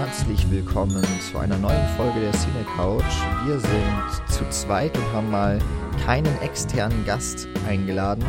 [0.00, 3.04] herzlich willkommen zu einer neuen Folge der Cine Couch.
[3.44, 5.58] Wir sind zu zweit und haben mal
[6.06, 8.24] keinen externen Gast eingeladen.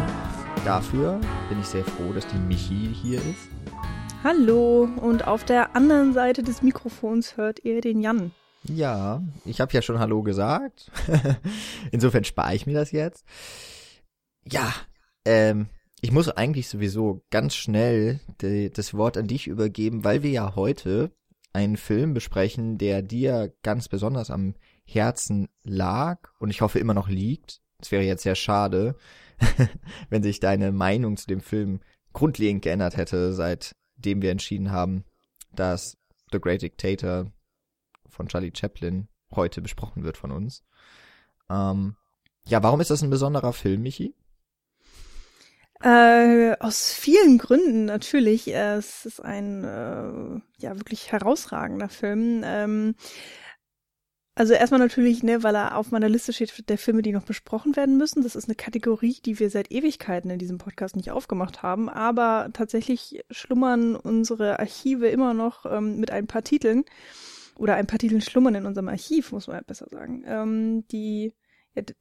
[0.65, 3.47] Dafür bin ich sehr froh, dass die Michi hier ist.
[4.21, 8.31] Hallo und auf der anderen Seite des Mikrofons hört ihr den Jan.
[8.63, 10.91] Ja, ich habe ja schon Hallo gesagt.
[11.93, 13.23] Insofern spare ich mir das jetzt.
[14.43, 14.73] Ja,
[15.23, 15.67] ähm,
[16.01, 20.55] ich muss eigentlich sowieso ganz schnell die, das Wort an dich übergeben, weil wir ja
[20.57, 21.11] heute
[21.53, 24.55] einen Film besprechen, der dir ganz besonders am
[24.85, 27.61] Herzen lag und ich hoffe immer noch liegt.
[27.79, 28.95] Es wäre jetzt sehr schade,
[30.09, 31.81] wenn sich deine Meinung zu dem Film
[32.13, 35.05] grundlegend geändert hätte, seitdem wir entschieden haben,
[35.53, 35.97] dass
[36.31, 37.31] The Great Dictator
[38.09, 40.63] von Charlie Chaplin heute besprochen wird von uns.
[41.49, 41.95] Ähm,
[42.45, 44.15] ja, warum ist das ein besonderer Film, Michi?
[45.83, 48.53] Äh, aus vielen Gründen natürlich.
[48.53, 52.41] Es ist ein äh, ja wirklich herausragender Film.
[52.45, 52.95] Ähm,
[54.35, 57.75] also erstmal natürlich, ne, weil er auf meiner Liste steht der Filme, die noch besprochen
[57.75, 58.23] werden müssen.
[58.23, 61.89] Das ist eine Kategorie, die wir seit Ewigkeiten in diesem Podcast nicht aufgemacht haben.
[61.89, 66.85] Aber tatsächlich schlummern unsere Archive immer noch ähm, mit ein paar Titeln
[67.55, 71.33] oder ein paar Titeln schlummern in unserem Archiv, muss man ja besser sagen, ähm, die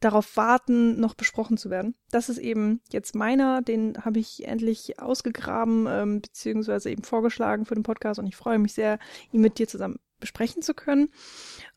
[0.00, 1.94] darauf warten, noch besprochen zu werden.
[2.10, 7.74] Das ist eben jetzt meiner, den habe ich endlich ausgegraben, ähm, beziehungsweise eben vorgeschlagen für
[7.74, 8.98] den Podcast und ich freue mich sehr,
[9.32, 11.10] ihn mit dir zusammen besprechen zu können.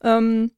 [0.01, 0.51] Ähm,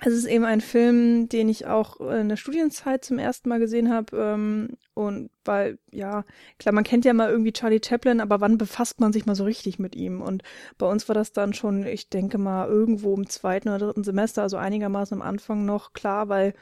[0.00, 3.92] es ist eben ein Film, den ich auch in der Studienzeit zum ersten Mal gesehen
[3.92, 4.16] habe.
[4.16, 6.24] Ähm, und weil, ja,
[6.58, 9.42] klar, man kennt ja mal irgendwie Charlie Chaplin, aber wann befasst man sich mal so
[9.42, 10.22] richtig mit ihm?
[10.22, 10.44] Und
[10.78, 14.42] bei uns war das dann schon, ich denke mal, irgendwo im zweiten oder dritten Semester,
[14.42, 16.54] also einigermaßen am Anfang noch klar, weil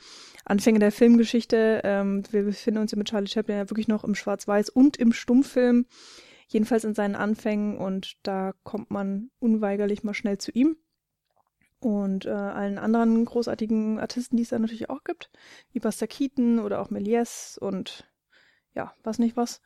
[0.46, 4.14] Anfänge der Filmgeschichte, ähm, wir befinden uns ja mit Charlie Chaplin ja wirklich noch im
[4.14, 5.84] Schwarz-Weiß und im Stummfilm,
[6.48, 10.76] jedenfalls in seinen Anfängen und da kommt man unweigerlich mal schnell zu ihm
[11.80, 15.30] und äh, allen anderen großartigen Artisten, die es da natürlich auch gibt,
[15.72, 18.06] wie Buster Keaton oder auch Méliès und
[18.74, 19.60] ja, was nicht was.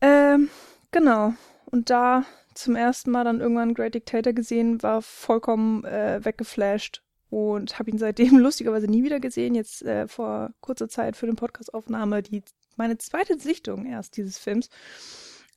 [0.00, 0.48] Ähm,
[0.90, 1.34] genau.
[1.66, 2.24] Und da
[2.54, 7.98] zum ersten Mal dann irgendwann Great Dictator gesehen, war vollkommen äh, weggeflasht und habe ihn
[7.98, 9.54] seitdem lustigerweise nie wieder gesehen.
[9.54, 12.42] Jetzt äh, vor kurzer Zeit für den Podcastaufnahme die
[12.76, 14.68] meine zweite Sichtung erst dieses Films.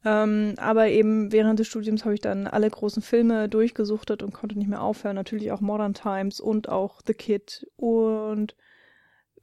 [0.08, 4.58] Ähm, aber eben während des Studiums habe ich dann alle großen Filme durchgesuchtet und konnte
[4.58, 5.16] nicht mehr aufhören.
[5.16, 8.56] Natürlich auch Modern Times und auch The Kid und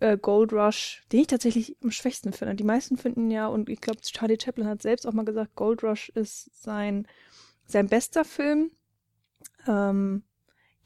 [0.00, 2.54] äh, Gold Rush, den ich tatsächlich am schwächsten finde.
[2.54, 5.84] Die meisten finden ja, und ich glaube, Charlie Chaplin hat selbst auch mal gesagt, Gold
[5.84, 7.06] Rush ist sein,
[7.66, 8.70] sein bester Film.
[9.68, 10.22] Ähm,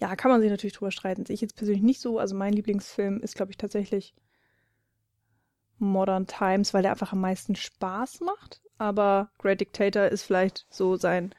[0.00, 1.24] ja, kann man sich natürlich drüber streiten.
[1.24, 2.18] Sehe ich jetzt persönlich nicht so.
[2.18, 4.12] Also mein Lieblingsfilm ist, glaube ich, tatsächlich
[5.78, 10.96] Modern Times, weil der einfach am meisten Spaß macht aber Great Dictator ist vielleicht so
[10.96, 11.34] sein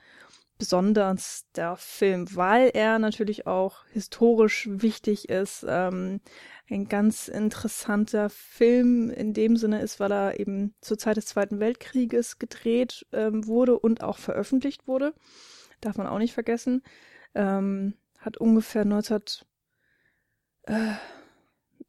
[0.57, 5.65] besonderster Film, weil er natürlich auch historisch wichtig ist.
[5.67, 6.19] Ähm,
[6.69, 11.61] ein ganz interessanter Film in dem Sinne ist, weil er eben zur Zeit des Zweiten
[11.61, 15.13] Weltkrieges gedreht ähm, wurde und auch veröffentlicht wurde.
[15.79, 16.83] Darf man auch nicht vergessen.
[17.35, 18.83] Ähm, hat ungefähr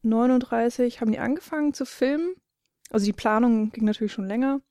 [0.03, 2.35] 1939 haben die angefangen zu filmen.
[2.89, 4.61] Also die Planung ging natürlich schon länger.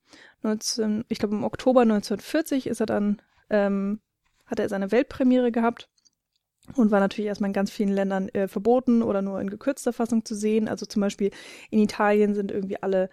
[0.43, 4.01] 19, ich glaube im Oktober 1940 ist er dann, ähm,
[4.47, 5.89] hat er seine Weltpremiere gehabt
[6.75, 10.25] und war natürlich erstmal in ganz vielen Ländern äh, verboten oder nur in gekürzter Fassung
[10.25, 10.69] zu sehen.
[10.69, 11.31] Also zum Beispiel
[11.71, 13.11] in Italien sind irgendwie alle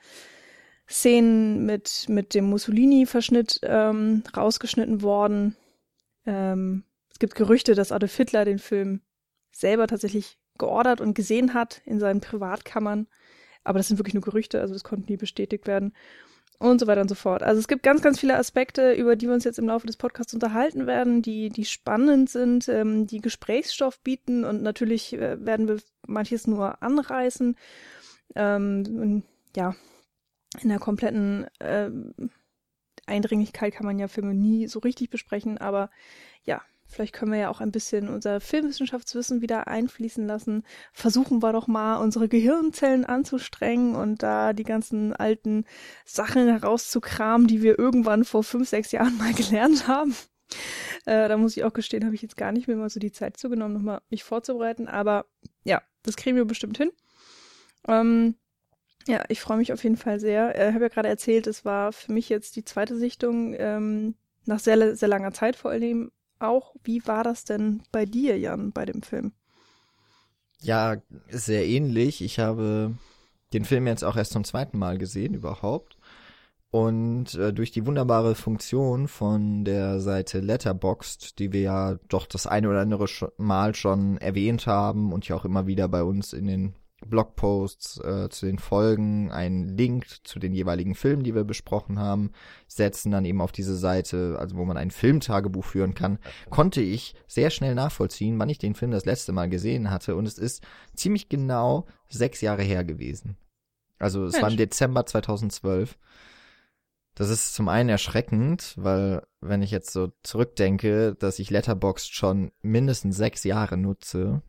[0.90, 5.56] Szenen mit, mit dem Mussolini-Verschnitt ähm, rausgeschnitten worden.
[6.26, 9.02] Ähm, es gibt Gerüchte, dass Adolf Hitler den Film
[9.52, 13.08] selber tatsächlich geordert und gesehen hat in seinen Privatkammern.
[13.64, 15.94] Aber das sind wirklich nur Gerüchte, also das konnte nie bestätigt werden
[16.60, 17.44] und so weiter und so fort.
[17.44, 19.98] Also es gibt ganz, ganz viele Aspekte, über die wir uns jetzt im Laufe des
[19.98, 25.68] Podcasts unterhalten werden, die, die spannend sind, ähm, die Gesprächsstoff bieten und natürlich äh, werden
[25.68, 27.56] wir manches nur anreißen.
[28.36, 29.24] Ähm,
[29.56, 29.76] ja,
[30.62, 31.92] in der kompletten äh,
[33.06, 35.90] Eindringlichkeit kann man ja Filme nie so richtig besprechen, aber
[36.44, 40.64] ja, Vielleicht können wir ja auch ein bisschen unser Filmwissenschaftswissen wieder einfließen lassen.
[40.94, 45.66] Versuchen wir doch mal, unsere Gehirnzellen anzustrengen und da die ganzen alten
[46.06, 50.16] Sachen herauszukramen, die wir irgendwann vor fünf, sechs Jahren mal gelernt haben.
[51.06, 53.12] Äh, da muss ich auch gestehen, habe ich jetzt gar nicht mehr mal so die
[53.12, 54.88] Zeit zugenommen, nochmal mich vorzubereiten.
[54.88, 55.26] Aber
[55.66, 56.92] ja, das kriegen wir bestimmt hin.
[57.88, 58.36] Ähm,
[59.08, 60.56] ja, ich freue mich auf jeden Fall sehr.
[60.56, 64.16] Ich äh, habe ja gerade erzählt, es war für mich jetzt die zweite Sichtung ähm,
[64.46, 66.76] nach sehr, sehr langer Zeit vor allem auch.
[66.84, 69.34] Wie war das denn bei dir, Jan, bei dem Film?
[70.62, 70.98] Ja,
[71.30, 72.22] sehr ähnlich.
[72.22, 72.96] Ich habe
[73.54, 75.98] den Film jetzt auch erst zum zweiten Mal gesehen überhaupt.
[76.70, 82.46] Und äh, durch die wunderbare Funktion von der Seite Letterboxd, die wir ja doch das
[82.46, 83.08] eine oder andere
[83.38, 88.30] Mal schon erwähnt haben und ja auch immer wieder bei uns in den Blogposts äh,
[88.30, 92.32] zu den Folgen, einen Link zu den jeweiligen Filmen, die wir besprochen haben,
[92.68, 96.18] setzen dann eben auf diese Seite, also wo man ein Filmtagebuch führen kann,
[96.50, 100.16] konnte ich sehr schnell nachvollziehen, wann ich den Film das letzte Mal gesehen hatte.
[100.16, 100.64] Und es ist
[100.96, 103.38] ziemlich genau sechs Jahre her gewesen.
[104.00, 104.44] Also es Mensch.
[104.44, 105.98] war im Dezember 2012.
[107.14, 112.52] Das ist zum einen erschreckend, weil wenn ich jetzt so zurückdenke, dass ich Letterboxd schon
[112.62, 114.44] mindestens sechs Jahre nutze,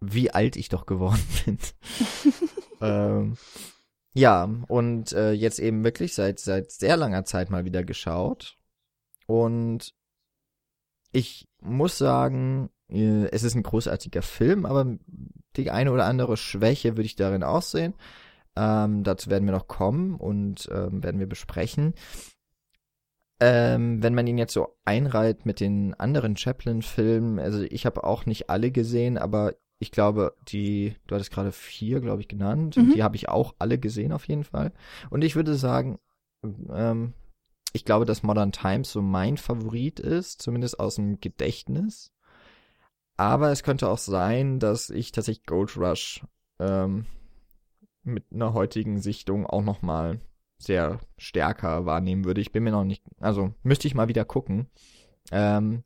[0.00, 1.58] wie alt ich doch geworden bin.
[2.80, 3.36] ähm,
[4.14, 8.56] ja, und äh, jetzt eben wirklich seit seit sehr langer Zeit mal wieder geschaut.
[9.26, 9.94] Und
[11.12, 14.96] ich muss sagen, äh, es ist ein großartiger Film, aber
[15.56, 17.94] die eine oder andere Schwäche würde ich darin aussehen.
[18.56, 21.94] Ähm, dazu werden wir noch kommen und ähm, werden wir besprechen.
[23.38, 28.24] Ähm, wenn man ihn jetzt so einreiht mit den anderen Chaplin-Filmen, also ich habe auch
[28.24, 29.54] nicht alle gesehen, aber
[29.86, 32.76] ich glaube, die, du hattest gerade vier, glaube ich, genannt.
[32.76, 32.92] Mhm.
[32.92, 34.72] Die habe ich auch alle gesehen auf jeden Fall.
[35.10, 36.00] Und ich würde sagen,
[36.42, 37.12] ähm,
[37.72, 42.10] ich glaube, dass Modern Times so mein Favorit ist, zumindest aus dem Gedächtnis.
[43.16, 46.26] Aber es könnte auch sein, dass ich tatsächlich Gold Rush
[46.58, 47.06] ähm,
[48.02, 50.20] mit einer heutigen Sichtung auch noch mal
[50.58, 52.40] sehr stärker wahrnehmen würde.
[52.40, 54.66] Ich bin mir noch nicht, also müsste ich mal wieder gucken.
[55.30, 55.84] Ähm,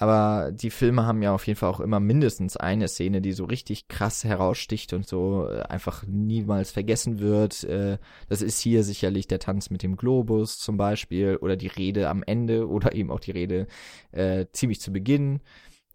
[0.00, 3.44] aber die Filme haben ja auf jeden Fall auch immer mindestens eine Szene, die so
[3.44, 7.64] richtig krass heraussticht und so äh, einfach niemals vergessen wird.
[7.64, 12.08] Äh, das ist hier sicherlich der Tanz mit dem Globus zum Beispiel oder die Rede
[12.08, 13.66] am Ende oder eben auch die Rede
[14.12, 15.40] äh, ziemlich zu Beginn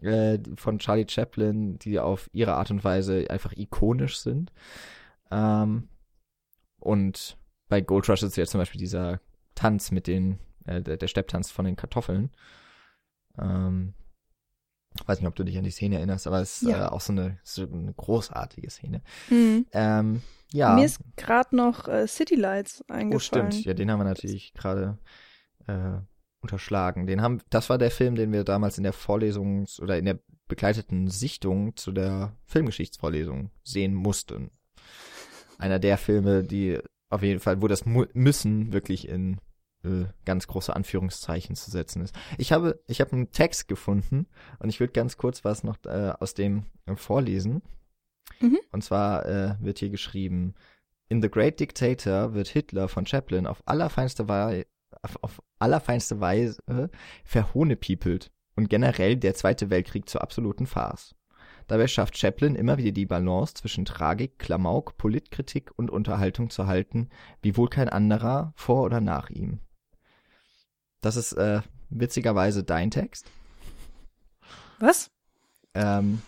[0.03, 4.51] äh, von Charlie Chaplin, die auf ihre Art und Weise einfach ikonisch sind.
[5.31, 5.89] Ähm,
[6.79, 9.19] und bei Gold Rush ist ja zum Beispiel dieser
[9.55, 10.37] Tanz mit den,
[10.67, 12.29] äh, der, der Stepptanz von den Kartoffeln.
[13.39, 13.93] Ähm,
[15.05, 16.87] weiß nicht, ob du dich an die Szene erinnerst, aber es ist ja.
[16.87, 19.01] äh, auch so eine, so eine großartige Szene.
[19.29, 19.65] Mhm.
[19.73, 20.21] Ähm,
[20.51, 20.75] ja.
[20.75, 23.13] Mir ist gerade noch äh, City Lights eingefallen.
[23.13, 23.65] Oh, stimmt.
[23.65, 24.97] Ja, den haben wir natürlich gerade
[25.67, 25.97] äh,
[26.41, 27.07] unterschlagen.
[27.07, 30.19] Den haben, das war der Film, den wir damals in der Vorlesungs- oder in der
[30.47, 34.51] begleiteten Sichtung zu der Filmgeschichtsvorlesung sehen mussten
[35.57, 36.79] einer der Filme, die
[37.09, 39.39] auf jeden Fall, wo das Müssen wirklich in
[39.85, 42.15] äh, ganz große Anführungszeichen zu setzen ist.
[42.37, 44.27] Ich habe, ich habe einen Text gefunden
[44.59, 47.61] und ich würde ganz kurz was noch äh, aus dem äh, vorlesen.
[48.39, 48.59] Mhm.
[48.71, 50.55] Und zwar äh, wird hier geschrieben,
[51.07, 54.65] in The Great Dictator wird Hitler von Chaplin auf allerfeinste Weise
[55.01, 56.57] auf, auf allerfeinste Weise
[57.25, 61.15] verhohnepiepelt und generell der Zweite Weltkrieg zur absoluten Farce.
[61.67, 67.09] Dabei schafft Chaplin immer wieder die Balance zwischen Tragik, Klamauk, Politkritik und Unterhaltung zu halten,
[67.41, 69.59] wie wohl kein anderer vor oder nach ihm.
[71.05, 71.61] Das ist äh,
[71.91, 73.29] witzigerweise dein Text.
[74.79, 75.11] Was?
[75.75, 76.23] Ähm,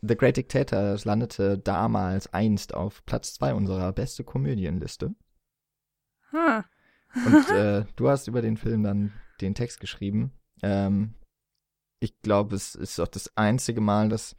[0.00, 5.12] The Great Dictator landete damals einst auf Platz zwei unserer beste Komödienliste.
[6.32, 6.64] Ha.
[7.16, 10.30] Und äh, du hast über den Film dann den Text geschrieben.
[10.62, 11.14] Ähm,
[11.98, 14.36] ich glaube, es ist auch das einzige Mal, dass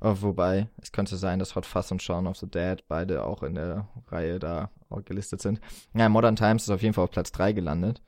[0.00, 3.42] Oh, wobei, es könnte sein, dass Hot Fuzz und Shaun of the Dead beide auch
[3.42, 4.70] in der Reihe da
[5.06, 5.60] gelistet sind.
[5.94, 8.02] Ja, Modern Times ist auf jeden Fall auf Platz 3 gelandet.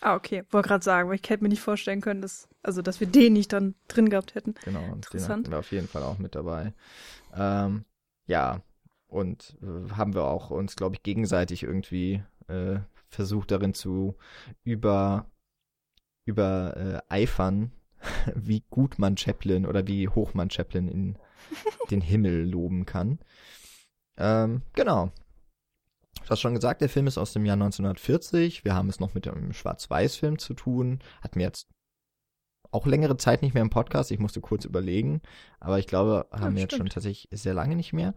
[0.00, 0.44] Ah, okay.
[0.50, 3.32] Wollte gerade sagen, weil ich hätte mir nicht vorstellen können, dass, also, dass wir den
[3.32, 4.54] nicht dann drin gehabt hätten.
[4.64, 6.74] Genau, und den hatten wir auf jeden Fall auch mit dabei.
[7.34, 7.84] Ähm,
[8.26, 8.62] ja,
[9.06, 14.16] und äh, haben wir auch uns, glaube ich, gegenseitig irgendwie äh, versucht darin zu
[14.64, 15.30] über,
[16.24, 17.72] über äh, eifern,
[18.34, 21.18] wie gut man Chaplin oder wie hoch man Chaplin in
[21.90, 23.18] den Himmel loben kann.
[24.18, 25.12] Ähm, genau.
[26.26, 28.64] Du hast schon gesagt, der Film ist aus dem Jahr 1940.
[28.64, 30.98] Wir haben es noch mit einem Schwarz-Weiß-Film zu tun.
[31.22, 31.68] Hatten wir jetzt
[32.70, 34.10] auch längere Zeit nicht mehr im Podcast.
[34.10, 35.22] Ich musste kurz überlegen.
[35.60, 38.14] Aber ich glaube, haben ja, wir jetzt schon tatsächlich sehr lange nicht mehr.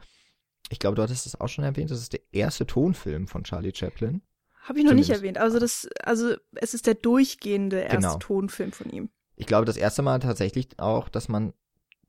[0.70, 1.92] Ich glaube, du hattest es auch schon erwähnt.
[1.92, 4.22] Das ist der erste Tonfilm von Charlie Chaplin.
[4.64, 5.10] Habe ich noch Zumindest.
[5.10, 5.38] nicht erwähnt.
[5.38, 8.18] Also das, also es ist der durchgehende erste genau.
[8.18, 11.54] Tonfilm von ihm ich glaube, das erste Mal tatsächlich auch, dass man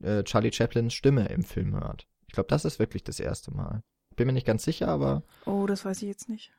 [0.02, 2.09] äh, Charlie Chaplins Stimme im Film hört.
[2.26, 3.85] Ich glaube, das ist wirklich das erste Mal.
[4.20, 5.22] Bin mir nicht ganz sicher, aber.
[5.46, 6.52] Oh, das weiß ich jetzt nicht.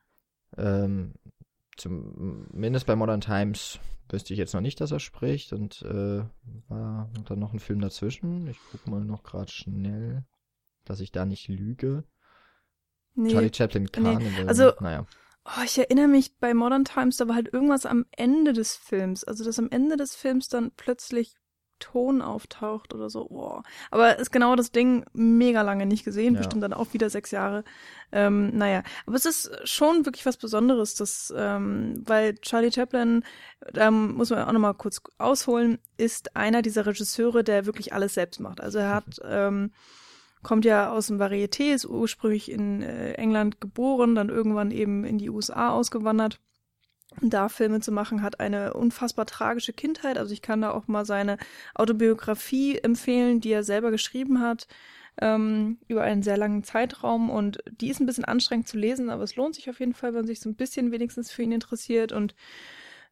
[0.57, 1.13] Ähm,
[1.77, 3.77] zumindest bei Modern Times
[4.09, 6.23] wüsste ich jetzt noch nicht, dass er spricht und äh,
[6.69, 8.47] war dann noch ein Film dazwischen.
[8.47, 10.25] Ich gucke mal noch gerade schnell,
[10.85, 12.03] dass ich da nicht lüge.
[13.13, 14.43] Nee, Charlie Chaplin Carnival.
[14.43, 14.47] Nee.
[14.47, 15.05] Also, naja.
[15.45, 19.23] Oh, ich erinnere mich bei Modern Times, da war halt irgendwas am Ende des Films.
[19.23, 21.35] Also, dass am Ende des Films dann plötzlich
[21.81, 23.25] Ton auftaucht oder so.
[23.25, 23.63] Boah.
[23.89, 26.39] Aber ist genau das Ding mega lange nicht gesehen, ja.
[26.39, 27.63] bestimmt dann auch wieder sechs Jahre.
[28.13, 33.23] Ähm, naja, aber es ist schon wirklich was Besonderes, dass, ähm, weil Charlie Chaplin,
[33.73, 38.39] da muss man auch nochmal kurz ausholen, ist einer dieser Regisseure, der wirklich alles selbst
[38.39, 38.61] macht.
[38.61, 39.71] Also er hat ähm,
[40.43, 45.17] kommt ja aus dem Varieté, ist ursprünglich in äh, England geboren, dann irgendwann eben in
[45.17, 46.39] die USA ausgewandert.
[47.19, 50.17] Da Filme zu machen, hat eine unfassbar tragische Kindheit.
[50.17, 51.37] Also ich kann da auch mal seine
[51.75, 54.67] Autobiografie empfehlen, die er selber geschrieben hat,
[55.19, 57.29] ähm, über einen sehr langen Zeitraum.
[57.29, 60.13] Und die ist ein bisschen anstrengend zu lesen, aber es lohnt sich auf jeden Fall,
[60.13, 62.13] wenn man sich so ein bisschen wenigstens für ihn interessiert.
[62.13, 62.33] Und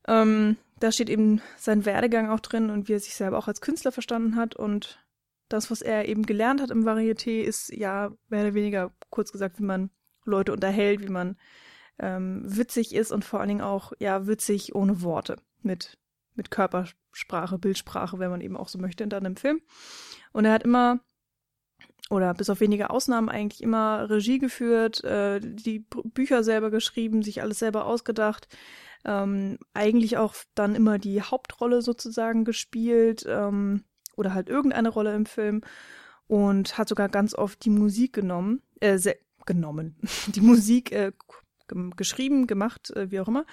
[0.07, 3.61] ähm, da steht eben sein Werdegang auch drin und wie er sich selber auch als
[3.61, 4.55] Künstler verstanden hat.
[4.55, 5.05] Und
[5.49, 9.59] das, was er eben gelernt hat im Varieté, ist ja mehr oder weniger, kurz gesagt,
[9.59, 9.89] wie man
[10.23, 11.37] Leute unterhält, wie man
[11.99, 15.37] ähm, witzig ist und vor allen Dingen auch, ja, witzig ohne Worte.
[15.61, 15.97] Mit,
[16.35, 19.61] mit Körpersprache, Bildsprache, wenn man eben auch so möchte, in einem Film.
[20.31, 20.99] Und er hat immer,
[22.09, 27.41] oder bis auf wenige Ausnahmen eigentlich immer Regie geführt, äh, die Bücher selber geschrieben, sich
[27.41, 28.47] alles selber ausgedacht.
[29.05, 33.25] Ähm, eigentlich auch dann immer die Hauptrolle sozusagen gespielt.
[33.27, 33.83] Ähm,
[34.19, 35.61] oder halt irgendeine Rolle im Film
[36.27, 38.99] und hat sogar ganz oft die Musik genommen, äh,
[39.45, 39.95] genommen,
[40.27, 41.13] die Musik äh,
[41.95, 43.45] geschrieben, gemacht, äh, wie auch immer.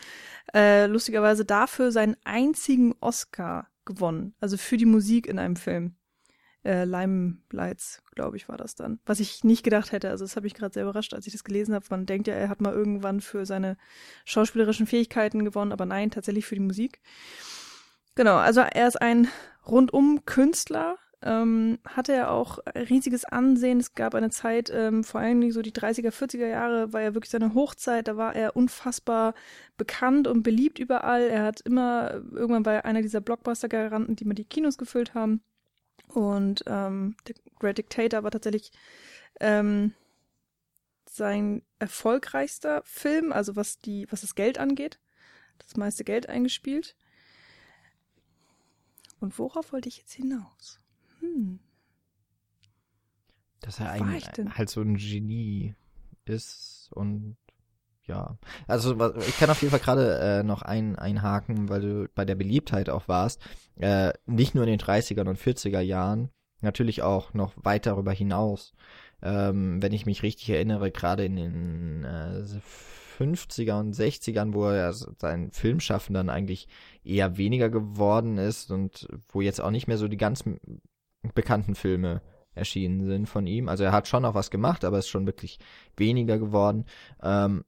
[0.54, 5.96] Äh, lustigerweise dafür seinen einzigen Oscar gewonnen, also für die Musik in einem Film.
[6.64, 8.98] Äh, Limelights, glaube ich, war das dann.
[9.06, 11.44] Was ich nicht gedacht hätte, also das habe ich gerade sehr überrascht, als ich das
[11.44, 11.86] gelesen habe.
[11.90, 13.76] Man denkt ja, er hat mal irgendwann für seine
[14.24, 17.00] schauspielerischen Fähigkeiten gewonnen, aber nein, tatsächlich für die Musik.
[18.16, 19.28] Genau, also er ist ein
[19.64, 23.80] rundum Künstler, ähm, hatte er auch riesiges Ansehen.
[23.80, 27.14] Es gab eine Zeit, ähm, vor allen Dingen so die 30er, 40er Jahre, war ja
[27.14, 28.08] wirklich seine Hochzeit.
[28.08, 29.34] Da war er unfassbar
[29.76, 31.22] bekannt und beliebt überall.
[31.22, 35.42] Er hat immer, irgendwann war er einer dieser Blockbuster-Garanten, die mal die Kinos gefüllt haben.
[36.08, 38.70] Und ähm, The Great Dictator war tatsächlich
[39.40, 39.94] ähm,
[41.08, 45.00] sein erfolgreichster Film, also was die, was das Geld angeht.
[45.58, 46.94] Das meiste Geld eingespielt.
[49.18, 50.78] Und worauf wollte ich jetzt hinaus?
[51.34, 51.58] Hm.
[53.60, 54.22] Dass er ein,
[54.56, 55.74] halt so ein Genie
[56.24, 57.36] ist und
[58.04, 58.38] ja.
[58.68, 62.36] Also ich kann auf jeden Fall gerade äh, noch ein, einhaken, weil du bei der
[62.36, 63.42] Beliebtheit auch warst.
[63.76, 66.30] Äh, nicht nur in den 30er und 40er Jahren,
[66.60, 68.74] natürlich auch noch weit darüber hinaus.
[69.22, 72.44] Ähm, wenn ich mich richtig erinnere, gerade in den äh,
[73.18, 76.68] 50er und 60ern, wo er sein Filmschaffen dann eigentlich
[77.02, 80.44] eher weniger geworden ist und wo jetzt auch nicht mehr so die ganz
[81.34, 82.22] bekannten Filme
[82.54, 83.68] erschienen sind von ihm.
[83.68, 85.58] Also er hat schon noch was gemacht, aber ist schon wirklich
[85.96, 86.86] weniger geworden.
[87.22, 87.64] Ähm,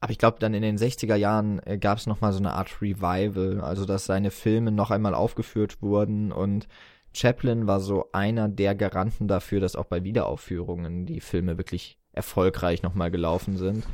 [0.00, 2.80] aber ich glaube, dann in den 60er Jahren äh, gab es nochmal so eine Art
[2.80, 6.66] Revival, also dass seine Filme noch einmal aufgeführt wurden und
[7.12, 12.82] Chaplin war so einer der Garanten dafür, dass auch bei Wiederaufführungen die Filme wirklich erfolgreich
[12.82, 13.84] nochmal gelaufen sind.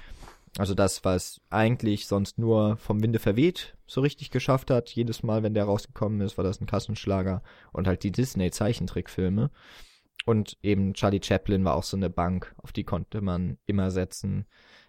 [0.59, 4.91] Also das, was eigentlich sonst nur vom Winde verweht so richtig geschafft hat.
[4.91, 7.43] Jedes Mal, wenn der rausgekommen ist, war das ein Kassenschlager.
[7.73, 9.51] Und halt die Disney-Zeichentrickfilme.
[10.25, 14.47] Und eben Charlie Chaplin war auch so eine Bank, auf die konnte man immer setzen.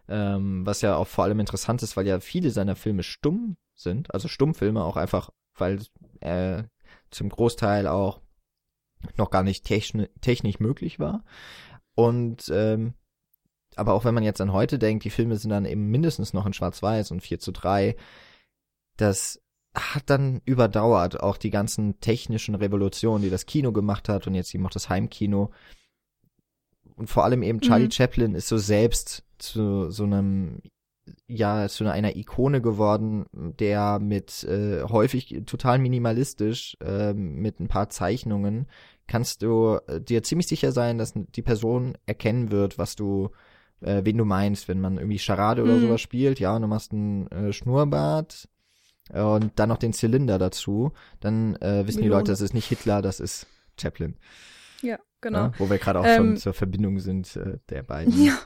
[0.07, 4.13] Ähm, was ja auch vor allem interessant ist, weil ja viele seiner Filme stumm sind.
[4.13, 5.79] Also Stummfilme auch einfach, weil
[6.21, 6.69] er
[7.11, 8.21] zum Großteil auch
[9.15, 11.23] noch gar nicht technisch möglich war.
[11.93, 12.93] Und ähm,
[13.77, 16.45] aber auch wenn man jetzt an heute denkt, die Filme sind dann eben mindestens noch
[16.45, 17.95] in Schwarz-Weiß und 4 zu 3,
[18.97, 19.41] das
[19.75, 24.53] hat dann überdauert, auch die ganzen technischen Revolutionen, die das Kino gemacht hat und jetzt
[24.53, 25.51] eben auch das Heimkino.
[26.95, 27.91] Und vor allem eben Charlie mhm.
[27.91, 30.61] Chaplin ist so selbst zu so einem
[31.27, 37.89] ja zu einer Ikone geworden, der mit äh, häufig total minimalistisch äh, mit ein paar
[37.89, 38.67] Zeichnungen
[39.07, 43.29] kannst du äh, dir ziemlich sicher sein, dass die Person erkennen wird, was du
[43.81, 45.81] äh, wen du meinst, wenn man irgendwie Charade oder mhm.
[45.81, 48.47] sowas spielt, ja, und du machst einen äh, Schnurrbart
[49.09, 52.01] äh, und dann noch den Zylinder dazu, dann äh, wissen Melone.
[52.01, 53.47] die Leute, das ist nicht Hitler, das ist
[53.79, 54.15] Chaplin.
[54.81, 55.37] Ja, genau.
[55.37, 58.23] Ja, wo wir gerade auch ähm, schon zur Verbindung sind äh, der beiden.
[58.23, 58.37] Ja.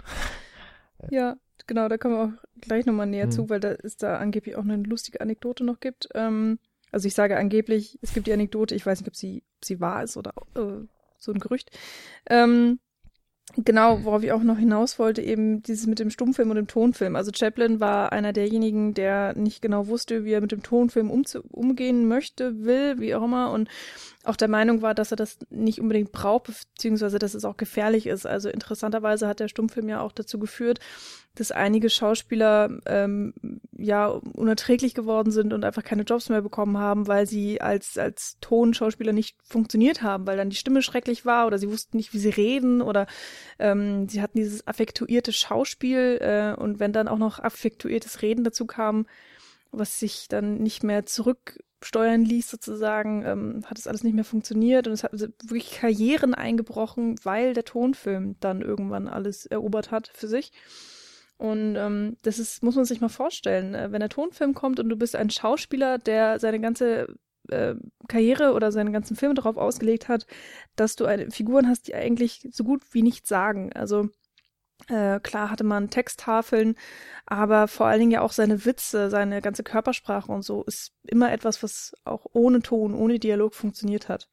[1.10, 1.36] ja,
[1.68, 3.32] genau, da kommen wir auch gleich nochmal näher mhm.
[3.32, 6.10] zu, weil da ist da angeblich auch eine lustige Anekdote noch gibt.
[6.14, 6.60] Ähm,
[6.92, 9.80] also ich sage angeblich, es gibt die Anekdote, ich weiß nicht, ob sie, ob sie
[9.80, 10.86] wahr ist oder äh,
[11.18, 11.72] so ein Gerücht.
[12.30, 12.80] Ähm,
[13.58, 17.18] Genau, worauf ich auch noch hinaus wollte, eben dieses mit dem Stummfilm und dem Tonfilm.
[17.18, 22.08] Also Chaplin war einer derjenigen, der nicht genau wusste, wie er mit dem Tonfilm umgehen
[22.08, 23.52] möchte, will, wie auch immer.
[23.52, 23.68] Und
[24.26, 28.08] auch der Meinung war, dass er das nicht unbedingt braucht, beziehungsweise dass es auch gefährlich
[28.08, 28.26] ist.
[28.26, 30.80] Also interessanterweise hat der Stummfilm ja auch dazu geführt,
[31.36, 33.34] dass einige Schauspieler ähm,
[33.78, 38.38] ja unerträglich geworden sind und einfach keine Jobs mehr bekommen haben, weil sie als als
[38.42, 42.20] Tonschauspieler nicht funktioniert haben, weil dann die Stimme schrecklich war oder sie wussten nicht, wie
[42.20, 43.08] sie reden oder
[43.60, 48.66] ähm, sie hatten dieses affektuierte Schauspiel äh, und wenn dann auch noch affektuiertes Reden dazu
[48.66, 49.06] kam,
[49.72, 54.88] was sich dann nicht mehr zurücksteuern ließ sozusagen, ähm, hat es alles nicht mehr funktioniert
[54.88, 60.28] und es hat wirklich Karrieren eingebrochen, weil der Tonfilm dann irgendwann alles erobert hat für
[60.28, 60.52] sich.
[61.38, 64.90] Und ähm, das ist, muss man sich mal vorstellen, äh, wenn der Tonfilm kommt und
[64.90, 67.16] du bist ein Schauspieler, der seine ganze
[67.50, 67.74] äh,
[68.08, 70.28] Karriere oder seine ganzen Filme darauf ausgelegt hat,
[70.76, 73.74] dass du eine Figuren hast, die eigentlich so gut wie nichts sagen.
[73.74, 74.10] Also
[74.88, 76.76] äh, klar hatte man Texttafeln,
[77.26, 81.32] aber vor allen Dingen ja auch seine Witze, seine ganze Körpersprache und so ist immer
[81.32, 84.28] etwas, was auch ohne Ton, ohne Dialog funktioniert hat.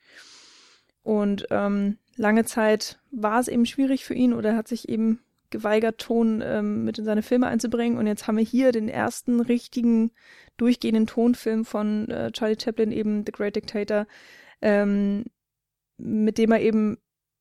[1.02, 5.20] Und ähm, lange Zeit war es eben schwierig für ihn oder er hat sich eben
[5.50, 7.98] geweigert, Ton ähm, mit in seine Filme einzubringen.
[7.98, 10.10] Und jetzt haben wir hier den ersten richtigen
[10.56, 14.06] durchgehenden Tonfilm von äh, Charlie Chaplin, eben The Great Dictator,
[14.60, 15.24] ähm,
[15.96, 16.98] mit dem er eben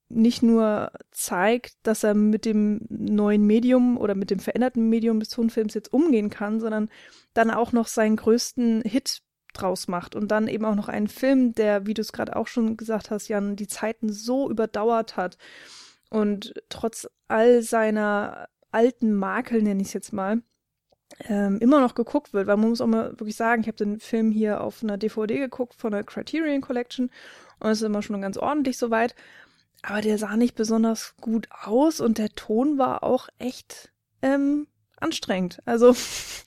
[0.09, 5.29] nicht nur zeigt, dass er mit dem neuen Medium oder mit dem veränderten Medium des
[5.29, 6.89] Tonfilms jetzt umgehen kann, sondern
[7.33, 9.21] dann auch noch seinen größten Hit
[9.53, 12.47] draus macht und dann eben auch noch einen Film, der, wie du es gerade auch
[12.47, 15.37] schon gesagt hast, Jan, die Zeiten so überdauert hat
[16.09, 20.41] und trotz all seiner alten Makel, nenne ich es jetzt mal,
[21.27, 23.99] ähm, immer noch geguckt wird, weil man muss auch mal wirklich sagen, ich habe den
[23.99, 27.09] Film hier auf einer DVD geguckt von der Criterion Collection
[27.59, 29.15] und es ist immer schon ganz ordentlich soweit,
[29.87, 33.91] aber der sah nicht besonders gut aus und der Ton war auch echt
[34.21, 34.67] ähm,
[34.97, 35.59] anstrengend.
[35.65, 35.95] Also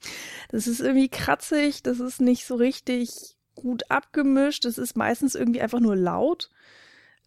[0.51, 5.61] das ist irgendwie kratzig, das ist nicht so richtig gut abgemischt, das ist meistens irgendwie
[5.61, 6.51] einfach nur laut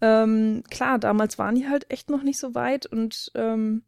[0.04, 3.84] ähm, klar, damals waren die halt echt noch nicht so weit und ähm,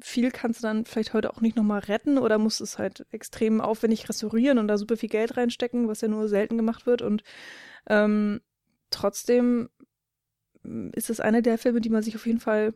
[0.00, 3.60] viel kannst du dann vielleicht heute auch nicht nochmal retten oder musst es halt extrem
[3.60, 7.02] aufwendig restaurieren und da super viel Geld reinstecken, was ja nur selten gemacht wird.
[7.02, 7.24] Und
[7.88, 8.40] ähm,
[8.90, 9.70] trotzdem
[10.92, 12.74] ist es einer der Filme, die man sich auf jeden Fall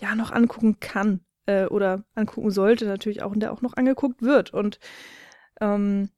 [0.00, 4.22] ja noch angucken kann äh, oder angucken sollte, natürlich auch, und der auch noch angeguckt
[4.22, 4.52] wird.
[4.52, 4.78] Und
[5.60, 6.10] ähm,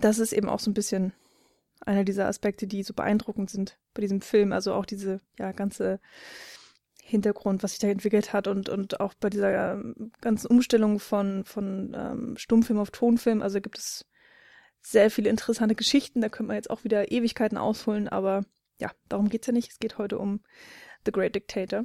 [0.00, 1.12] das ist eben auch so ein bisschen
[1.80, 4.52] einer dieser Aspekte, die so beeindruckend sind bei diesem Film.
[4.52, 6.00] Also auch diese ja ganze
[7.02, 11.44] Hintergrund, was sich da entwickelt hat und, und auch bei dieser ähm, ganzen Umstellung von,
[11.44, 13.42] von ähm, Stummfilm auf Tonfilm.
[13.42, 14.06] Also gibt es
[14.80, 16.20] sehr viele interessante Geschichten.
[16.20, 18.44] Da könnte man jetzt auch wieder Ewigkeiten ausholen, aber
[18.78, 19.70] ja, darum geht's ja nicht.
[19.70, 20.40] Es geht heute um
[21.04, 21.84] The Great Dictator.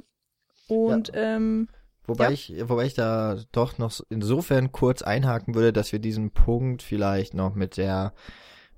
[0.68, 1.36] Und ja.
[1.36, 1.68] ähm,
[2.04, 2.30] Wobei ja.
[2.32, 7.34] ich, wobei ich da doch noch insofern kurz einhaken würde, dass wir diesen Punkt vielleicht
[7.34, 8.12] noch mit der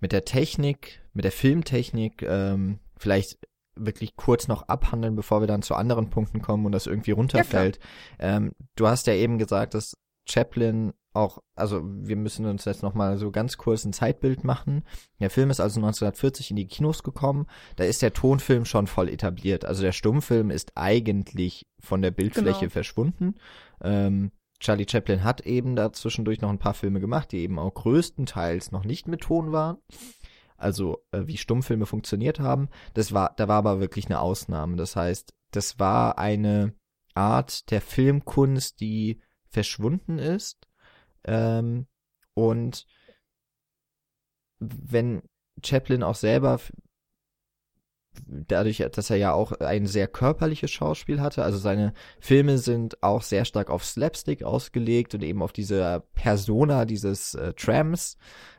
[0.01, 3.39] mit der Technik, mit der Filmtechnik ähm, vielleicht
[3.75, 7.79] wirklich kurz noch abhandeln, bevor wir dann zu anderen Punkten kommen und das irgendwie runterfällt.
[8.21, 9.97] Ja, ähm, du hast ja eben gesagt, dass
[10.29, 14.85] Chaplin auch, also wir müssen uns jetzt nochmal so ganz kurz ein Zeitbild machen.
[15.21, 17.47] Der Film ist also 1940 in die Kinos gekommen.
[17.77, 19.65] Da ist der Tonfilm schon voll etabliert.
[19.65, 22.71] Also der Stummfilm ist eigentlich von der Bildfläche genau.
[22.71, 23.35] verschwunden.
[23.81, 27.75] Ähm, Charlie Chaplin hat eben da zwischendurch noch ein paar Filme gemacht, die eben auch
[27.75, 29.79] größtenteils noch nicht mit Ton waren.
[30.57, 32.69] Also äh, wie Stummfilme funktioniert haben.
[32.95, 34.77] Das war, da war aber wirklich eine Ausnahme.
[34.77, 36.75] Das heißt, das war eine
[37.15, 40.67] Art der Filmkunst, die verschwunden ist.
[41.25, 41.87] Ähm,
[42.35, 42.87] und
[44.59, 45.23] wenn
[45.63, 46.59] Chaplin auch selber
[48.27, 51.43] dadurch, dass er ja auch ein sehr körperliches Schauspiel hatte.
[51.43, 56.85] Also seine Filme sind auch sehr stark auf Slapstick ausgelegt und eben auf diese Persona
[56.85, 58.17] dieses äh, Trams.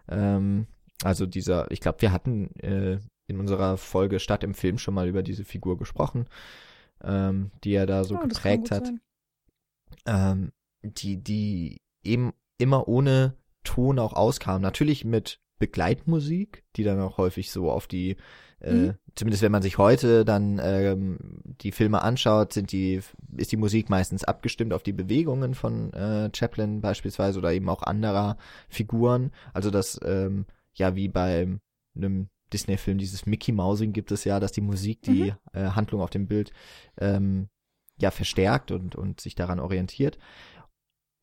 [0.09, 0.67] Ähm,
[1.03, 5.07] also dieser, ich glaube, wir hatten äh, in unserer Folge Stadt im Film schon mal
[5.07, 6.27] über diese Figur gesprochen,
[7.03, 8.91] ähm, die er da so oh, geprägt hat.
[10.05, 10.51] Ähm,
[10.83, 14.61] die, die eben immer ohne Ton auch auskam.
[14.61, 18.17] Natürlich mit Begleitmusik, die dann auch häufig so auf die
[18.61, 18.93] äh, mhm.
[19.15, 21.17] zumindest wenn man sich heute dann ähm,
[21.61, 23.01] die Filme anschaut, sind die,
[23.37, 27.83] ist die Musik meistens abgestimmt auf die Bewegungen von äh, Chaplin beispielsweise oder eben auch
[27.83, 28.37] anderer
[28.69, 29.31] Figuren.
[29.53, 31.47] Also das, ähm, ja, wie bei
[31.95, 35.37] einem Disney-Film, dieses Mickey Mousing gibt es ja, dass die Musik die mhm.
[35.53, 36.51] äh, Handlung auf dem Bild
[36.97, 37.49] ähm,
[37.97, 40.17] ja verstärkt und, und sich daran orientiert.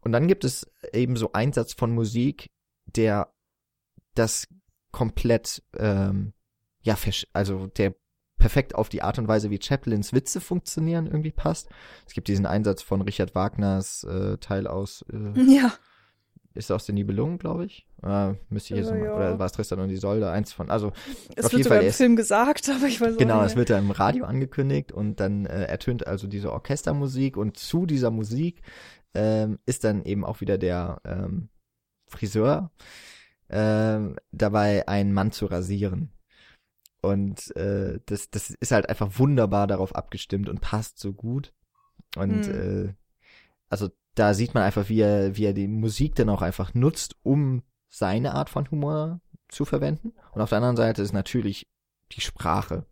[0.00, 2.50] Und dann gibt es eben so Einsatz von Musik,
[2.86, 3.32] der
[4.14, 4.48] das
[4.90, 6.32] komplett, ähm,
[6.82, 6.96] ja,
[7.32, 7.94] also der
[8.36, 11.68] perfekt auf die Art und Weise, wie Chaplins Witze funktionieren, irgendwie passt.
[12.06, 15.72] Es gibt diesen Einsatz von Richard Wagners äh, Teil aus, äh, Ja.
[16.54, 17.86] Ist aus den Nibelungen, glaube ich.
[18.02, 19.16] Äh, müsste ich jetzt Ja, noch mal, ja.
[19.16, 20.30] oder war es Tristan und Isolde?
[20.30, 20.92] Eins von, also
[21.36, 23.70] Es Auf wird jeden Fall im ist- Film gesagt, aber ich weiß Genau, es wird
[23.70, 28.62] da im Radio angekündigt und dann äh, ertönt also diese Orchestermusik und zu dieser Musik
[29.14, 31.48] ähm, ist dann eben auch wieder der ähm,
[32.08, 32.70] Friseur
[33.50, 36.12] ähm, dabei, einen Mann zu rasieren.
[37.02, 41.52] Und äh, das, das ist halt einfach wunderbar darauf abgestimmt und passt so gut.
[42.16, 42.88] Und Hm.
[42.88, 42.94] äh,
[43.68, 47.16] also da sieht man einfach, wie er, wie er die Musik dann auch einfach nutzt,
[47.22, 50.12] um seine Art von Humor zu verwenden.
[50.32, 51.66] Und auf der anderen Seite ist natürlich
[52.12, 52.86] die Sprache.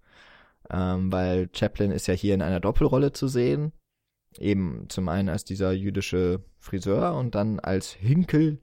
[0.71, 3.73] Ähm, weil Chaplin ist ja hier in einer Doppelrolle zu sehen.
[4.39, 8.61] Eben zum einen als dieser jüdische Friseur und dann als Hinkel,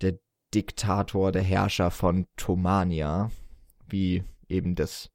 [0.00, 0.18] der
[0.54, 3.30] Diktator, der Herrscher von Tomania.
[3.88, 5.10] Wie eben das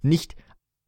[0.00, 0.34] nicht,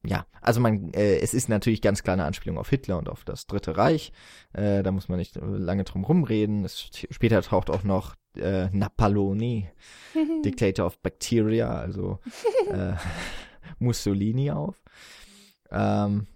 [0.06, 3.24] ja, also man, äh, es ist natürlich ganz klar eine Anspielung auf Hitler und auf
[3.24, 4.12] das Dritte Reich.
[4.52, 6.64] Äh, da muss man nicht lange drum rumreden.
[6.64, 9.68] Es, später taucht auch noch äh, Napaloni,
[10.44, 12.18] Dictator of Bacteria, also
[12.70, 12.92] äh,
[13.78, 14.76] Mussolini auf.
[15.70, 16.26] Ähm,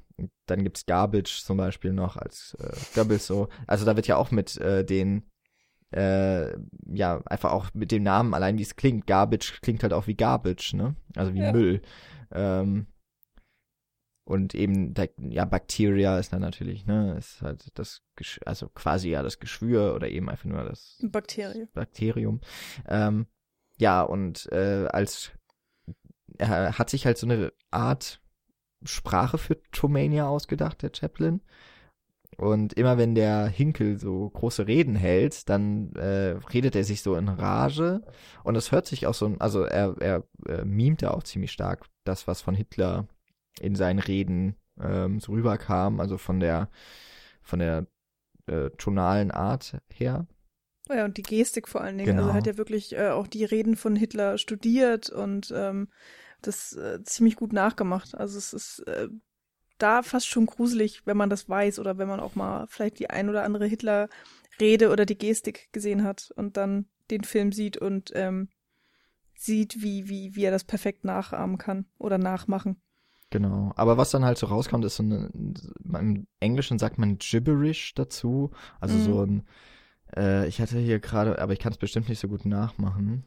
[0.47, 3.49] dann gibt's Garbage zum Beispiel noch als äh, Goebbels so.
[3.67, 5.25] Also da wird ja auch mit äh, den
[5.91, 6.53] äh,
[6.93, 10.17] ja, einfach auch mit dem Namen, allein wie es klingt, Garbage klingt halt auch wie
[10.17, 10.97] Garbage, ne?
[11.17, 11.53] Also wie Ja.
[11.53, 11.83] Müll.
[12.33, 12.87] Ähm,
[14.29, 14.93] und eben,
[15.31, 19.95] ja, Bacteria ist dann natürlich, ne, ist halt das, Gesch also quasi ja das Geschwür
[19.95, 21.67] oder eben einfach nur das Bakterie.
[21.73, 22.43] Bakterium.
[22.87, 23.27] Ähm,
[23.79, 25.33] ja, und äh, als
[26.37, 28.21] er hat sich halt so eine Art
[28.85, 31.41] Sprache für Tomania ausgedacht, der Chaplin.
[32.37, 37.17] Und immer wenn der Hinkel so große Reden hält, dann äh, redet er sich so
[37.17, 38.03] in Rage.
[38.45, 41.87] Und es hört sich auch so, also er, er äh, mimt da auch ziemlich stark
[42.05, 43.09] das, was von Hitler
[43.61, 46.69] in seinen Reden ähm, so rüberkam, also von der
[47.43, 47.87] von der
[48.47, 50.27] äh, tonalen Art her.
[50.91, 52.11] Oh ja, und die Gestik vor allen Dingen.
[52.11, 52.23] Genau.
[52.23, 55.89] Also er hat ja wirklich äh, auch die Reden von Hitler studiert und ähm,
[56.41, 58.15] das äh, ziemlich gut nachgemacht.
[58.15, 59.09] Also es ist äh,
[59.79, 63.11] da fast schon gruselig, wenn man das weiß oder wenn man auch mal vielleicht die
[63.11, 68.13] ein oder andere Hitler-Rede oder die Gestik gesehen hat und dann den Film sieht und
[68.15, 68.49] ähm,
[69.35, 72.81] sieht, wie, wie, wie er das perfekt nachahmen kann oder nachmachen.
[73.31, 73.73] Genau.
[73.77, 78.51] Aber was dann halt so rauskommt, ist so eine, im Englischen sagt man gibberish dazu.
[78.81, 79.03] Also Mhm.
[79.03, 79.43] so ein,
[80.17, 83.25] äh, ich hatte hier gerade, aber ich kann es bestimmt nicht so gut nachmachen.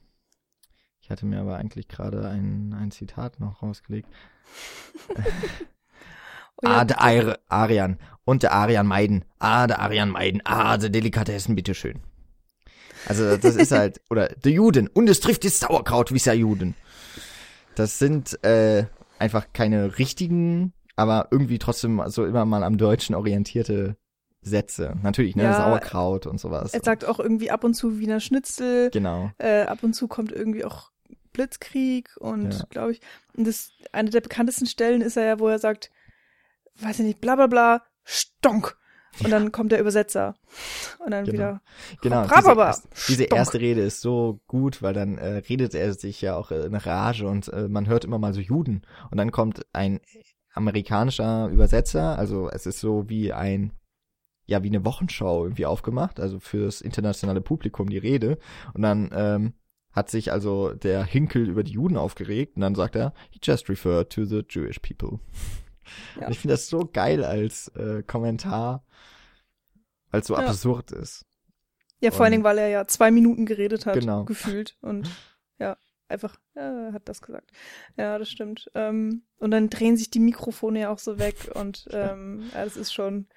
[1.01, 4.09] Ich hatte mir aber eigentlich gerade ein, ein Zitat noch rausgelegt.
[6.63, 7.97] Oh ja, ah, der Ar Arian.
[8.23, 9.25] Und der Arian meiden.
[9.39, 10.41] Ah, der Arian meiden.
[10.45, 12.01] Ah, der Delikatessen, bitteschön.
[13.07, 14.87] Also das ist halt, oder der Juden.
[14.87, 16.75] Und es trifft das Sauerkraut wie der Juden.
[17.73, 18.85] Das sind äh,
[19.21, 23.95] einfach keine richtigen, aber irgendwie trotzdem so immer mal am Deutschen orientierte
[24.41, 24.95] Sätze.
[25.03, 25.43] Natürlich, ne?
[25.43, 26.73] Ja, Sauerkraut und sowas.
[26.73, 28.89] er sagt auch irgendwie ab und zu Wiener Schnitzel.
[28.91, 29.31] genau.
[29.38, 30.91] Äh, ab und zu kommt irgendwie auch
[31.34, 32.65] Blitzkrieg und Ja.
[32.69, 33.01] glaube ich,
[33.38, 35.91] und das eine der bekanntesten Stellen ist er ja, wo er sagt,
[36.81, 38.77] weiß ich nicht, bla bla bla, Stonk.
[39.24, 40.36] Und dann kommt der Übersetzer.
[41.04, 41.34] Und dann Genau.
[41.34, 41.62] wieder.
[42.02, 46.36] Genau, diese, diese erste Rede ist so gut, weil dann äh, redet er sich ja
[46.36, 48.84] auch äh, in Rage und äh, man hört immer mal so Juden.
[49.12, 50.00] Und dann kommt ein
[50.54, 53.74] amerikanischer Übersetzer, also es ist so wie ein,
[54.45, 58.38] ja, wie eine Wochenschau irgendwie aufgemacht, also fürs internationale Publikum die Rede.
[58.74, 59.54] Und dann ähm,
[59.91, 63.69] hat sich also der Hinkel über die Juden aufgeregt und dann sagt er, he just
[63.69, 65.19] referred to the Jewish people.
[66.19, 66.29] Ja.
[66.29, 68.85] Ich finde das so geil als äh, Kommentar,
[70.11, 70.45] weil es so Ja.
[70.45, 71.25] absurd ist.
[71.99, 74.25] Ja, vor allen Und- Dingen, weil er ja zwei Minuten geredet hat, Genau.
[74.25, 74.77] gefühlt.
[74.81, 75.09] Und
[75.59, 77.51] ja, einfach, er hat das gesagt.
[77.97, 78.69] Ja, das stimmt.
[78.73, 82.75] Ähm, und dann drehen sich die Mikrofone ja auch so weg und ähm, ja, das
[82.77, 83.27] ist schon,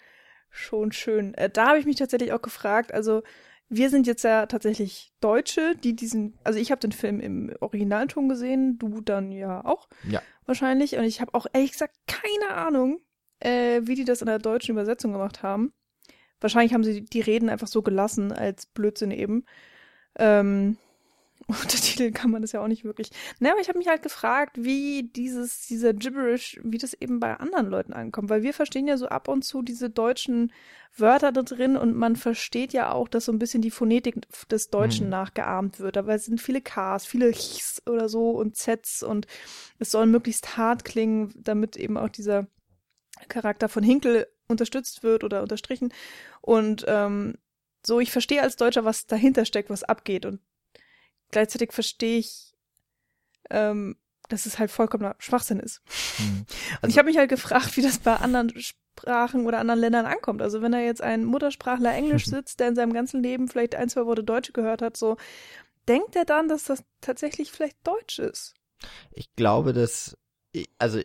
[0.51, 1.35] schon schön.
[1.35, 3.23] Äh, da habe ich mich tatsächlich auch gefragt, also
[3.69, 8.29] wir sind jetzt ja tatsächlich Deutsche, die diesen, also ich habe den Film im Originalton
[8.29, 10.23] gesehen, du dann ja auch Ja.
[10.47, 10.97] wahrscheinlich.
[10.97, 13.01] Und ich habe auch ehrlich gesagt keine Ahnung,
[13.41, 15.73] äh, wie die das in der deutschen Übersetzung gemacht haben.
[16.41, 19.45] Wahrscheinlich haben sie die Reden einfach so gelassen als Blödsinn eben.
[20.19, 20.77] Ähm,
[21.63, 23.11] Untertitel kann man das ja auch nicht wirklich.
[23.39, 27.37] Ne, aber ich habe mich halt gefragt, wie dieses, dieser Gibberish, wie das eben bei
[27.37, 28.31] anderen Leuten ankommt.
[28.31, 30.53] Weil wir verstehen ja so ab und zu diese deutschen
[30.97, 34.17] Wörter da drin und man versteht ja auch, dass so ein bisschen die Phonetik
[34.49, 35.11] des Deutschen Hm.
[35.11, 35.97] nachgeahmt wird.
[35.97, 39.27] Aber es sind viele Ks, viele Chs oder so und Zs und
[39.79, 42.47] es soll möglichst hart klingen, damit eben auch dieser
[43.29, 45.93] Charakter von Hinkel unterstützt wird oder unterstrichen.
[46.41, 47.37] Und ähm,
[47.87, 50.27] so, ich verstehe als Deutscher, was dahinter steckt, was abgeht.
[50.27, 50.41] Und
[51.35, 52.55] gleichzeitig verstehe ich,
[53.51, 53.97] ähm,
[54.29, 55.83] dass es halt vollkommener Schwachsinn ist.
[56.17, 56.39] Hm.
[56.39, 56.47] Und
[56.81, 60.41] Also- ich habe mich halt gefragt, wie das bei anderen Sprachen oder anderen Ländern ankommt.
[60.41, 63.89] Also wenn da jetzt ein Muttersprachler Englisch sitzt, der in seinem ganzen Leben vielleicht ein,
[63.91, 65.17] zwei Worte Deutsch gehört hat, so
[65.89, 68.55] denkt er dann, dass das tatsächlich vielleicht Deutsch ist.
[69.11, 70.17] Ich glaube, dass,
[70.79, 71.01] also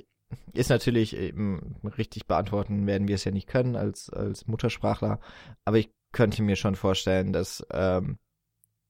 [0.54, 5.20] ist natürlich eben richtig beantworten werden wir es ja nicht können als, als Muttersprachler,
[5.66, 8.20] aber ich könnte mir schon vorstellen, dass, ähm,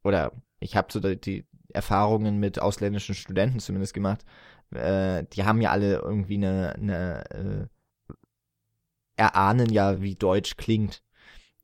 [0.04, 4.26] oder ich habe so die, Erfahrungen mit ausländischen Studenten zumindest gemacht,
[4.72, 7.70] äh, die haben ja alle irgendwie eine, eine
[8.10, 8.14] äh,
[9.16, 11.04] erahnen ja, wie Deutsch klingt.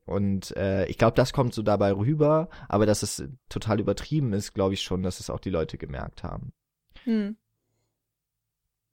[0.05, 4.53] Und äh, ich glaube, das kommt so dabei rüber, aber dass es total übertrieben ist,
[4.53, 6.53] glaube ich schon, dass es auch die Leute gemerkt haben.
[7.03, 7.37] Hm.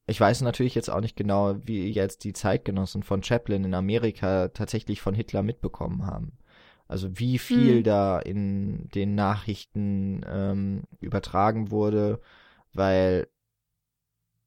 [0.07, 4.49] Ich weiß natürlich jetzt auch nicht genau, wie jetzt die Zeitgenossen von Chaplin in Amerika
[4.49, 6.39] tatsächlich von Hitler mitbekommen haben.
[6.93, 7.85] Also wie viel Hm.
[7.85, 12.21] da in den Nachrichten ähm, übertragen wurde,
[12.75, 13.29] weil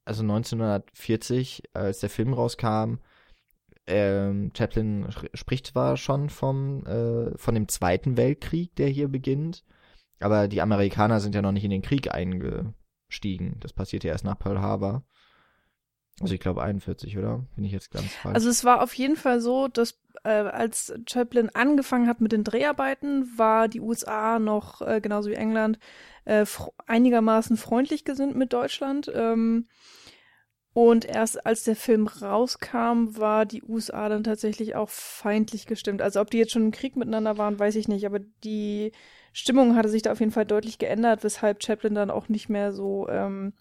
[0.05, 2.99] also 1940, als der Film rauskam,
[3.87, 9.63] ähm, Chaplin spricht zwar schon vom äh, von dem Zweiten Weltkrieg, der hier beginnt,
[10.19, 13.57] aber die Amerikaner sind ja noch nicht in den Krieg eingestiegen.
[13.59, 15.03] Das passierte erst nach Pearl Harbor.
[16.21, 17.43] Also ich glaube 41, oder?
[17.55, 18.35] Bin ich jetzt ganz falsch?
[18.35, 22.43] Also es war auf jeden Fall so, dass äh, als Chaplin angefangen hat mit den
[22.43, 25.79] Dreharbeiten, war die USA noch, äh, genauso wie England,
[26.25, 26.45] äh,
[26.87, 29.11] einigermaßen freundlich gesinnt mit Deutschland.
[29.13, 29.67] Ähm,
[30.73, 36.01] und erst als der Film rauskam, war die USA dann tatsächlich auch feindlich gestimmt.
[36.01, 38.05] Also ob die jetzt schon im Krieg miteinander waren, weiß ich nicht.
[38.05, 38.91] Aber die
[39.31, 42.73] Stimmung hatte sich da auf jeden Fall deutlich geändert, weshalb Chaplin dann auch nicht mehr
[42.73, 43.53] so ähm,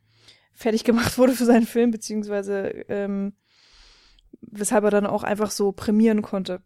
[0.55, 3.35] fertig gemacht wurde für seinen Film, beziehungsweise ähm,
[4.41, 6.63] weshalb er dann auch einfach so prämieren konnte.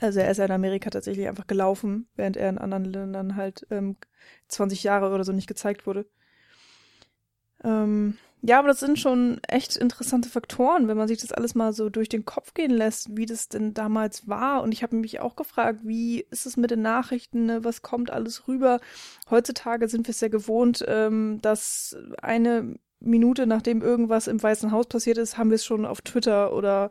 [0.00, 3.66] Also er ist ja in Amerika tatsächlich einfach gelaufen, während er in anderen Ländern halt
[3.70, 3.96] ähm,
[4.48, 6.06] 20 Jahre oder so nicht gezeigt wurde.
[7.62, 11.74] Ähm, ja, aber das sind schon echt interessante Faktoren, wenn man sich das alles mal
[11.74, 14.62] so durch den Kopf gehen lässt, wie das denn damals war.
[14.62, 17.64] Und ich habe mich auch gefragt, wie ist es mit den Nachrichten, ne?
[17.64, 18.80] was kommt alles rüber?
[19.28, 24.86] Heutzutage sind wir es ja gewohnt, ähm, dass eine Minute nachdem irgendwas im Weißen Haus
[24.86, 26.90] passiert ist, haben wir es schon auf Twitter oder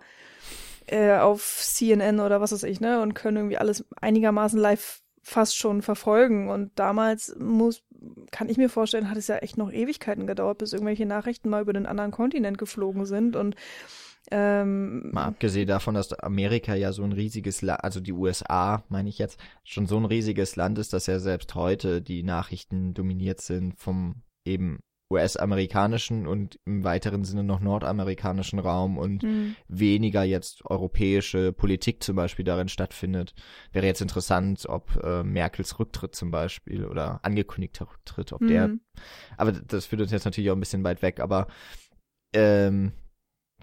[0.88, 3.02] äh, auf CNN oder was weiß ich, ne?
[3.02, 6.50] Und können irgendwie alles einigermaßen live fast schon verfolgen.
[6.50, 7.84] Und damals muss,
[8.32, 11.62] kann ich mir vorstellen, hat es ja echt noch Ewigkeiten gedauert, bis irgendwelche Nachrichten mal
[11.62, 13.36] über den anderen Kontinent geflogen sind.
[13.36, 13.56] Und
[14.32, 19.10] ähm, Mal abgesehen davon, dass Amerika ja so ein riesiges Land, also die USA, meine
[19.10, 23.42] ich jetzt, schon so ein riesiges Land ist, dass ja selbst heute die Nachrichten dominiert
[23.42, 24.80] sind vom eben
[25.12, 32.16] US-amerikanischen und im weiteren Sinne noch nordamerikanischen Raum und hm, weniger jetzt europäische Politik zum
[32.16, 33.34] Beispiel darin stattfindet.
[33.72, 38.82] Wäre jetzt interessant, ob äh, Merkels Rücktritt zum Beispiel oder angekündigter Rücktritt, ob der hm.
[39.38, 41.48] aber das führt uns jetzt natürlich auch ein bisschen weit weg, aber
[42.34, 42.92] ähm,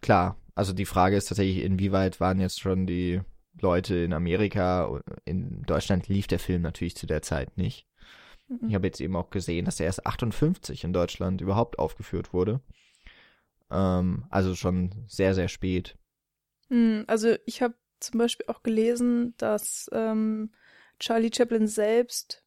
[0.01, 3.21] klar, also die Frage ist tatsächlich, inwieweit waren jetzt schon die
[3.61, 7.87] Leute in Amerika, in Deutschland lief der Film natürlich zu der Zeit nicht.
[8.49, 8.69] Mhm.
[8.69, 12.61] Ich habe jetzt eben auch gesehen, dass er erst 58 in Deutschland überhaupt aufgeführt wurde.
[13.71, 15.97] Ähm, also schon sehr, sehr spät.
[16.69, 20.53] Hm, Also ich habe zum Beispiel auch gelesen, dass ähm,
[20.99, 22.45] Charlie Chaplin selbst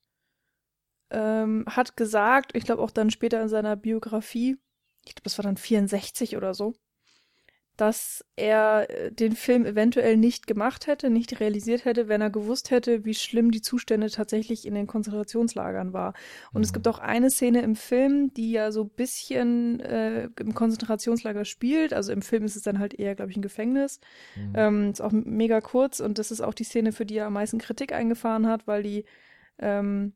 [1.10, 4.58] ähm, hat gesagt, ich glaube auch dann später in seiner Biografie,
[5.06, 6.76] ich glaube, das war dann 64 oder so,
[7.80, 12.72] dass er äh, den Film eventuell nicht gemacht hätte, nicht realisiert hätte, wenn er gewusst
[12.72, 16.14] hätte, wie schlimm die Zustände tatsächlich in den Konzentrationslagern war.
[16.54, 16.74] Und es Mhm.
[16.74, 21.94] gibt auch eine Szene im Film, die ja so ein bisschen äh, im Konzentrationslager spielt.
[21.94, 24.00] Also im Film ist es dann halt eher, glaube ich, ein Gefängnis.
[24.36, 24.54] Mhm.
[24.54, 27.34] Ähm, ist auch mega kurz und das ist auch die Szene, für die er am
[27.34, 29.06] meisten Kritik eingefahren hat, weil die
[29.60, 30.14] ähm,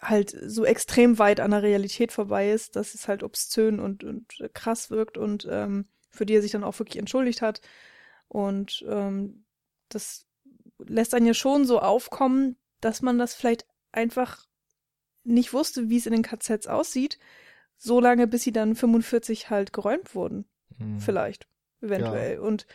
[0.00, 4.48] halt so extrem weit an der Realität vorbei ist, dass es halt obszön und, und
[4.54, 7.60] krass wirkt und ähm, für die er sich dann auch wirklich entschuldigt hat.
[8.28, 9.44] Und ähm,
[9.88, 10.26] das
[10.78, 14.46] lässt einen ja schon so aufkommen, dass man das vielleicht einfach
[15.24, 17.18] nicht wusste, wie es in den KZs aussieht,
[17.76, 20.46] so lange, bis sie dann 45 halt geräumt wurden.
[20.78, 21.00] Hm.
[21.00, 21.46] Vielleicht.
[21.80, 22.38] Eventuell.
[22.40, 22.66] Und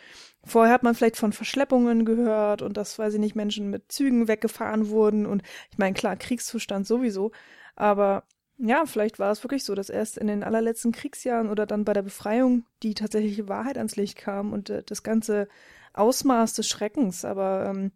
[0.44, 4.28] vorher hat man vielleicht von Verschleppungen gehört und dass, weiß ich nicht, Menschen mit Zügen
[4.28, 5.26] weggefahren wurden.
[5.26, 7.30] Und ich meine, klar, Kriegszustand sowieso.
[7.76, 8.24] Aber
[8.56, 11.92] ja, vielleicht war es wirklich so, dass erst in den allerletzten Kriegsjahren oder dann bei
[11.92, 15.48] der Befreiung die tatsächliche Wahrheit ans Licht kam und äh, das ganze
[15.92, 17.24] Ausmaß des Schreckens.
[17.24, 17.92] Aber ähm,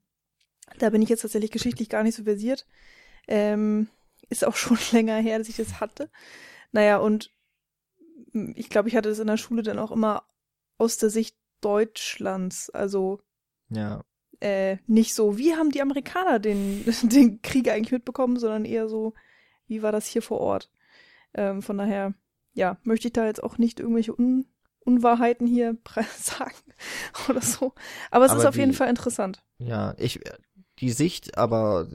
[0.78, 2.66] da bin ich jetzt tatsächlich geschichtlich gar nicht so versiert.
[3.28, 3.88] Ähm,
[4.28, 6.10] ist auch schon länger her, dass ich das hatte.
[6.72, 7.32] Naja, und
[8.54, 10.24] ich glaube, ich hatte das in der Schule dann auch immer
[10.76, 12.70] aus der Sicht Deutschlands.
[12.70, 13.20] Also
[13.70, 14.04] Ja.
[14.40, 19.14] äh, nicht so, wie haben die Amerikaner den, den Krieg eigentlich mitbekommen, sondern eher so,
[19.68, 20.70] wie war das hier vor Ort.
[21.34, 22.14] Ähm, von daher,
[22.54, 24.46] ja, möchte ich da jetzt auch nicht irgendwelche Un
[24.80, 25.76] Unwahrheiten hier
[26.16, 26.54] sagen
[27.28, 27.74] oder so.
[28.10, 29.42] Aber es Aber ist auf jeden die- Fall interessant.
[29.58, 30.20] Ja, ich,
[30.78, 31.88] die Sicht, aber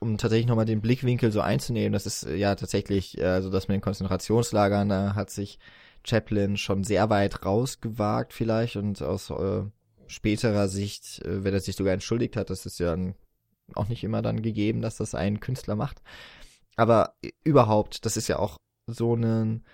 [0.00, 3.66] um tatsächlich nochmal den Blickwinkel so einzunehmen, das ist äh, ja tatsächlich, äh, also das
[3.66, 5.58] mit den Konzentrationslagern, da hat sich
[6.06, 9.62] Chaplin schon sehr weit rausgewagt vielleicht und aus äh,
[10.06, 13.16] späterer Sicht, äh, wenn er sich sogar entschuldigt hat, das ist ja n-
[13.74, 16.00] auch nicht immer dann gegeben, dass das ein Künstler macht.
[16.76, 19.64] Aber überhaupt, das ist ja auch so ein,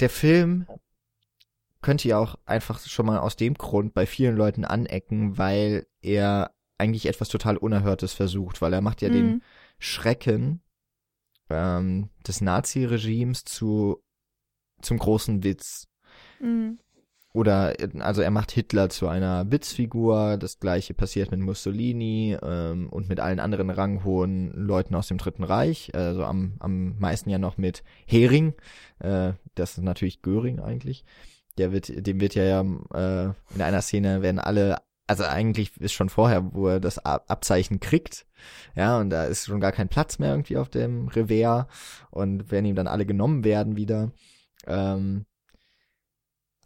[0.00, 0.66] der Film
[1.82, 6.52] könnte ja auch einfach schon mal aus dem Grund bei vielen Leuten anecken, weil er
[6.78, 9.42] eigentlich etwas total Unerhörtes versucht, weil er macht ja den Mhm.
[9.78, 10.62] Schrecken
[11.48, 14.02] ähm, des Nazi-Regimes zu
[14.82, 15.86] zum großen Witz.
[16.40, 16.78] Mhm.
[17.36, 23.10] Oder also er macht Hitler zu einer Witzfigur, das gleiche passiert mit Mussolini ähm, und
[23.10, 27.58] mit allen anderen ranghohen Leuten aus dem Dritten Reich, also am, am meisten ja noch
[27.58, 28.54] mit Hering,
[29.00, 31.04] äh, das ist natürlich Göring eigentlich.
[31.58, 36.08] Der wird, dem wird ja äh, in einer Szene werden alle, also eigentlich ist schon
[36.08, 38.24] vorher, wo er das Ab- Abzeichen kriegt,
[38.74, 41.66] ja, und da ist schon gar kein Platz mehr irgendwie auf dem Revers
[42.10, 44.10] und werden ihm dann alle genommen werden wieder.
[44.66, 45.26] Ähm,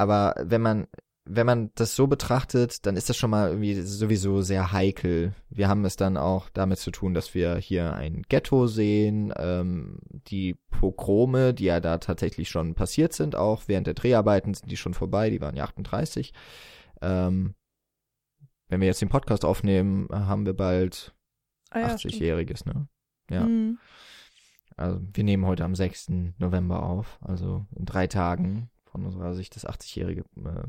[0.01, 0.87] aber wenn man,
[1.27, 5.35] wenn man das so betrachtet, dann ist das schon mal irgendwie sowieso sehr heikel.
[5.51, 9.99] Wir haben es dann auch damit zu tun, dass wir hier ein Ghetto sehen, ähm,
[10.11, 14.79] die Pogrome, die ja da tatsächlich schon passiert sind, auch während der Dreharbeiten sind die
[14.79, 16.33] schon vorbei, die waren ja 38.
[17.03, 17.55] Ähm,
[18.71, 21.15] wenn wir jetzt den Podcast aufnehmen, haben wir bald
[21.73, 22.15] Ah, ja, stimmt.
[22.15, 22.89] 80-jähriges, ne?
[23.31, 23.45] Ja.
[23.45, 23.79] Mhm.
[24.79, 26.09] Also wir nehmen heute am 6.
[26.39, 30.63] November auf, also in drei Tagen von unserer Sicht das 80-jährige äh,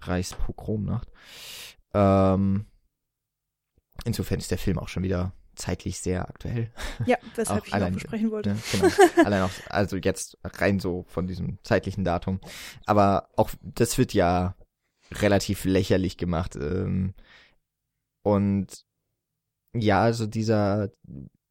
[0.00, 1.10] Reichspogromnacht.
[1.94, 2.66] Ähm,
[4.04, 6.70] insofern ist der Film auch schon wieder zeitlich sehr aktuell.
[7.04, 8.50] Ja, weshalb Auch ich ihn auch allein- besprechen wollte.
[8.54, 8.58] Ne?
[8.72, 8.88] Genau.
[9.26, 12.40] Allein auch, also jetzt rein so von diesem zeitlichen Datum.
[12.86, 14.56] Aber auch das wird ja
[15.12, 16.56] relativ lächerlich gemacht.
[16.56, 17.14] Ähm,
[18.24, 18.84] und
[19.76, 20.90] ja, also dieser,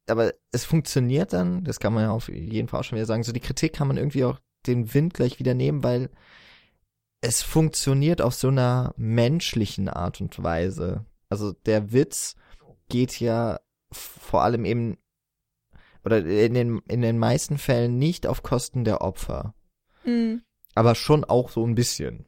[0.08, 3.22] aber es funktioniert dann, das kann man ja auf jeden Fall auch schon wieder sagen,
[3.22, 6.10] so die Kritik kann man irgendwie auch den Wind gleich wieder nehmen, weil
[7.20, 11.06] es funktioniert auf so einer menschlichen Art und Weise.
[11.28, 12.36] Also der Witz
[12.88, 14.98] geht ja vor allem eben
[16.04, 19.54] oder in den, in den meisten Fällen nicht auf Kosten der Opfer.
[20.04, 20.42] Mhm.
[20.74, 22.26] Aber schon auch so ein bisschen.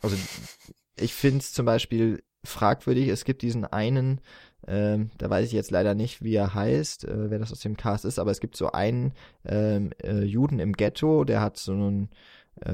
[0.00, 0.16] Also
[0.96, 4.20] ich finde es zum Beispiel fragwürdig, es gibt diesen einen,
[4.66, 7.76] ähm, da weiß ich jetzt leider nicht, wie er heißt, äh, wer das aus dem
[7.76, 9.12] Cast ist, aber es gibt so einen
[9.44, 12.10] ähm, äh, Juden im Ghetto, der hat so einen,
[12.60, 12.72] äh,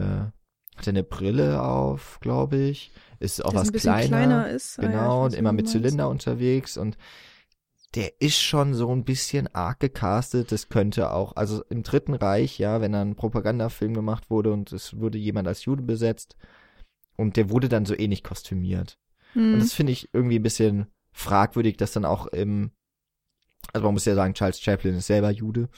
[0.76, 4.78] hat eine Brille auf, glaube ich, ist auch Der was ein bisschen kleiner, kleiner ist.
[4.78, 5.68] Ah genau, und immer mit.
[5.68, 6.98] Zylinder unterwegs und
[7.94, 10.52] der ist schon so ein bisschen arg gecastet.
[10.52, 14.70] Das könnte auch, also im Dritten Reich, ja, wenn da ein Propagandafilm gemacht wurde und
[14.72, 16.36] es wurde jemand als Jude besetzt
[17.16, 18.98] und der wurde dann so ähnlich kostümiert.
[19.34, 19.58] Und Mhm.
[19.60, 22.70] das finde ich irgendwie ein bisschen fragwürdig, dass dann auch im,
[23.72, 25.68] also man muss ja sagen, Charles Chaplin ist selber Jude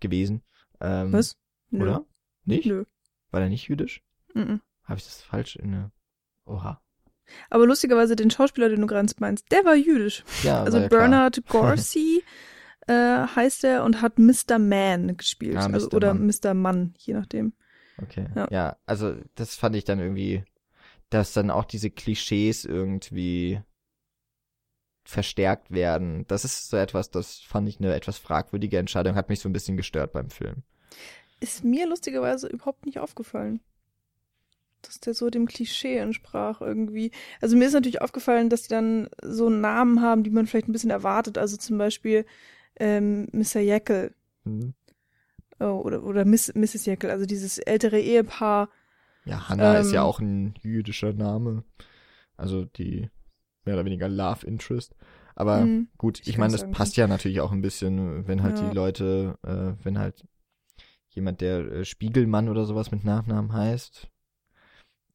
[0.00, 0.42] gewesen.
[0.80, 1.36] Ähm, Was?
[1.70, 1.82] Nö.
[1.82, 2.06] Oder?
[2.44, 2.66] Nicht?
[2.66, 2.84] Nö.
[3.32, 4.02] War er nicht jüdisch?
[4.34, 4.60] Mhm.
[4.84, 5.90] Habe ich das falsch in der,
[6.44, 6.80] oha.
[7.50, 10.22] Aber lustigerweise, den Schauspieler, den du gerade meinst, der war jüdisch.
[10.42, 11.00] Ja, Also war ja klar.
[11.00, 12.22] Bernard Gorsey
[12.86, 12.92] äh,
[13.26, 14.58] heißt er und hat Mr.
[14.58, 15.56] Man gespielt.
[15.56, 15.94] Also, Mr.
[15.94, 16.26] oder Mann.
[16.26, 16.54] Mr.
[16.54, 17.52] Mann, je nachdem.
[18.00, 18.28] Okay.
[18.36, 18.48] Ja.
[18.50, 18.76] Ja.
[18.86, 20.44] also das fand ich dann irgendwie,
[21.10, 23.60] dass dann auch diese Klischees irgendwie
[25.04, 26.24] verstärkt werden.
[26.28, 29.52] Das ist so etwas, das fand ich eine etwas fragwürdige Entscheidung, hat mich so ein
[29.52, 30.62] bisschen gestört beim Film.
[31.40, 33.60] Ist mir lustigerweise überhaupt nicht aufgefallen.
[34.82, 37.10] Dass der so dem Klischee entsprach irgendwie.
[37.40, 40.72] Also mir ist natürlich aufgefallen, dass die dann so Namen haben, die man vielleicht ein
[40.72, 41.38] bisschen erwartet.
[41.38, 42.24] Also zum Beispiel
[42.78, 43.60] ähm, Mr.
[43.60, 44.74] Jekyll Hm.
[45.60, 46.84] oh, oder, oder Miss, Mrs.
[46.86, 48.70] Jekyll, also dieses ältere Ehepaar.
[49.24, 50.06] Ja, Hannah ist ja Ähm.
[50.06, 51.62] auch ein jüdischer Name.
[52.36, 53.08] Also die
[53.64, 54.94] mehr oder weniger Love Interest.
[55.34, 55.88] Aber Mhm.
[55.98, 58.68] gut, ich, Ich meine, das passt ja natürlich auch ein bisschen, wenn halt Ja.
[58.68, 60.26] die Leute, äh, wenn halt
[61.10, 64.08] jemand, der äh, Spiegelmann oder sowas mit Nachnamen heißt,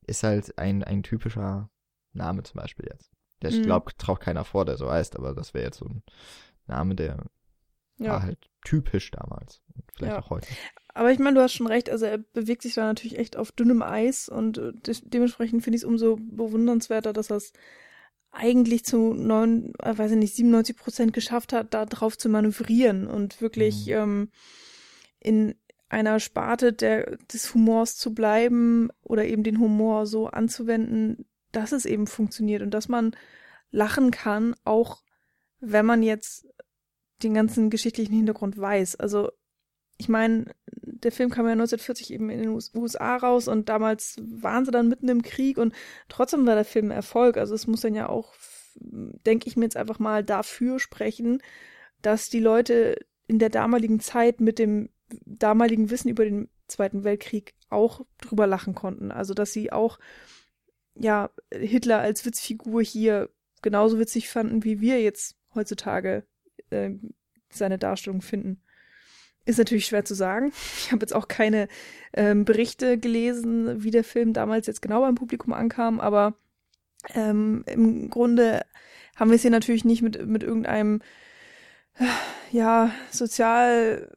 [0.05, 1.69] ist halt ein, ein typischer
[2.13, 3.11] Name zum Beispiel jetzt.
[3.41, 3.63] Der, ich Mhm.
[3.63, 6.03] glaube, traut keiner vor, der so heißt, aber das wäre jetzt so ein
[6.65, 7.25] Name, der
[7.99, 8.11] Ja.
[8.11, 9.61] war halt typisch damals.
[9.75, 10.23] Und vielleicht Ja.
[10.23, 10.47] auch heute.
[10.93, 13.51] Aber ich meine, du hast schon recht, also er bewegt sich da natürlich echt auf
[13.51, 17.53] dünnem Eis und äh, de dementsprechend finde ich es umso bewundernswerter, dass er es
[18.32, 23.07] eigentlich zu neun, äh, weiß ich nicht, 97 Prozent geschafft hat, da drauf zu manövrieren
[23.07, 23.93] und wirklich Mhm.
[23.93, 24.32] ähm,
[25.19, 25.55] in
[25.89, 31.86] einer Sparte der, des Humors zu bleiben oder eben den Humor so anzuwenden, dass es
[31.86, 33.15] eben funktioniert und dass man
[33.71, 35.01] lachen kann, auch
[35.59, 36.45] wenn man jetzt
[37.23, 38.97] den ganzen geschichtlichen Hintergrund weiß.
[38.97, 39.32] Also
[39.97, 44.17] ich meine, der Film kam ja 1940 eben in den US- USA raus und damals
[44.21, 45.73] waren sie dann mitten im Krieg und
[46.07, 47.37] trotzdem war der Film ein Erfolg.
[47.37, 48.33] Also es muss dann ja auch,
[48.75, 51.41] denke ich mir jetzt einfach mal, dafür sprechen,
[52.01, 54.89] dass die Leute in der damaligen Zeit mit dem
[55.25, 59.11] damaligen Wissen über den Zweiten Weltkrieg auch drüber lachen konnten.
[59.11, 59.99] Also dass sie auch
[60.95, 63.29] ja Hitler als Witzfigur hier
[63.61, 66.25] genauso witzig fanden, wie wir jetzt heutzutage
[66.69, 66.91] äh,
[67.49, 68.61] seine Darstellung finden.
[69.47, 70.51] Ist natürlich schwer zu sagen.
[70.77, 71.67] Ich habe jetzt auch keine
[72.13, 76.35] ähm, Berichte gelesen, wie der Film damals jetzt genau beim Publikum ankam, aber
[77.13, 78.65] ähm, im Grunde
[79.15, 81.01] haben wir es hier natürlich nicht mit, mit irgendeinem,
[81.97, 82.05] äh,
[82.51, 84.11] ja, sozial,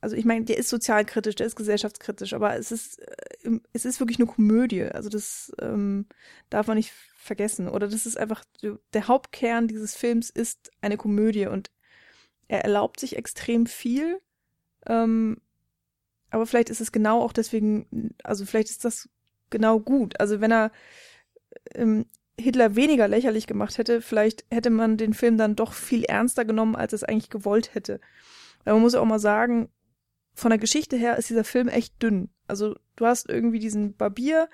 [0.00, 4.00] also ich meine, der ist sozialkritisch, der ist gesellschaftskritisch, aber es ist, äh, es ist
[4.00, 4.84] wirklich eine Komödie.
[4.84, 6.06] Also das ähm,
[6.50, 7.68] darf man nicht vergessen.
[7.68, 8.44] Oder das ist einfach,
[8.92, 11.70] der Hauptkern dieses Films ist eine Komödie und
[12.48, 14.20] er erlaubt sich extrem viel.
[14.86, 15.38] Ähm,
[16.30, 19.08] aber vielleicht ist es genau auch deswegen, also vielleicht ist das
[19.50, 20.18] genau gut.
[20.20, 20.72] Also wenn er
[21.74, 22.06] ähm,
[22.38, 26.76] Hitler weniger lächerlich gemacht hätte, vielleicht hätte man den Film dann doch viel ernster genommen,
[26.76, 28.00] als es eigentlich gewollt hätte.
[28.64, 29.70] Weil man muss ja auch mal sagen,
[30.34, 32.28] von der Geschichte her ist dieser Film echt dünn.
[32.46, 34.48] Also du hast irgendwie diesen Barbier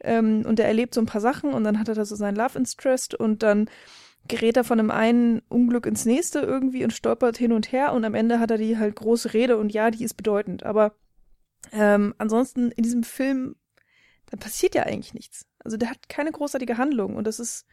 [0.00, 2.36] ähm, und der erlebt so ein paar Sachen und dann hat er da so seinen
[2.36, 3.68] Love Interest und dann
[4.28, 8.04] gerät er von einem einen Unglück ins nächste irgendwie und stolpert hin und her und
[8.04, 10.62] am Ende hat er die halt große Rede und ja, die ist bedeutend.
[10.64, 10.94] Aber
[11.72, 13.56] ähm, ansonsten in diesem Film,
[14.26, 15.46] da passiert ja eigentlich nichts.
[15.58, 17.66] Also der hat keine großartige Handlung und das ist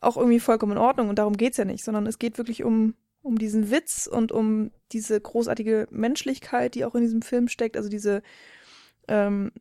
[0.00, 2.94] auch irgendwie vollkommen in Ordnung und darum geht's ja nicht, sondern es geht wirklich um,
[3.22, 7.88] um diesen Witz und um diese großartige Menschlichkeit, die auch in diesem Film steckt, also
[7.88, 8.22] diese
[9.08, 9.52] ähm,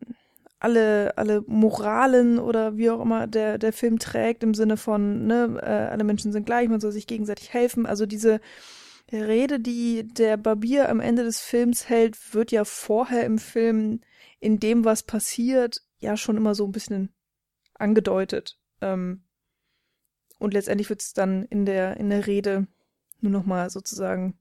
[0.59, 5.57] alle, alle Moralen oder wie auch immer der, der Film trägt, im Sinne von, ne,
[5.61, 7.85] äh, alle Menschen sind gleich, man soll sich gegenseitig helfen.
[7.85, 8.41] Also diese
[9.11, 14.01] Rede, die der Barbier am Ende des Films hält, wird ja vorher im Film
[14.39, 17.09] in dem, was passiert, ja schon immer so ein bisschen
[17.73, 18.59] angedeutet.
[18.81, 19.23] Ähm,
[20.39, 22.67] und letztendlich wird es dann in der, in der Rede
[23.21, 24.37] nur nochmal sozusagen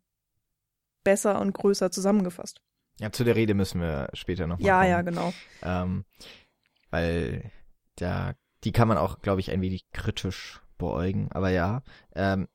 [1.04, 2.60] besser und größer zusammengefasst.
[3.00, 4.90] Ja, zu der Rede müssen wir später noch mal Ja, kommen.
[4.90, 5.32] ja, genau.
[5.62, 6.04] Ähm,
[6.90, 7.50] weil
[7.96, 8.34] da,
[8.64, 11.28] die kann man auch, glaube ich, ein wenig kritisch beäugen.
[11.32, 11.82] Aber ja,
[12.14, 12.48] ähm,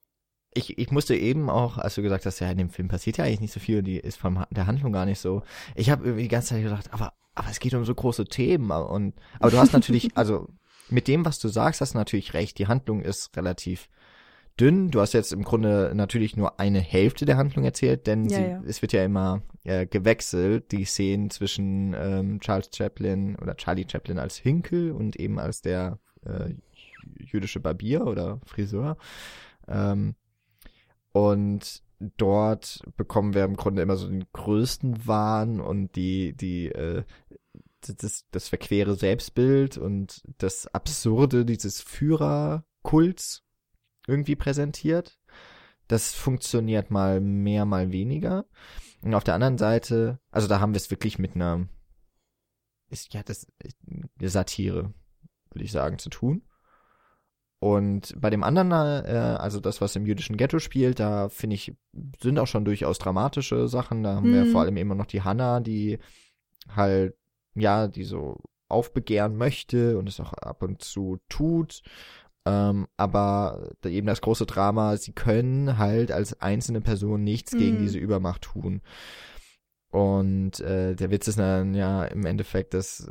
[0.53, 3.25] ich, ich musste eben auch, als du gesagt hast, ja, in dem Film passiert ja
[3.25, 5.43] eigentlich nicht so viel, die ist von der Handlung gar nicht so.
[5.75, 8.69] Ich habe irgendwie die ganze Zeit gedacht, aber, aber es geht um so große Themen
[8.71, 10.47] und, aber du hast natürlich, also
[10.89, 12.59] mit dem, was du sagst, hast du natürlich recht.
[12.59, 13.87] Die Handlung ist relativ
[14.59, 14.91] dünn.
[14.91, 18.43] Du hast jetzt im Grunde natürlich nur eine Hälfte der Handlung erzählt, denn Ja, sie,
[18.43, 18.63] ja.
[18.65, 24.19] es wird ja immer äh, gewechselt, die Szenen zwischen ähm, Charles Chaplin oder Charlie Chaplin
[24.19, 26.53] als Hinkel und eben als der äh,
[27.19, 28.97] jüdische Barbier oder Friseur.
[29.67, 30.15] Ähm,
[31.11, 31.83] und
[32.17, 37.03] dort bekommen wir im Grunde immer so den größten Wahn und die, die, äh,
[37.81, 43.43] das, das verquere Selbstbild und das Absurde dieses Führerkults
[44.07, 45.19] irgendwie präsentiert.
[45.87, 48.45] Das funktioniert mal mehr, mal weniger.
[49.01, 51.67] Und auf der anderen Seite, also da haben wir es wirklich mit einer,
[52.89, 53.47] ist ja das
[53.89, 54.93] eine Satire,
[55.51, 56.43] würde ich sagen, zu tun.
[57.59, 58.71] Und bei dem anderen,
[59.05, 61.73] äh, also das, was im jüdischen Ghetto spielt, da finde ich,
[62.21, 64.03] sind auch schon durchaus dramatische Sachen.
[64.03, 64.51] Da haben wir Mhm.
[64.51, 65.99] vor allem immer noch die Hannah, die
[66.67, 67.15] halt,
[67.55, 71.83] ja, die so aufbegehren möchte und es auch ab und zu tut.
[72.45, 77.81] Ähm, aber eben das große Drama, sie können halt als einzelne Person nichts gegen Mhm.
[77.81, 78.81] diese Übermacht tun.
[79.91, 83.09] Und äh, der Witz ist dann ja im Endeffekt, dass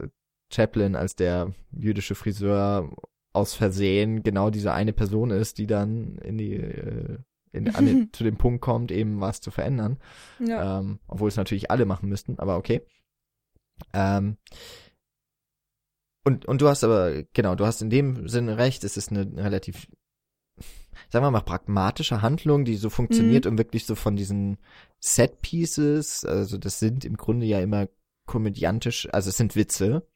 [0.52, 2.90] Chaplin als der jüdische Friseur
[3.32, 7.18] aus Versehen genau diese eine Person ist, die dann in die äh,
[7.52, 9.98] in, den, zu dem Punkt kommt, eben was zu verändern.
[10.40, 10.80] Ja.
[10.80, 12.82] Ähm, obwohl es natürlich alle machen müssten, aber okay.
[13.94, 14.36] Ähm,
[16.24, 19.30] und, und du hast aber, genau, du hast in dem Sinne recht, es ist eine
[19.36, 19.86] relativ
[21.08, 23.52] sagen wir mal, pragmatische Handlung, die so funktioniert mhm.
[23.52, 24.58] und wirklich so von diesen
[25.00, 27.88] Set Pieces, also das sind im Grunde ja immer
[28.26, 30.06] komödiantisch, also es sind Witze,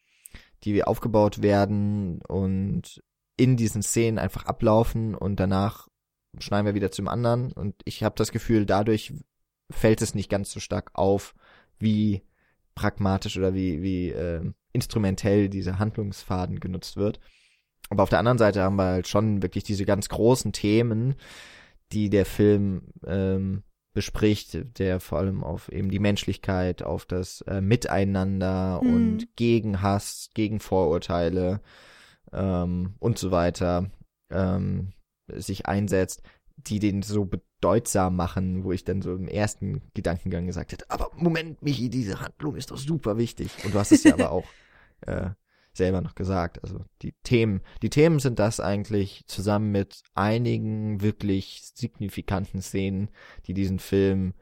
[0.65, 3.03] die aufgebaut werden und
[3.37, 5.89] in diesen Szenen einfach ablaufen und danach
[6.39, 9.13] schneiden wir wieder zum anderen und ich habe das Gefühl, dadurch
[9.71, 11.35] fällt es nicht ganz so stark auf,
[11.79, 12.23] wie
[12.75, 17.19] pragmatisch oder wie, wie äh, instrumentell dieser Handlungsfaden genutzt wird.
[17.89, 21.15] Aber auf der anderen Seite haben wir halt schon wirklich diese ganz großen Themen,
[21.93, 23.63] die der Film ähm,
[23.93, 28.95] bespricht, der vor allem auf eben die Menschlichkeit, auf das äh, Miteinander hm.
[28.95, 31.61] und gegen Hass, gegen Vorurteile
[32.33, 33.91] ähm, und so weiter
[34.31, 34.93] ähm,
[35.29, 36.23] sich einsetzt,
[36.57, 41.11] die den so bedeutsam machen, wo ich dann so im ersten Gedankengang gesagt hätte, aber
[41.17, 43.51] Moment, Michi, diese Handlung ist doch super wichtig.
[43.65, 44.45] Und du hast es ja aber auch
[45.03, 45.31] äh,
[45.77, 46.63] selber noch gesagt.
[46.63, 53.11] Also die Themen, die Themen sind das eigentlich zusammen mit einigen wirklich signifikanten Szenen,
[53.47, 54.35] die diesen Film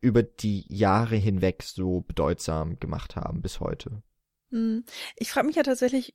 [0.00, 4.02] über die Jahre hinweg so bedeutsam gemacht haben bis heute.
[4.50, 4.84] Hm.
[5.16, 6.14] Ich frage mich ja tatsächlich,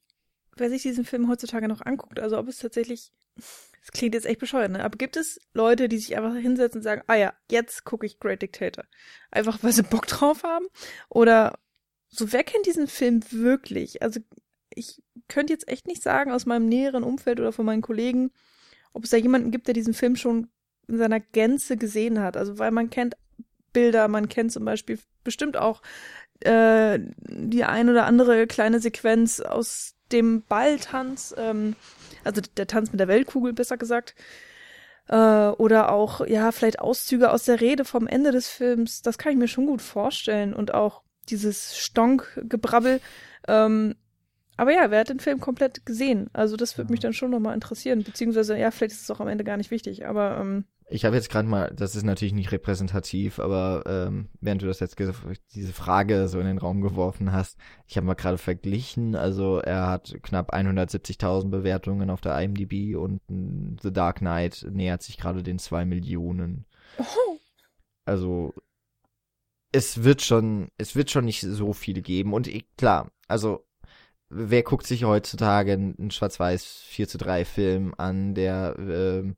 [0.56, 4.40] wer sich diesen Film heutzutage noch anguckt, also ob es tatsächlich, es klingt jetzt echt
[4.40, 4.84] bescheuert, ne?
[4.84, 8.20] aber gibt es Leute, die sich einfach hinsetzen und sagen, ah ja, jetzt gucke ich
[8.20, 8.86] Great Dictator.
[9.32, 10.68] Einfach, weil sie Bock drauf haben?
[11.10, 11.58] Oder
[12.10, 14.02] so, wer kennt diesen Film wirklich?
[14.02, 14.20] Also,
[14.74, 18.32] ich könnte jetzt echt nicht sagen aus meinem näheren Umfeld oder von meinen Kollegen,
[18.94, 20.48] ob es da jemanden gibt, der diesen Film schon
[20.88, 22.38] in seiner Gänze gesehen hat.
[22.38, 23.16] Also, weil man kennt
[23.74, 25.82] Bilder, man kennt zum Beispiel bestimmt auch
[26.42, 31.76] äh, die ein oder andere kleine Sequenz aus dem Balltanz, ähm,
[32.24, 34.16] also der Tanz mit der Weltkugel, besser gesagt.
[35.08, 39.02] Äh, oder auch, ja, vielleicht Auszüge aus der Rede vom Ende des Films.
[39.02, 40.54] Das kann ich mir schon gut vorstellen.
[40.54, 43.02] Und auch dieses Stonk-Gebrabbel.
[43.48, 43.96] Ähm,
[44.58, 46.30] aber ja, wer hat den Film komplett gesehen?
[46.34, 48.04] Also das würde mich dann schon nochmal interessieren.
[48.04, 51.16] Beziehungsweise, ja, vielleicht ist es auch am Ende gar nicht wichtig, aber ähm, ich habe
[51.16, 54.98] jetzt gerade mal, das ist natürlich nicht repräsentativ, aber ähm, während du das jetzt
[55.54, 57.58] diese Frage so in den Raum geworfen hast,
[57.88, 63.22] ich habe mal gerade verglichen, also er hat knapp 170.000 Bewertungen auf der IMDb und
[63.82, 66.66] The Dark Knight nähert sich gerade den zwei Millionen.
[66.98, 67.38] Oh.
[68.06, 68.56] Also
[69.72, 73.66] es wird schon, es wird schon nicht so viele geben und ich, klar, also
[74.30, 79.36] wer guckt sich heutzutage einen Schwarz-Weiß 4 zu 3 Film an, der ähm,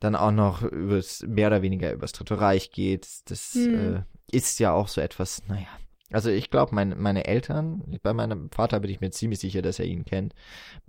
[0.00, 3.08] dann auch noch übers, mehr oder weniger übers Dritte Reich geht.
[3.26, 3.96] Das hm.
[3.96, 5.66] äh, ist ja auch so etwas, naja.
[6.10, 9.78] Also ich glaube, mein, meine Eltern, bei meinem Vater bin ich mir ziemlich sicher, dass
[9.78, 10.34] er ihn kennt.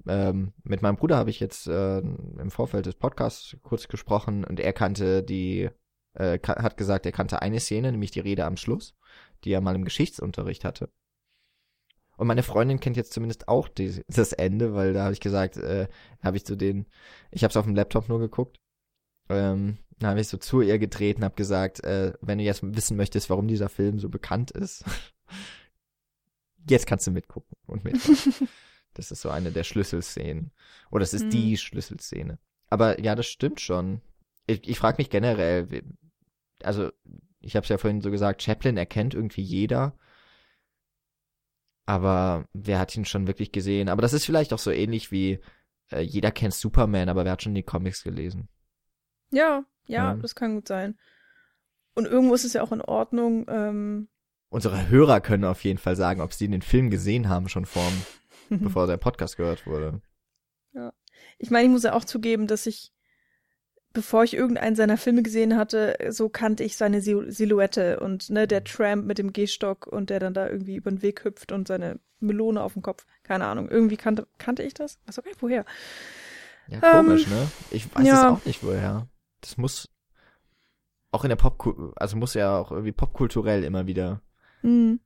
[0.07, 4.61] Ähm, mit meinem Bruder habe ich jetzt äh, im Vorfeld des Podcasts kurz gesprochen und
[4.61, 5.69] er kannte die,
[6.19, 8.95] äh, hat gesagt, er kannte eine Szene, nämlich die Rede am Schluss,
[9.43, 10.89] die er mal im Geschichtsunterricht hatte.
[12.17, 15.57] Und meine Freundin kennt jetzt zumindest auch die, das Ende, weil da habe ich gesagt,
[15.57, 15.87] äh,
[16.21, 16.85] habe ich zu den,
[17.31, 18.59] ich habe es auf dem Laptop nur geguckt
[19.29, 22.61] ähm, dann habe ich so zu ihr gedreht und habe gesagt, äh, wenn du jetzt
[22.63, 24.83] wissen möchtest, warum dieser Film so bekannt ist,
[26.69, 27.95] jetzt kannst du mitgucken und mit.
[28.95, 30.51] das ist so eine der Schlüsselszenen.
[30.89, 31.29] Oder es ist mhm.
[31.29, 32.39] die Schlüsselszene.
[32.69, 34.01] Aber ja, das stimmt schon.
[34.47, 35.67] Ich, ich frage mich generell,
[36.63, 36.91] also
[37.41, 39.97] ich habe es ja vorhin so gesagt, Chaplin erkennt irgendwie jeder.
[41.85, 43.89] Aber wer hat ihn schon wirklich gesehen?
[43.89, 45.39] Aber das ist vielleicht auch so ähnlich wie
[45.91, 48.47] äh, jeder kennt Superman, aber wer hat schon die Comics gelesen?
[49.31, 50.97] Ja, ja, ja, das kann gut sein.
[51.95, 53.45] Und irgendwo ist es ja auch in Ordnung.
[53.49, 54.09] Ähm,
[54.49, 57.91] Unsere Hörer können auf jeden Fall sagen, ob sie den Film gesehen haben schon vor,
[58.49, 60.01] bevor der Podcast gehört wurde.
[60.73, 60.93] Ja.
[61.37, 62.93] Ich meine, ich muss ja auch zugeben, dass ich,
[64.01, 68.63] bevor ich irgendeinen seiner Filme gesehen hatte, so kannte ich seine Silhouette und ne, der
[68.63, 71.99] Tramp mit dem Gehstock und der dann da irgendwie über den Weg hüpft und seine
[72.19, 73.05] Melone auf dem Kopf.
[73.23, 73.69] Keine Ahnung.
[73.69, 74.99] Irgendwie kannte, kannte ich das?
[75.05, 75.65] Weiß auch gar nicht woher.
[76.67, 77.47] Ja, komisch, ähm, ne?
[77.71, 78.13] Ich weiß ja.
[78.13, 79.07] es auch nicht woher
[79.41, 79.89] das muss
[81.11, 84.21] auch in der Pop, also muss ja auch irgendwie popkulturell immer wieder.
[84.61, 84.99] Mhm.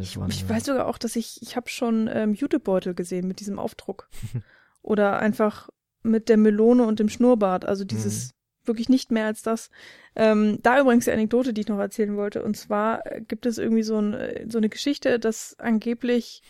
[0.00, 3.58] Ich, ich weiß sogar auch, dass ich, ich habe schon ähm, Jutebeutel gesehen mit diesem
[3.58, 4.08] Aufdruck.
[4.82, 5.68] Oder einfach
[6.10, 7.64] mit der Melone und dem Schnurrbart.
[7.64, 8.68] Also dieses mhm.
[8.68, 9.70] wirklich nicht mehr als das.
[10.14, 12.42] Ähm, da übrigens die Anekdote, die ich noch erzählen wollte.
[12.42, 16.42] Und zwar äh, gibt es irgendwie so, ein, äh, so eine Geschichte, dass angeblich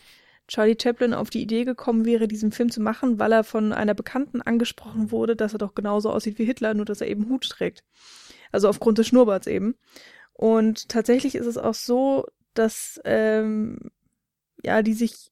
[0.49, 3.95] Charlie Chaplin auf die Idee gekommen wäre, diesen Film zu machen, weil er von einer
[3.95, 7.49] Bekannten angesprochen wurde, dass er doch genauso aussieht wie Hitler, nur dass er eben Hut
[7.49, 7.83] trägt.
[8.53, 9.75] Also aufgrund des Schnurrbarts eben.
[10.33, 13.91] Und tatsächlich ist es auch so, dass ähm,
[14.63, 15.31] ja, die sich,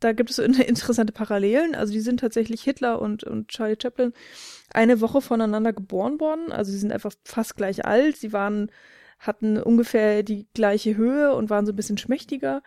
[0.00, 1.74] da gibt es interessante Parallelen.
[1.74, 4.12] Also die sind tatsächlich Hitler und, und Charlie Chaplin
[4.72, 6.52] eine Woche voneinander geboren worden.
[6.52, 8.16] Also sie sind einfach fast gleich alt.
[8.16, 8.70] Sie waren,
[9.18, 12.62] hatten ungefähr die gleiche Höhe und waren so ein bisschen schmächtiger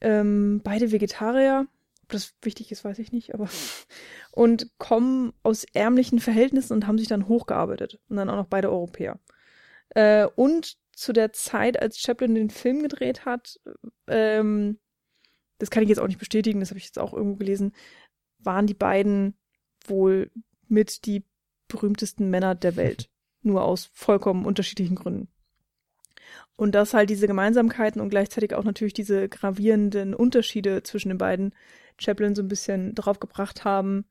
[0.00, 1.66] ähm, beide Vegetarier.
[2.04, 3.48] Ob das wichtig ist, weiß ich nicht, aber
[4.32, 8.70] und kommen aus ärmlichen Verhältnissen und haben sich dann hochgearbeitet und dann auch noch beide
[8.70, 9.18] Europäer.
[9.90, 13.60] Äh, und zu der Zeit, als Chaplin den Film gedreht hat,
[14.08, 14.78] ähm,
[15.58, 17.72] das kann ich jetzt auch nicht bestätigen, das habe ich jetzt auch irgendwo gelesen,
[18.38, 19.36] waren die beiden
[19.86, 20.30] wohl
[20.68, 21.24] mit die
[21.66, 23.10] berühmtesten Männer der Welt.
[23.42, 25.28] Nur aus vollkommen unterschiedlichen Gründen.
[26.56, 31.54] Und dass halt diese Gemeinsamkeiten und gleichzeitig auch natürlich diese gravierenden Unterschiede zwischen den beiden
[31.98, 34.04] Chaplin so ein bisschen drauf gebracht haben,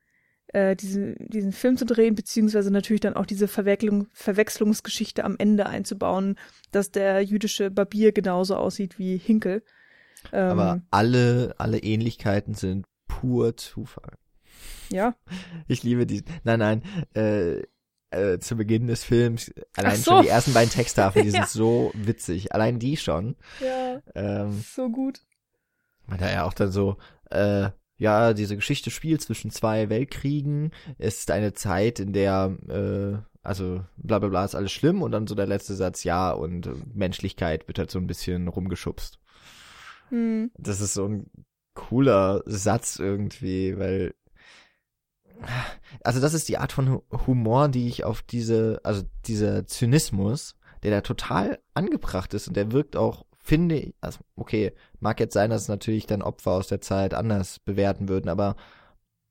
[0.48, 5.66] äh, diesen, diesen Film zu drehen, beziehungsweise natürlich dann auch diese Verwechslung, Verwechslungsgeschichte am Ende
[5.66, 6.38] einzubauen,
[6.72, 9.64] dass der jüdische Barbier genauso aussieht wie Hinkel.
[10.32, 14.18] Ähm, Aber alle, alle Ähnlichkeiten sind pur Zufall.
[14.90, 15.16] Ja.
[15.68, 16.24] Ich liebe die.
[16.44, 16.84] Nein, nein.
[17.14, 17.64] Äh,
[18.10, 20.12] äh, zu Beginn des Films, allein so.
[20.12, 21.46] schon die ersten beiden Texttafeln, die ja.
[21.46, 22.54] sind so witzig.
[22.54, 23.36] Allein die schon.
[23.60, 24.02] Ja.
[24.16, 25.22] Ähm, so gut.
[26.08, 26.98] Weil da ja auch dann so,
[27.32, 30.72] äh, ja, diese Geschichte spielt zwischen zwei Weltkriegen.
[30.98, 35.12] Es ist eine Zeit, in der, äh, also bla bla bla ist alles schlimm und
[35.12, 39.20] dann so der letzte Satz, ja, und Menschlichkeit wird halt so ein bisschen rumgeschubst.
[40.10, 40.52] Hm.
[40.58, 41.30] Das ist so ein
[41.74, 44.14] cooler Satz irgendwie, weil
[46.04, 50.92] also das ist die Art von Humor, die ich auf diese, also dieser Zynismus, der
[50.92, 55.50] da total angebracht ist und der wirkt auch, finde ich, also okay, mag jetzt sein,
[55.50, 58.56] dass natürlich dann Opfer aus der Zeit anders bewerten würden, aber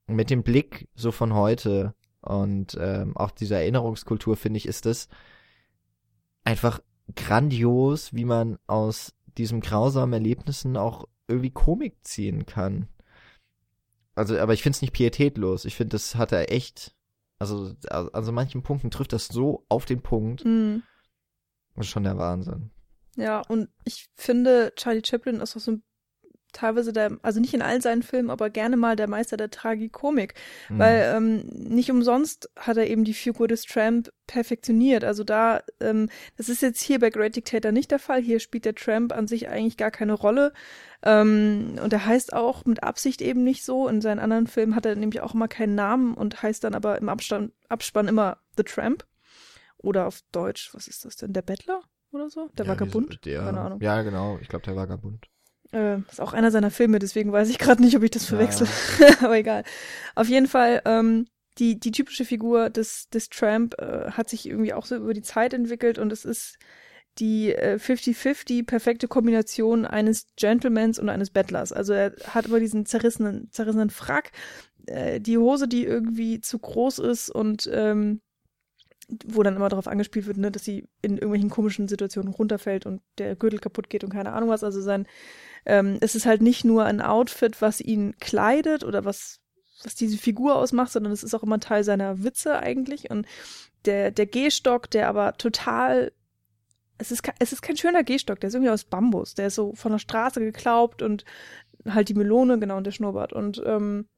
[0.07, 5.09] mit dem Blick so von heute und ähm, auch dieser Erinnerungskultur, finde ich, ist es
[6.45, 6.81] einfach
[7.15, 12.89] grandios, wie man aus diesem grausamen Erlebnissen auch irgendwie Komik ziehen kann.
[14.15, 15.65] Also, aber ich finde es nicht pietätlos.
[15.65, 16.95] Ich finde, das hat er echt,
[17.39, 20.45] also, also manchen Punkten trifft das so auf den Punkt.
[20.45, 20.83] Mhm.
[21.75, 22.71] Das ist schon der Wahnsinn.
[23.17, 25.83] Ja, und ich finde, Charlie Chaplin ist auch so ein
[26.57, 30.35] teilweise der, also nicht in all seinen Filmen, aber gerne mal der Meister der Tragikomik.
[30.69, 30.79] Mhm.
[30.79, 35.05] Weil ähm, nicht umsonst hat er eben die Figur des Tramp perfektioniert.
[35.05, 38.23] Also da, ähm, das ist jetzt hier bei Great Dictator nicht der Fall.
[38.23, 40.53] Hier spielt der Tramp an sich eigentlich gar keine Rolle.
[41.03, 43.87] Ähm, und er heißt auch mit Absicht eben nicht so.
[43.89, 46.99] In seinen anderen Filmen hat er nämlich auch immer keinen Namen und heißt dann aber
[46.99, 49.05] im Abstand, Abspann immer The Tramp.
[49.77, 51.35] Oder auf Deutsch, was ist das denn?
[51.35, 52.49] Der Bettler oder so?
[52.57, 53.25] Der ja, Vagabund?
[53.27, 53.81] Der, Keine Ahnung.
[53.83, 54.39] Ja, genau.
[54.41, 55.29] Ich glaube, der Vagabund.
[55.73, 58.67] Äh, ist auch einer seiner Filme, deswegen weiß ich gerade nicht, ob ich das verwechsel.
[58.99, 59.07] Ja.
[59.21, 59.65] Aber egal.
[60.15, 61.27] Auf jeden Fall, ähm,
[61.59, 65.23] die, die typische Figur des, des Tramp äh, hat sich irgendwie auch so über die
[65.23, 66.59] Zeit entwickelt und es ist
[67.19, 71.73] die 50-50 äh, perfekte Kombination eines Gentlemans und eines Bettlers.
[71.73, 74.33] Also er hat immer diesen zerrissenen, zerrissenen Frack,
[74.87, 78.21] äh, die Hose, die irgendwie zu groß ist und ähm,
[79.25, 83.01] wo dann immer darauf angespielt wird, ne, dass sie in irgendwelchen komischen Situationen runterfällt und
[83.19, 84.65] der Gürtel kaputt geht und keine Ahnung was.
[84.65, 85.07] Also sein
[85.67, 89.41] ähm, es ist halt nicht nur ein Outfit, was ihn kleidet oder was,
[89.83, 93.11] was diese Figur ausmacht, sondern es ist auch immer Teil seiner Witze eigentlich.
[93.11, 93.27] Und
[93.85, 96.13] der, der Gehstock, der aber total
[96.99, 99.35] es ist, es ist kein schöner Gehstock, der ist irgendwie aus Bambus.
[99.35, 101.25] Der ist so von der Straße geklaubt und
[101.87, 103.33] halt die Melone, genau, und der Schnurrbart.
[103.33, 104.09] Und ähm,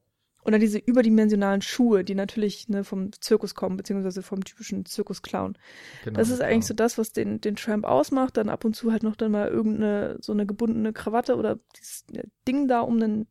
[0.48, 5.58] und dann diese überdimensionalen Schuhe, die natürlich ne, vom Zirkus kommen, beziehungsweise vom typischen Zirkusclown.
[6.04, 6.68] Genau, das ist eigentlich genau.
[6.68, 8.38] so das, was den, den Tramp ausmacht.
[8.38, 12.06] Dann ab und zu halt noch dann mal irgendeine so eine gebundene Krawatte oder dieses
[12.48, 13.26] Ding da um den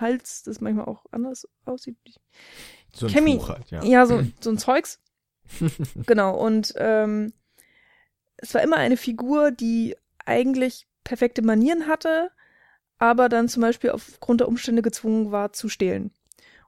[0.00, 1.98] Hals, das manchmal auch anders aussieht.
[2.94, 3.84] So ein Chemie, Tuch halt, ja.
[3.84, 4.98] Ja, so, so ein Zeugs.
[6.06, 7.34] genau, und ähm,
[8.38, 9.94] es war immer eine Figur, die
[10.24, 12.30] eigentlich perfekte Manieren hatte,
[12.96, 16.12] aber dann zum Beispiel aufgrund der Umstände gezwungen war zu stehlen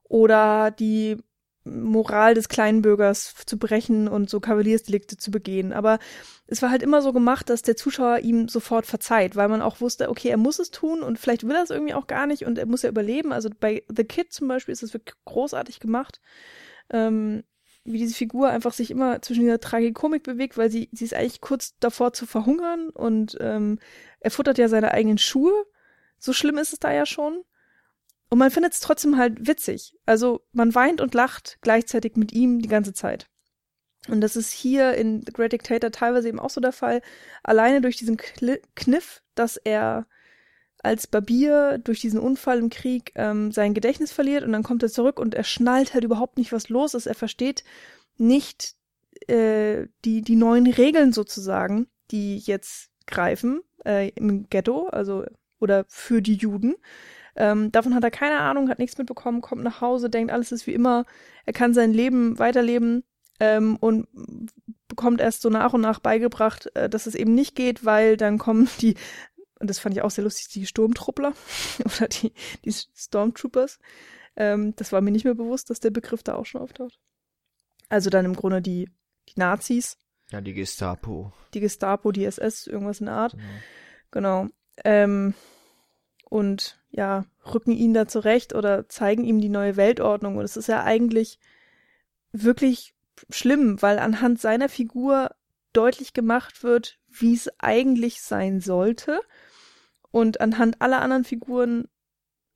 [0.09, 1.17] oder die
[1.65, 5.73] Moral des Kleinbürgers zu brechen und so Kavaliersdelikte zu begehen.
[5.73, 5.99] Aber
[6.47, 9.81] es war halt immer so gemacht, dass der Zuschauer ihm sofort verzeiht, weil man auch
[9.81, 12.45] wusste, okay, er muss es tun und vielleicht will er es irgendwie auch gar nicht
[12.47, 13.33] und er muss ja überleben.
[13.33, 16.21] Also bei The Kid zum Beispiel ist es wirklich großartig gemacht.
[16.91, 17.45] Ähm,
[17.85, 21.41] wie diese Figur einfach sich immer zwischen dieser Tragikomik bewegt, weil sie, sie ist eigentlich
[21.41, 23.79] kurz davor zu verhungern und ähm,
[24.21, 25.53] er futtert ja seine eigenen Schuhe.
[26.19, 27.45] So schlimm ist es da ja schon.
[28.31, 29.97] Und man findet es trotzdem halt witzig.
[30.05, 33.29] Also man weint und lacht gleichzeitig mit ihm die ganze Zeit.
[34.09, 37.03] Und das ist hier in The Great Dictator teilweise eben auch so der Fall.
[37.43, 40.07] Alleine durch diesen Kniff, dass er
[40.83, 44.89] als Barbier durch diesen Unfall im Krieg ähm, sein Gedächtnis verliert und dann kommt er
[44.89, 47.07] zurück und er schnallt halt überhaupt nicht, was los ist.
[47.07, 47.65] Er versteht
[48.17, 48.75] nicht
[49.27, 55.25] äh, die, die neuen Regeln sozusagen, die jetzt greifen äh, im Ghetto, also
[55.59, 56.77] oder für die Juden.
[57.39, 60.67] Ähm, davon hat er keine Ahnung, hat nichts mitbekommen, kommt nach Hause, denkt, alles ist
[60.67, 61.05] wie immer,
[61.47, 63.05] er kann sein Leben weiterleben
[63.39, 64.09] ähm, und
[64.89, 68.39] bekommt erst so nach und nach beigebracht, äh, dass es eben nicht geht, weil dann
[68.39, 68.97] kommen die
[69.61, 71.33] und das fand ich auch sehr lustig, die Sturmtruppler
[71.85, 72.33] oder die,
[72.65, 73.79] die Stormtroopers.
[74.37, 76.99] Ähm, das war mir nicht mehr bewusst, dass der Begriff da auch schon auftaucht.
[77.89, 78.91] Also dann im Grunde die,
[79.29, 79.99] die Nazis.
[80.31, 81.33] Ja, die Gestapo.
[81.55, 83.33] Die Gestapo, die SS, irgendwas in der Art.
[84.13, 84.43] Genau.
[84.43, 84.55] genau.
[84.85, 85.35] Ähm,
[86.29, 90.37] und ja, rücken ihn da zurecht oder zeigen ihm die neue Weltordnung.
[90.37, 91.39] Und es ist ja eigentlich
[92.33, 92.95] wirklich
[93.31, 95.31] schlimm, weil anhand seiner Figur
[95.73, 99.21] deutlich gemacht wird, wie es eigentlich sein sollte.
[100.11, 101.89] Und anhand aller anderen Figuren,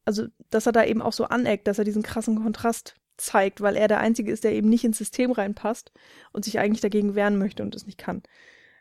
[0.04, 3.76] also dass er da eben auch so aneckt, dass er diesen krassen Kontrast zeigt, weil
[3.76, 5.92] er der Einzige ist, der eben nicht ins System reinpasst
[6.32, 8.22] und sich eigentlich dagegen wehren möchte und es nicht kann.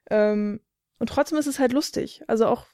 [0.10, 0.62] Ähm,
[1.00, 2.24] und trotzdem ist es halt lustig.
[2.28, 2.68] Also auch,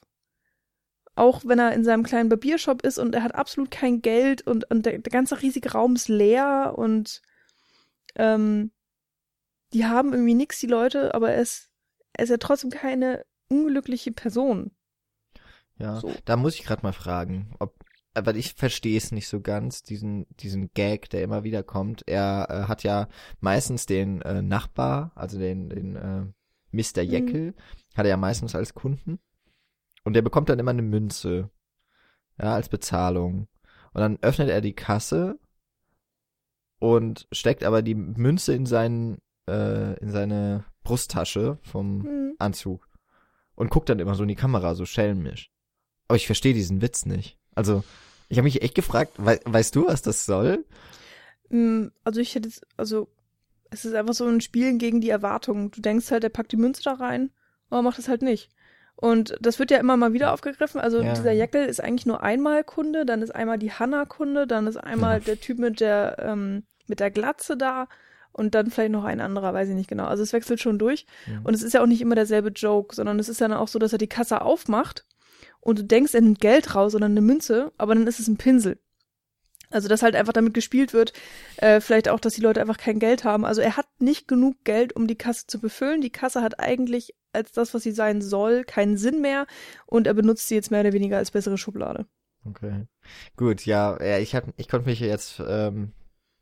[1.18, 4.70] auch wenn er in seinem kleinen Barbiershop ist und er hat absolut kein Geld und,
[4.70, 7.22] und der, der ganze riesige Raum ist leer und
[8.16, 8.72] ähm,
[9.74, 11.70] die haben irgendwie nichts, die Leute, aber er ist,
[12.14, 14.72] er ist ja trotzdem keine unglückliche Person.
[15.78, 16.14] Ja, so.
[16.26, 17.76] da muss ich gerade mal fragen, ob,
[18.14, 22.04] aber ich verstehe es nicht so ganz, diesen, diesen Gag, der immer wieder kommt.
[22.08, 23.08] Er äh, hat ja
[23.40, 26.26] meistens den äh, Nachbar, also den, den äh,
[26.72, 27.04] Mr.
[27.04, 27.10] Mhm.
[27.10, 27.96] Jekyll, mhm.
[27.96, 29.20] hat er ja meistens als Kunden.
[30.08, 31.50] Und der bekommt dann immer eine Münze,
[32.42, 33.50] ja, als Bezahlung.
[33.92, 35.38] Und dann öffnet er die Kasse
[36.80, 39.18] und steckt aber die Münze in seinen
[39.50, 42.36] äh, in seine Brusttasche vom mhm.
[42.40, 42.88] Anzug
[43.56, 45.52] und guckt dann immer so in die Kamera, so schelmisch.
[46.08, 47.38] Aber ich verstehe diesen Witz nicht.
[47.54, 47.84] Also,
[48.30, 50.64] ich habe mich echt gefragt, wei weißt du, was das soll?
[51.50, 53.10] Mm, also ich hätte, also
[53.72, 55.70] es ist einfach so ein Spielen gegen die Erwartungen.
[55.70, 57.32] Du denkst halt, er packt die Münze da rein,
[57.70, 58.50] aber macht es halt nicht.
[59.00, 60.82] Und das wird ja immer mal wieder aufgegriffen.
[60.82, 61.14] Also ja.
[61.14, 64.78] dieser Jeckel ist eigentlich nur einmal Kunde, dann ist einmal die Hanna Kunde, dann ist
[64.78, 65.26] einmal ja.
[65.26, 67.88] der Typ mit der ähm, mit der Glatze da
[68.32, 70.06] und dann vielleicht noch ein anderer, weiß ich nicht genau.
[70.06, 71.06] Also es wechselt schon durch.
[71.28, 71.46] Mhm.
[71.46, 73.68] Und es ist ja auch nicht immer derselbe Joke, sondern es ist ja dann auch
[73.68, 75.06] so, dass er die Kasse aufmacht
[75.60, 78.38] und du denkst, er nimmt Geld raus oder eine Münze, aber dann ist es ein
[78.38, 78.80] Pinsel.
[79.70, 81.14] Also, dass halt einfach damit gespielt wird,
[81.58, 83.46] äh, vielleicht auch, dass die Leute einfach kein Geld haben.
[83.46, 86.02] Also, er hat nicht genug Geld, um die Kasse zu befüllen.
[86.02, 89.46] Die Kasse hat eigentlich als das, was sie sein soll, keinen Sinn mehr
[89.86, 92.06] und er benutzt sie jetzt mehr oder weniger als bessere Schublade.
[92.46, 92.86] Okay.
[93.36, 95.92] Gut, ja, ja ich, hab, ich konnte mich jetzt ähm,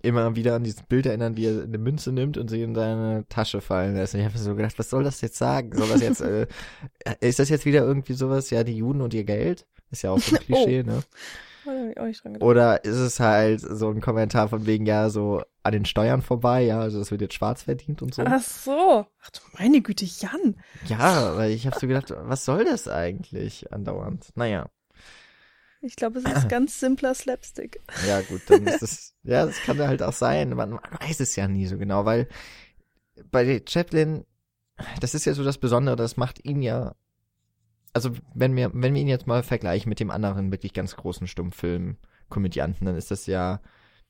[0.02, 3.26] immer wieder an dieses Bild erinnern, wie er eine Münze nimmt und sie in seine
[3.28, 4.14] Tasche fallen lässt.
[4.14, 5.76] Und ich habe mir so gedacht, was soll das jetzt sagen?
[5.76, 6.48] Soll das jetzt, äh,
[7.20, 9.68] ist das jetzt wieder irgendwie sowas, ja, die Juden und ihr Geld?
[9.92, 10.42] Ist ja auch so ein.
[10.46, 10.92] Klischee, oh.
[10.92, 11.04] ne?
[12.40, 16.64] Oder ist es halt so ein Kommentar von wegen, ja, so an den Steuern vorbei,
[16.64, 18.24] ja, also das wird jetzt schwarz verdient und so.
[18.26, 19.06] Ach so.
[19.24, 20.56] Ach du meine Güte, Jan.
[20.86, 24.30] Ja, weil ich habe so gedacht, was soll das eigentlich andauernd?
[24.36, 24.70] Naja.
[25.82, 27.80] Ich glaube, es ist ganz simpler Slapstick.
[28.08, 30.50] Ja, gut, dann ist es, ja, das kann halt auch sein.
[30.50, 32.28] Man, man weiß es ja nie so genau, weil
[33.32, 34.26] bei Chaplin,
[35.00, 36.96] das ist ja so das Besondere, das macht ihn ja,
[37.96, 41.28] also wenn wir, wenn wir ihn jetzt mal vergleichen mit dem anderen wirklich ganz großen
[41.28, 43.62] Stummfilm-Komödianten, dann ist das ja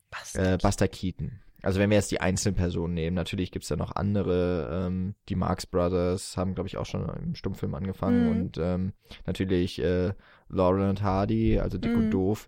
[0.09, 1.39] Buster, äh, Buster Keaton.
[1.61, 5.67] Also wenn wir jetzt die Einzelpersonen nehmen, natürlich gibt's ja noch andere, ähm, die Marx
[5.67, 8.31] Brothers haben, glaube ich, auch schon im Stummfilm angefangen mhm.
[8.31, 8.93] und ähm,
[9.27, 10.13] natürlich äh,
[10.49, 12.05] Laurel Hardy, also Dick mhm.
[12.05, 12.47] und Doof.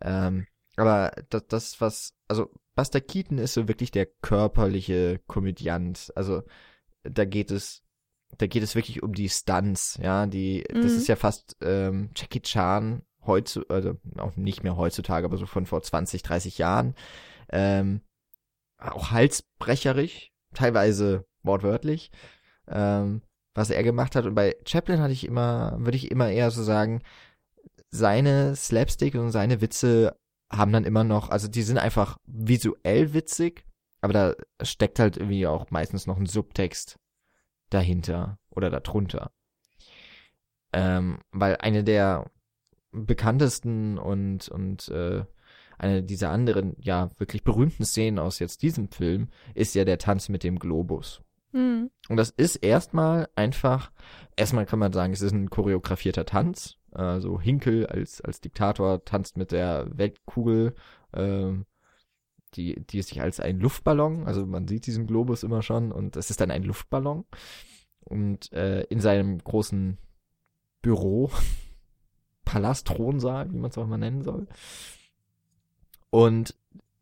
[0.00, 6.12] Ähm, aber das, das, was, also Buster Keaton ist so wirklich der körperliche Komödiant.
[6.14, 6.44] Also
[7.02, 7.82] da geht es,
[8.38, 10.82] da geht es wirklich um die Stunts, ja, die, mhm.
[10.82, 15.46] das ist ja fast ähm, Jackie Chan heutzutage, also auch nicht mehr heutzutage, aber so
[15.46, 16.94] von vor 20, 30 Jahren.
[17.50, 18.02] Ähm,
[18.78, 22.10] auch halsbrecherig, teilweise wortwörtlich,
[22.68, 23.22] ähm,
[23.54, 24.26] was er gemacht hat.
[24.26, 27.02] Und bei Chaplin hatte ich immer, würde ich immer eher so sagen,
[27.90, 30.16] seine Slapstick und seine Witze
[30.52, 33.64] haben dann immer noch, also die sind einfach visuell witzig,
[34.00, 36.98] aber da steckt halt irgendwie auch meistens noch ein Subtext
[37.70, 39.30] dahinter oder darunter.
[40.72, 42.30] Ähm, weil eine der
[42.92, 45.24] bekanntesten und, und äh,
[45.78, 50.28] eine dieser anderen, ja, wirklich berühmten Szenen aus jetzt diesem Film ist ja der Tanz
[50.28, 51.22] mit dem Globus.
[51.52, 51.90] Mhm.
[52.08, 53.90] Und das ist erstmal einfach,
[54.36, 56.76] erstmal kann man sagen, es ist ein choreografierter Tanz.
[56.92, 60.74] Also Hinkel als, als Diktator tanzt mit der Weltkugel,
[61.12, 61.66] ähm,
[62.56, 66.30] die, die sich als ein Luftballon, also man sieht diesen Globus immer schon und es
[66.30, 67.24] ist dann ein Luftballon.
[68.04, 69.98] Und äh, in seinem großen
[70.80, 71.30] Büro,
[72.44, 74.46] Palast, Thronsaal, wie man es auch mal nennen soll,
[76.10, 76.54] und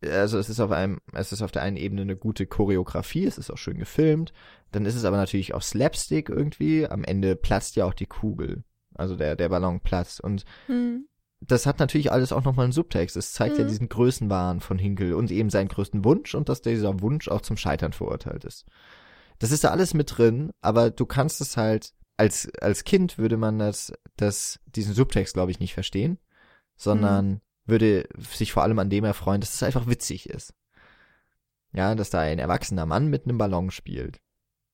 [0.03, 3.37] also es ist auf einem, es ist auf der einen Ebene eine gute Choreografie, es
[3.37, 4.33] ist auch schön gefilmt.
[4.71, 6.87] Dann ist es aber natürlich auch Slapstick irgendwie.
[6.87, 8.63] Am Ende platzt ja auch die Kugel.
[8.93, 10.21] Also der, der Ballon platzt.
[10.21, 11.07] Und hm.
[11.41, 13.15] Das hat natürlich alles auch nochmal einen Subtext.
[13.15, 13.63] Es zeigt hm.
[13.63, 17.41] ja diesen Größenwahn von Hinkel und eben seinen größten Wunsch und dass dieser Wunsch auch
[17.41, 18.65] zum Scheitern verurteilt ist.
[19.39, 23.37] Das ist da alles mit drin, aber du kannst es halt als, als Kind würde
[23.37, 26.17] man das, das, diesen Subtext, glaube ich, nicht verstehen,
[26.75, 27.41] sondern mhm.
[27.65, 30.53] würde sich vor allem an dem erfreuen, dass es einfach witzig ist.
[31.73, 34.21] Ja, dass da ein erwachsener Mann mit einem Ballon spielt.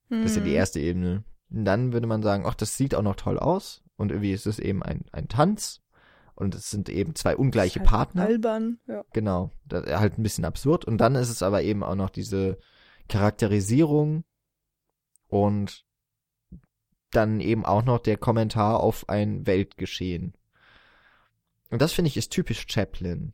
[0.09, 0.21] Mhm.
[0.21, 0.55] Das ist ja die mhm.
[0.55, 1.23] erste Ebene.
[1.49, 3.81] Und dann würde man sagen, ach, das sieht auch noch toll aus.
[3.97, 5.81] Und irgendwie ist es eben ein, ein Tanz.
[6.41, 8.25] Und es sind eben zwei ungleiche halt Partner.
[8.25, 9.05] Albern, ja.
[9.13, 9.51] Genau.
[9.63, 10.85] Das, halt ein bisschen absurd.
[10.85, 12.57] Und dann ist es aber eben auch noch diese
[13.09, 14.23] Charakterisierung
[15.27, 15.85] und
[17.11, 20.33] dann eben auch noch der Kommentar auf ein Weltgeschehen.
[21.69, 23.33] Und das finde ich ist typisch Chaplin.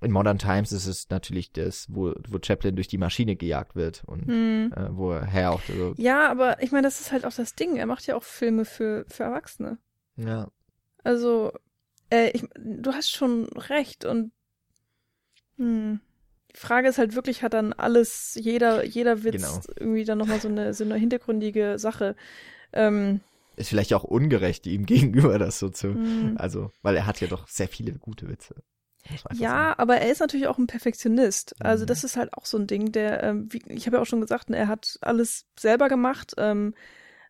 [0.00, 4.04] In Modern Times ist es natürlich das, wo, wo Chaplin durch die Maschine gejagt wird
[4.06, 4.72] und hm.
[4.72, 5.94] äh, wo er auch so.
[5.96, 7.74] Ja, aber ich meine, das ist halt auch das Ding.
[7.74, 9.78] Er macht ja auch Filme für, für Erwachsene.
[10.14, 10.48] Ja.
[11.04, 11.52] Also,
[12.10, 14.32] äh, ich, du hast schon recht und
[15.56, 16.00] hm,
[16.52, 19.60] die Frage ist halt wirklich, hat dann alles, jeder, jeder Witz genau.
[19.78, 22.16] irgendwie dann nochmal so eine, so eine hintergründige Sache.
[22.72, 23.20] Ähm,
[23.56, 26.36] ist vielleicht auch ungerecht ihm gegenüber, das so zu, mm.
[26.38, 28.56] also, weil er hat ja doch sehr viele gute Witze.
[29.32, 31.54] Ja, aber er ist natürlich auch ein Perfektionist.
[31.60, 31.86] Also mhm.
[31.86, 34.20] das ist halt auch so ein Ding, der, ähm, wie, ich habe ja auch schon
[34.20, 36.34] gesagt, ne, er hat alles selber gemacht.
[36.36, 36.74] Ähm,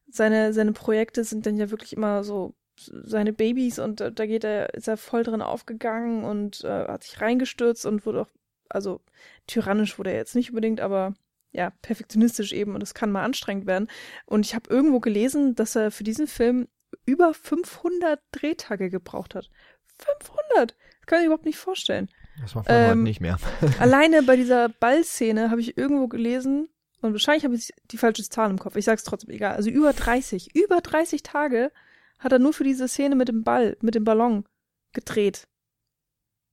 [0.09, 4.45] seine, seine Projekte sind dann ja wirklich immer so seine Babys und äh, da geht
[4.45, 8.29] er, ist er voll drin aufgegangen und äh, hat sich reingestürzt und wurde auch
[8.71, 9.01] also
[9.47, 11.15] tyrannisch wurde er jetzt nicht unbedingt, aber
[11.53, 13.89] ja, perfektionistisch eben und es kann mal anstrengend werden.
[14.25, 16.69] Und ich habe irgendwo gelesen, dass er für diesen Film
[17.05, 19.51] über 500 Drehtage gebraucht hat.
[19.99, 20.77] 500!
[21.01, 22.09] Das kann ich überhaupt nicht vorstellen.
[22.41, 23.39] Das macht man ähm, heute nicht mehr.
[23.81, 26.69] alleine bei dieser Ballszene habe ich irgendwo gelesen,
[27.03, 29.93] und wahrscheinlich habe ich die falsche Zahl im Kopf, ich sag's trotzdem egal, also über
[29.93, 31.73] 30, über 30 Tage
[32.21, 34.45] hat er nur für diese Szene mit dem Ball, mit dem Ballon
[34.93, 35.49] gedreht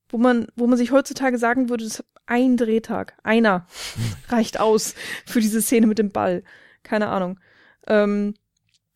[0.08, 3.66] wo man, wo man sich heutzutage sagen würde, das ein Drehtag, einer
[4.28, 4.94] reicht aus
[5.26, 6.42] für diese Szene mit dem Ball.
[6.82, 7.38] Keine Ahnung.
[7.86, 8.34] Ähm,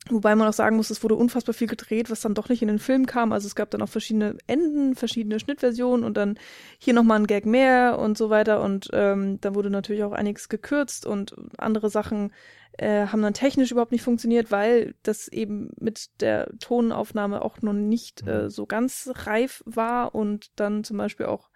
[0.09, 2.69] wobei man auch sagen muss, es wurde unfassbar viel gedreht, was dann doch nicht in
[2.69, 3.33] den Film kam.
[3.33, 6.39] Also es gab dann auch verschiedene Enden, verschiedene Schnittversionen und dann
[6.79, 8.63] hier nochmal ein Gag mehr und so weiter.
[8.63, 12.33] Und ähm, da wurde natürlich auch einiges gekürzt und andere Sachen
[12.79, 17.73] äh, haben dann technisch überhaupt nicht funktioniert, weil das eben mit der Tonaufnahme auch noch
[17.73, 18.51] nicht äh, mhm.
[18.51, 21.51] so ganz reif war und dann zum Beispiel auch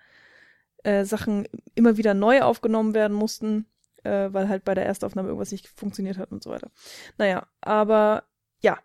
[0.85, 3.67] äh, Sachen immer wieder neu aufgenommen werden mussten,
[4.05, 6.71] äh, weil halt bei der Erstaufnahme irgendwas nicht funktioniert hat und so weiter.
[7.19, 8.25] Naja, aber
[8.61, 8.79] ja,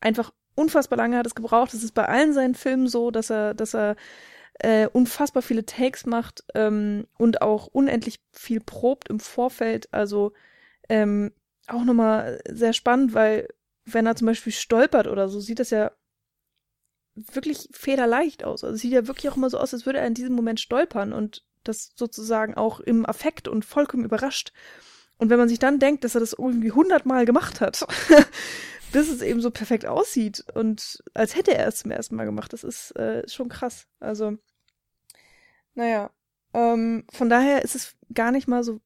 [0.00, 1.74] einfach unfassbar lange hat es gebraucht.
[1.74, 3.96] Es ist bei allen seinen Filmen so, dass er, dass er
[4.60, 9.92] äh, unfassbar viele Takes macht ähm, und auch unendlich viel probt im Vorfeld.
[9.92, 10.32] Also
[10.88, 11.32] ähm,
[11.70, 13.48] auch nochmal sehr spannend, weil
[13.84, 15.92] wenn er zum Beispiel stolpert oder so, sieht das ja
[17.14, 18.64] wirklich federleicht aus.
[18.64, 21.12] Also sieht ja wirklich auch immer so aus, als würde er in diesem Moment stolpern
[21.12, 24.52] und das sozusagen auch im Affekt und vollkommen überrascht.
[25.18, 27.86] Und wenn man sich dann denkt, dass er das irgendwie hundertmal gemacht hat,
[28.92, 32.52] bis es eben so perfekt aussieht und als hätte er es zum ersten Mal gemacht,
[32.52, 33.86] das ist äh, schon krass.
[33.98, 34.38] Also,
[35.74, 36.10] naja,
[36.54, 38.80] ähm, von daher ist es gar nicht mal so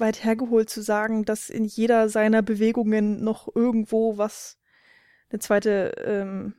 [0.00, 4.58] weit hergeholt zu sagen, dass in jeder seiner Bewegungen noch irgendwo was,
[5.30, 6.54] eine zweite ähm,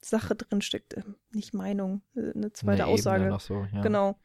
[0.00, 0.96] Sache drin steckt.
[0.96, 3.36] Ähm, nicht Meinung, äh, eine zweite eine Aussage.
[3.40, 3.82] So, ja.
[3.82, 4.18] Genau.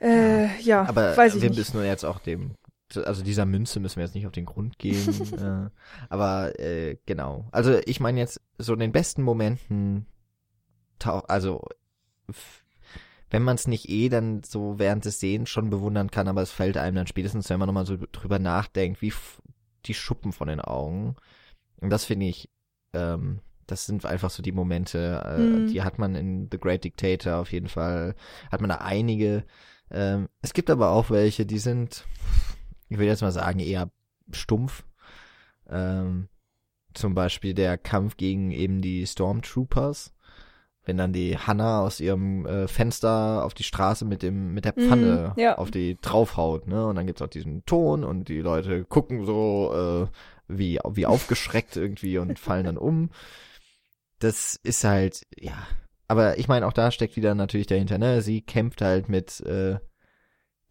[0.00, 1.58] Äh, ja, ja aber weiß ich wir nicht.
[1.58, 2.56] müssen nur jetzt auch dem,
[2.94, 5.70] also dieser Münze müssen wir jetzt nicht auf den Grund gehen.
[5.70, 5.70] äh,
[6.08, 7.48] aber äh, genau.
[7.52, 10.06] Also ich meine jetzt so in den besten Momenten,
[10.98, 11.64] also
[13.30, 16.50] wenn man es nicht eh dann so während des Sehens schon bewundern kann, aber es
[16.50, 19.12] fällt einem dann spätestens, wenn man nochmal so drüber nachdenkt, wie
[19.86, 21.16] die Schuppen von den Augen.
[21.80, 22.50] Und das finde ich,
[22.92, 25.66] ähm, das sind einfach so die Momente, äh, mhm.
[25.68, 28.14] die hat man in The Great Dictator auf jeden Fall,
[28.52, 29.44] hat man da einige.
[29.90, 32.06] Ähm, es gibt aber auch welche, die sind,
[32.88, 33.90] ich will jetzt mal sagen, eher
[34.32, 34.84] stumpf.
[35.68, 36.28] Ähm,
[36.92, 40.14] zum Beispiel der Kampf gegen eben die Stormtroopers
[40.84, 44.74] wenn dann die Hanna aus ihrem äh, Fenster auf die Straße mit dem mit der
[44.74, 45.56] Pfanne mm, ja.
[45.56, 46.86] auf die draufhaut, ne?
[46.86, 51.76] Und dann gibt's auch diesen Ton und die Leute gucken so äh, wie wie aufgeschreckt
[51.76, 53.10] irgendwie und fallen dann um.
[54.18, 55.56] Das ist halt ja,
[56.08, 58.20] aber ich meine auch da steckt wieder natürlich dahinter, ne?
[58.20, 59.78] Sie kämpft halt mit äh,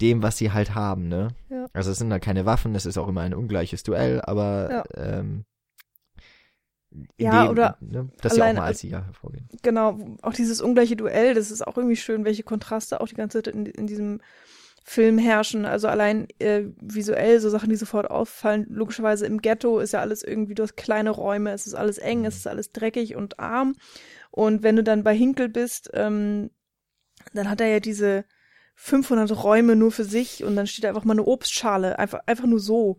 [0.02, 1.30] dem, was sie halt haben, ne?
[1.50, 1.66] Ja.
[1.74, 4.84] Also es sind halt keine Waffen, es ist auch immer ein ungleiches Duell, aber ja.
[4.96, 5.46] ähm,
[7.18, 9.48] ja, dem, oder ne, dass sie auch mal als Sieger hervorgehen.
[9.62, 13.42] Genau, auch dieses ungleiche Duell, das ist auch irgendwie schön, welche Kontraste auch die ganze
[13.42, 14.22] Zeit in, in diesem
[14.84, 15.66] Film herrschen.
[15.66, 18.66] Also allein äh, visuell so Sachen, die sofort auffallen.
[18.70, 22.20] Logischerweise im Ghetto ist ja alles irgendwie, du hast kleine Räume, es ist alles eng,
[22.20, 22.26] mhm.
[22.26, 23.76] es ist alles dreckig und arm.
[24.32, 26.50] Und wenn du dann bei Hinkel bist, ähm,
[27.34, 28.26] dann hat er ja diese
[28.76, 32.46] 500 Räume nur für sich und dann steht da einfach mal eine Obstschale, einfach, einfach
[32.46, 32.98] nur so.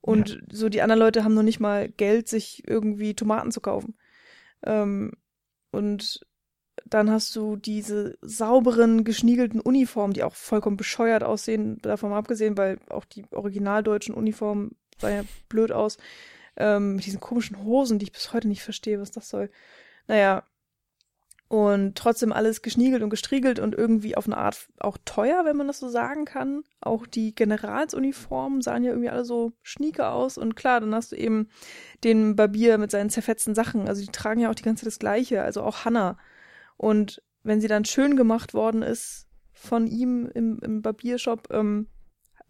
[0.00, 0.36] Und ja.
[0.52, 3.96] so die anderen Leute haben noch nicht mal Geld, sich irgendwie Tomaten zu kaufen.
[4.64, 5.12] Ähm,
[5.70, 6.20] und
[6.86, 12.78] dann hast du diese sauberen, geschniegelten Uniformen, die auch vollkommen bescheuert aussehen, davon abgesehen, weil
[12.88, 15.98] auch die originaldeutschen Uniformen sahen ja blöd aus.
[16.56, 19.50] Ähm, mit diesen komischen Hosen, die ich bis heute nicht verstehe, was das soll.
[20.06, 20.44] Naja,
[21.48, 25.66] und trotzdem alles geschniegelt und gestriegelt und irgendwie auf eine Art auch teuer, wenn man
[25.66, 26.62] das so sagen kann.
[26.82, 30.36] Auch die Generalsuniformen sahen ja irgendwie alle so schnieke aus.
[30.36, 31.48] Und klar, dann hast du eben
[32.04, 33.88] den Barbier mit seinen zerfetzten Sachen.
[33.88, 35.42] Also die tragen ja auch die ganze Zeit das Gleiche.
[35.42, 36.18] Also auch Hannah.
[36.76, 41.88] Und wenn sie dann schön gemacht worden ist von ihm im, im Barbiershop, ähm,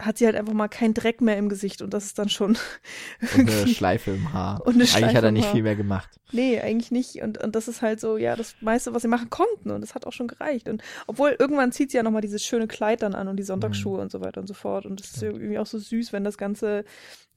[0.01, 2.57] hat sie halt einfach mal keinen Dreck mehr im Gesicht und das ist dann schon.
[3.37, 4.65] Und eine Schleife im Haar.
[4.65, 6.21] Und eine Schleife eigentlich hat er nicht viel mehr gemacht.
[6.31, 7.23] Nee, eigentlich nicht.
[7.23, 9.71] Und, und das ist halt so, ja, das meiste, was sie machen konnten.
[9.71, 10.69] Und das hat auch schon gereicht.
[10.69, 13.97] Und obwohl irgendwann zieht sie ja nochmal dieses schöne Kleid dann an und die Sonntagsschuhe
[13.97, 14.03] mhm.
[14.03, 14.87] und so weiter und so fort.
[14.87, 16.85] Und das ist irgendwie auch so süß, wenn das ganze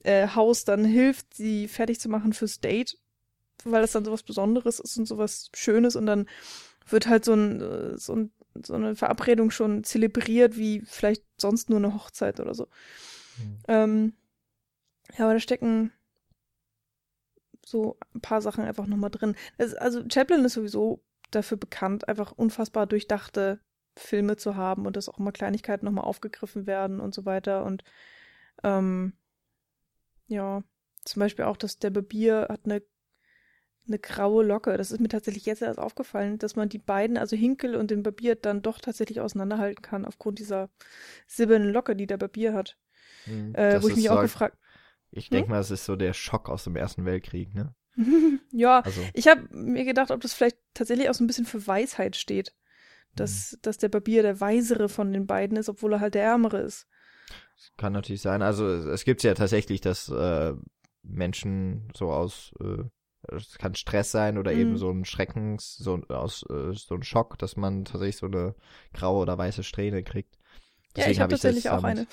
[0.04, 2.96] äh, Haus dann hilft, sie fertig zu machen fürs Date,
[3.64, 6.26] weil das dann sowas Besonderes ist und sowas Schönes und dann
[6.88, 8.30] wird halt so ein, äh, so ein
[8.62, 12.68] so eine Verabredung schon zelebriert, wie vielleicht sonst nur eine Hochzeit oder so.
[13.38, 13.58] Mhm.
[13.68, 14.12] Ähm,
[15.16, 15.92] ja, aber da stecken
[17.64, 19.36] so ein paar Sachen einfach nochmal drin.
[19.58, 23.60] Das, also Chaplin ist sowieso dafür bekannt, einfach unfassbar durchdachte
[23.96, 27.64] Filme zu haben und dass auch immer Kleinigkeiten nochmal aufgegriffen werden und so weiter.
[27.64, 27.84] Und
[28.62, 29.12] ähm,
[30.28, 30.62] ja,
[31.04, 32.82] zum Beispiel auch, dass der Barbier hat eine
[33.86, 34.76] eine graue Locke.
[34.76, 38.02] Das ist mir tatsächlich jetzt erst aufgefallen, dass man die beiden, also Hinkel und den
[38.02, 40.70] Barbier, dann doch tatsächlich auseinanderhalten kann, aufgrund dieser
[41.26, 42.78] silbernen Locke, die der Barbier hat.
[43.24, 44.56] Hm, äh, wo ich mich so, auch gefragt
[45.10, 45.54] Ich denke hm?
[45.54, 47.74] mal, es ist so der Schock aus dem Ersten Weltkrieg, ne?
[48.52, 49.00] ja, also.
[49.12, 52.54] ich habe mir gedacht, ob das vielleicht tatsächlich auch so ein bisschen für Weisheit steht.
[53.14, 53.58] Dass, mhm.
[53.60, 56.86] dass der Barbier der Weisere von den beiden ist, obwohl er halt der Ärmere ist.
[57.56, 58.40] Das kann natürlich sein.
[58.40, 60.54] Also es gibt ja tatsächlich, dass äh,
[61.02, 62.84] Menschen so aus äh,
[63.28, 64.60] es kann Stress sein oder mhm.
[64.60, 68.54] eben so ein Schreckens, so, aus, äh, so ein Schock, dass man tatsächlich so eine
[68.92, 70.38] graue oder weiße Strähne kriegt.
[70.94, 72.06] Deswegen ja, ich habe hab tatsächlich auch eine.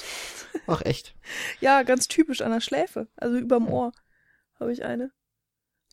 [0.67, 1.15] Ach, echt?
[1.59, 3.91] ja, ganz typisch an der Schläfe, also überm Ohr
[4.59, 5.11] habe ich eine.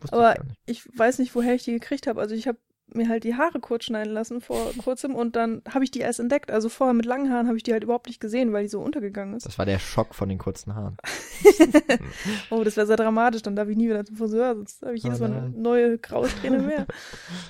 [0.01, 0.37] Wusste Aber
[0.67, 2.21] ich, ich, weiß nicht, woher ich die gekriegt habe.
[2.21, 2.59] Also ich habe
[2.95, 6.21] mir halt die Haare kurz schneiden lassen vor kurzem und dann habe ich die erst
[6.21, 6.51] entdeckt.
[6.51, 8.81] Also vorher mit langen Haaren habe ich die halt überhaupt nicht gesehen, weil die so
[8.81, 9.47] untergegangen ist.
[9.47, 10.97] Das war der Schock von den kurzen Haaren.
[12.51, 13.43] oh, das wäre sehr dramatisch.
[13.43, 16.29] Dann darf ich nie wieder zum Friseur, sonst habe ich jedes Mal eine neue graue
[16.29, 16.87] Strähne mehr.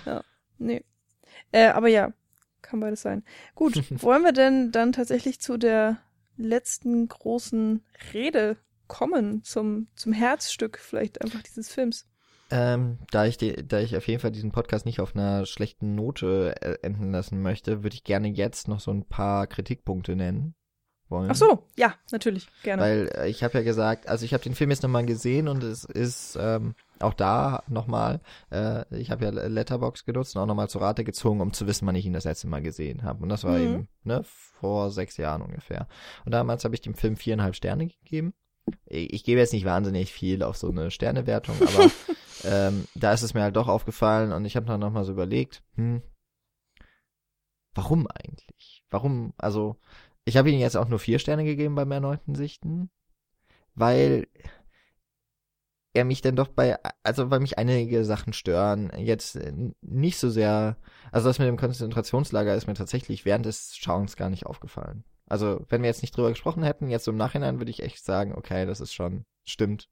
[0.04, 0.22] Ja,
[0.58, 0.84] nee.
[1.52, 2.12] Äh, aber ja,
[2.62, 3.24] kann beides sein.
[3.54, 5.98] Gut, wollen wir denn dann tatsächlich zu der
[6.36, 8.56] letzten großen Rede
[8.88, 12.06] kommen, zum, zum Herzstück vielleicht einfach dieses Films?
[12.50, 15.94] Ähm, da ich die, da ich auf jeden Fall diesen Podcast nicht auf einer schlechten
[15.94, 20.54] Note äh, enden lassen möchte, würde ich gerne jetzt noch so ein paar Kritikpunkte nennen
[21.08, 21.30] wollen.
[21.30, 22.82] Ach so, ja, natürlich, gerne.
[22.82, 25.62] Weil äh, ich habe ja gesagt, also ich habe den Film jetzt nochmal gesehen und
[25.62, 28.20] es ist ähm, auch da nochmal,
[28.50, 31.86] äh, ich habe ja Letterbox genutzt und auch nochmal zur Rate gezogen, um zu wissen,
[31.86, 33.22] wann ich ihn das letzte Mal gesehen habe.
[33.22, 33.64] Und das war mhm.
[33.64, 35.88] eben, ne, vor sechs Jahren ungefähr.
[36.24, 38.34] Und damals habe ich dem Film viereinhalb Sterne gegeben.
[38.86, 41.90] Ich, ich gebe jetzt nicht wahnsinnig viel auf so eine Sternewertung, aber
[42.44, 45.62] ähm, da ist es mir halt doch aufgefallen und ich habe dann nochmal so überlegt,
[45.74, 46.02] hm,
[47.74, 48.84] warum eigentlich?
[48.90, 49.76] Warum, also,
[50.24, 52.90] ich habe ihm jetzt auch nur vier Sterne gegeben beim erneuten Sichten,
[53.74, 54.26] weil
[55.96, 59.38] er mich dann doch bei, also weil mich einige Sachen stören, jetzt
[59.80, 60.76] nicht so sehr,
[61.10, 65.04] also das mit dem Konzentrationslager ist mir tatsächlich während des Schauens gar nicht aufgefallen.
[65.28, 68.04] Also wenn wir jetzt nicht drüber gesprochen hätten, jetzt so im Nachhinein würde ich echt
[68.04, 69.88] sagen, okay, das ist schon, stimmt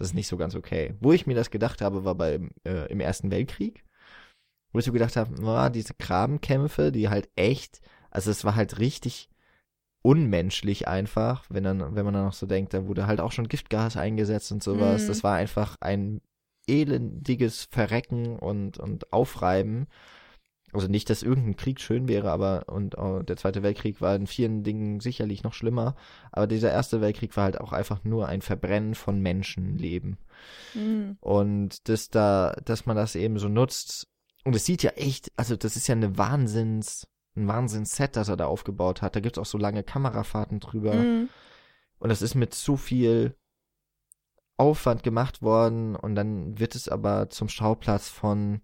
[0.00, 0.94] das ist nicht so ganz okay.
[1.00, 3.84] Wo ich mir das gedacht habe, war beim äh, im Ersten Weltkrieg,
[4.72, 8.78] wo ich so gedacht habe, oh, diese Grabenkämpfe, die halt echt, also es war halt
[8.78, 9.28] richtig
[10.00, 13.48] unmenschlich einfach, wenn dann, wenn man dann noch so denkt, da wurde halt auch schon
[13.48, 15.02] Giftgas eingesetzt und sowas.
[15.02, 15.08] Mhm.
[15.08, 16.22] Das war einfach ein
[16.66, 19.86] elendiges Verrecken und, und Aufreiben.
[20.72, 24.26] Also nicht, dass irgendein Krieg schön wäre, aber und oh, der Zweite Weltkrieg war in
[24.26, 25.96] vielen Dingen sicherlich noch schlimmer.
[26.32, 30.18] Aber dieser Erste Weltkrieg war halt auch einfach nur ein Verbrennen von Menschenleben.
[30.74, 31.16] Mhm.
[31.20, 34.06] Und dass da, dass man das eben so nutzt.
[34.44, 37.06] Und es sieht ja echt, also das ist ja eine Wahnsinns,
[37.36, 39.16] ein Wahnsinns-Set, das er da aufgebaut hat.
[39.16, 40.94] Da gibt's auch so lange Kamerafahrten drüber.
[40.94, 41.28] Mhm.
[41.98, 43.34] Und das ist mit zu viel
[44.56, 48.60] Aufwand gemacht worden und dann wird es aber zum Schauplatz von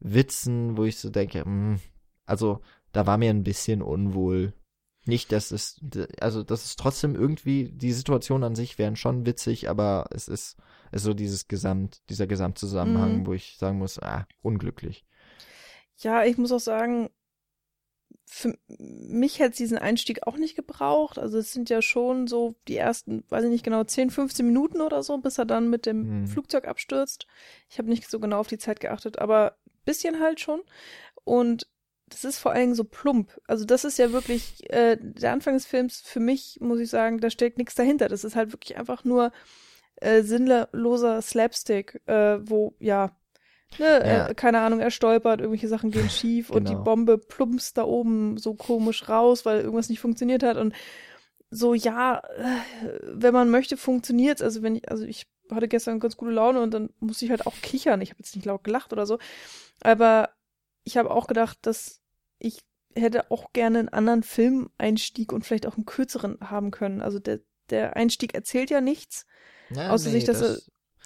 [0.00, 1.80] Witzen, wo ich so denke, mh, hm,
[2.26, 2.60] also
[2.92, 4.52] da war mir ein bisschen unwohl.
[5.06, 5.80] Nicht, dass es,
[6.20, 10.56] also das ist trotzdem irgendwie, die Situation an sich wären schon witzig, aber es ist,
[10.92, 13.26] ist so dieses Gesamt, dieser Gesamtzusammenhang, mhm.
[13.26, 15.06] wo ich sagen muss, ah, unglücklich.
[15.96, 17.08] Ja, ich muss auch sagen,
[18.32, 21.18] für mich hätte diesen Einstieg auch nicht gebraucht.
[21.18, 24.80] Also es sind ja schon so die ersten, weiß ich nicht genau, 10, 15 Minuten
[24.80, 26.26] oder so, bis er dann mit dem Hm.
[26.28, 27.26] Flugzeug abstürzt.
[27.68, 29.58] Ich habe nicht so genau auf die Zeit geachtet, aber
[29.90, 30.60] bisschen halt schon.
[31.24, 31.66] Und
[32.08, 33.28] das ist vor allen Dingen so plump.
[33.46, 37.18] Also das ist ja wirklich äh, der Anfang des Films für mich, muss ich sagen,
[37.20, 38.08] da steckt nichts dahinter.
[38.08, 39.30] Das ist halt wirklich einfach nur
[39.96, 43.16] äh, sinnloser Slapstick, äh, wo ja,
[43.78, 44.26] ne, Ja.
[44.28, 46.84] äh, keine Ahnung, er stolpert, irgendwelche Sachen gehen schief und die Genau.
[46.84, 50.74] Bombe plumpst da oben so komisch raus, weil irgendwas nicht funktioniert hat und
[51.52, 54.42] so ja, äh, wenn man möchte, funktioniert's.
[54.42, 55.26] Also wenn ich, also ich
[55.56, 58.00] hatte gestern ganz gute Laune und dann musste ich halt auch kichern.
[58.00, 59.18] Ich habe jetzt nicht laut gelacht oder so,
[59.82, 60.30] aber
[60.84, 62.00] ich habe auch gedacht, dass
[62.38, 62.60] ich
[62.94, 67.00] hätte auch gerne einen anderen Filmeinstieg und vielleicht auch einen kürzeren haben können.
[67.02, 67.40] Also der
[67.70, 69.26] der Einstieg erzählt ja nichts.
[69.70, 70.58] Ja, Außer sich, dass er-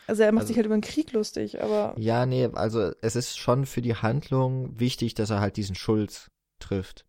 [0.06, 3.16] Also er macht Also- sich halt über den Krieg lustig, aber Ja, nee, also es
[3.16, 6.30] ist schon für die Handlung wichtig, dass er halt diesen Schulz
[6.60, 7.04] trifft.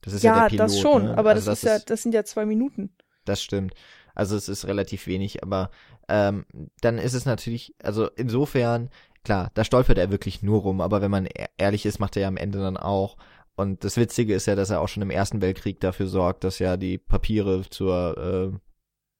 [0.00, 1.04] Das ist ja, ja, der Pilot, das schon.
[1.04, 1.18] ne?
[1.18, 2.96] Aber also das, ist ja, das sind ja zwei Minuten.
[3.26, 3.74] Das stimmt.
[4.14, 5.70] Also es ist relativ wenig, aber
[6.08, 6.44] ähm,
[6.80, 8.90] dann ist es natürlich, also insofern,
[9.24, 12.22] klar, da stolpert er wirklich nur rum, aber wenn man e- ehrlich ist, macht er
[12.22, 13.16] ja am Ende dann auch.
[13.56, 16.58] Und das Witzige ist ja, dass er auch schon im Ersten Weltkrieg dafür sorgt, dass
[16.58, 18.58] ja die Papiere zur äh,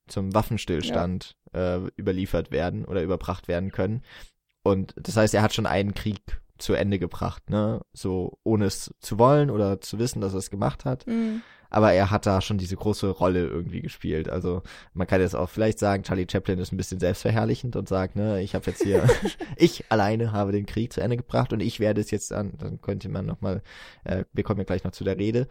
[0.08, 4.02] zum Waffenstillstand äh, überliefert werden oder überbracht werden können.
[4.62, 7.80] Und das heißt, er hat schon einen Krieg zu Ende gebracht, ne?
[7.92, 11.42] So ohne es zu wollen oder zu wissen, dass er es gemacht hat Mhm.
[11.70, 14.28] Aber er hat da schon diese große Rolle irgendwie gespielt.
[14.28, 14.62] Also
[14.92, 18.42] man kann jetzt auch vielleicht sagen, Charlie Chaplin ist ein bisschen selbstverherrlichend und sagt, ne,
[18.42, 19.08] ich habe jetzt hier,
[19.56, 22.80] ich alleine habe den Krieg zu Ende gebracht und ich werde es jetzt an, dann
[22.80, 23.62] könnte man nochmal,
[24.04, 25.48] äh, wir kommen ja gleich noch zu der Rede,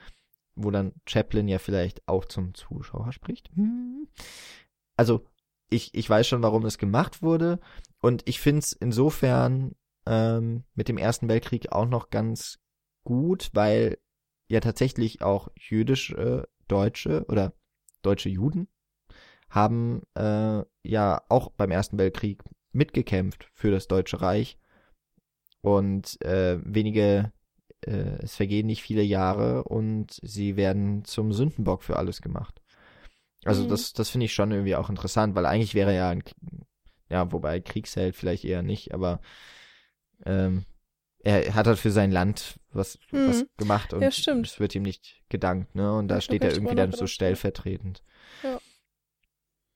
[0.55, 3.49] wo dann Chaplin ja vielleicht auch zum Zuschauer spricht.
[3.55, 4.07] Hm.
[4.97, 5.25] Also
[5.69, 7.59] ich, ich weiß schon, warum es gemacht wurde
[8.01, 12.59] und ich finde es insofern ähm, mit dem Ersten Weltkrieg auch noch ganz
[13.05, 13.97] gut, weil
[14.49, 17.53] ja tatsächlich auch jüdische Deutsche oder
[18.01, 18.67] deutsche Juden
[19.49, 24.57] haben äh, ja auch beim Ersten Weltkrieg mitgekämpft für das Deutsche Reich
[25.61, 27.31] und äh, wenige
[27.81, 32.61] äh, es vergehen nicht viele Jahre und sie werden zum Sündenbock für alles gemacht.
[33.45, 33.69] Also Mhm.
[33.69, 36.23] das das finde ich schon irgendwie auch interessant, weil eigentlich wäre ja ein
[37.09, 39.19] ja, wobei Kriegsheld vielleicht eher nicht, aber
[40.25, 40.65] ähm,
[41.23, 43.27] er hat halt für sein Land was, Mhm.
[43.27, 45.93] was gemacht und Ja, es wird ihm nicht gedankt, ne?
[45.93, 48.03] Und da ich steht er irgendwie dann so stellvertretend.
[48.43, 48.59] Ja.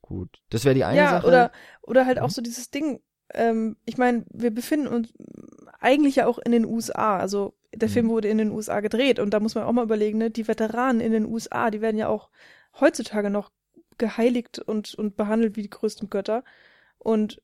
[0.02, 0.42] Gut.
[0.50, 1.28] Das wäre die eine ja, Sache.
[1.28, 2.24] oder, oder halt Mhm.
[2.24, 3.02] auch so dieses Ding,
[3.34, 5.14] ähm, ich meine, wir befinden uns
[5.80, 7.18] eigentlich ja auch in den USA.
[7.18, 7.94] Also der Mhm.
[7.94, 10.48] Film wurde in den USA gedreht und da muss man auch mal überlegen, ne, die
[10.48, 12.30] Veteranen in den USA, die werden ja auch
[12.80, 13.52] heutzutage noch
[13.98, 16.44] geheiligt und, und behandelt wie die größten Götter.
[17.00, 17.42] Und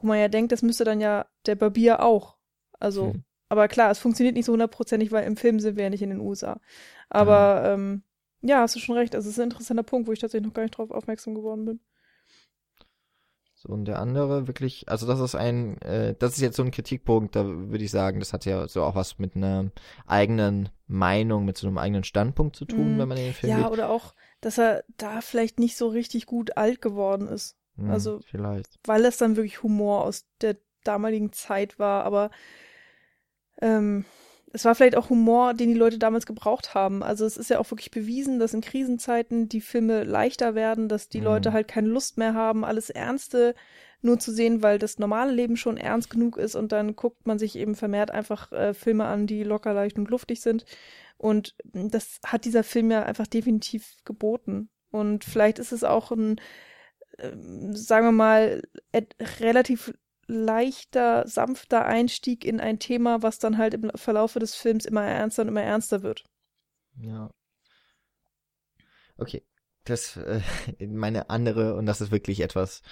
[0.00, 2.36] wo man ja denkt, das müsste dann ja der Barbier auch.
[2.80, 3.24] Also, Hm.
[3.48, 6.10] Aber klar, es funktioniert nicht so hundertprozentig, weil im Film sind wir ja nicht in
[6.10, 6.60] den USA.
[7.08, 8.02] Aber ähm,
[8.42, 9.14] ja, hast du schon recht.
[9.14, 11.64] Also es ist ein interessanter Punkt, wo ich tatsächlich noch gar nicht drauf aufmerksam geworden
[11.64, 11.80] bin.
[13.54, 16.70] So, und der andere wirklich, also das ist ein, äh, das ist jetzt so ein
[16.70, 19.72] Kritikpunkt, da würde ich sagen, das hat ja so auch was mit einer
[20.06, 22.98] eigenen Meinung, mit so einem eigenen Standpunkt zu tun, Mhm.
[23.00, 23.72] wenn man den Film Ja, geht.
[23.72, 28.20] oder auch, dass er da vielleicht nicht so richtig gut alt geworden ist, Hm, also-
[28.20, 28.78] vielleicht.
[28.86, 32.30] weil es dann wirklich Humor aus der damaligen Zeit war, aber
[33.60, 34.04] ähm,
[34.52, 37.02] es war vielleicht auch Humor, den die Leute damals gebraucht haben.
[37.02, 41.08] Also es ist ja auch wirklich bewiesen, dass in Krisenzeiten die Filme leichter werden, dass
[41.08, 41.24] die Mhm.
[41.24, 43.54] Leute halt keine Lust mehr haben, alles Ernste
[44.00, 47.38] nur zu sehen, weil das normale Leben schon ernst genug ist und dann guckt man
[47.38, 50.64] sich eben vermehrt einfach äh, Filme an, die locker, leicht und luftig sind.
[51.16, 54.70] Und das hat dieser Film ja einfach definitiv geboten.
[54.90, 56.40] Und vielleicht ist es auch ein,
[57.18, 58.62] ähm, sagen wir mal,
[59.40, 59.92] relativ
[60.28, 65.42] leichter, sanfter Einstieg in ein Thema, was dann halt im Verlaufe des Films immer ernster
[65.42, 66.24] und immer ernster wird.
[67.00, 67.30] Ja.
[69.16, 69.42] Okay.
[69.84, 70.40] Das, äh,
[70.86, 72.82] meine andere, und das ist wirklich etwas,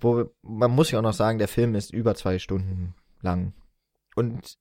[0.00, 3.52] wo, wir- man muss ja auch noch sagen, der Film ist über zwei Stunden lang.
[4.16, 4.58] Und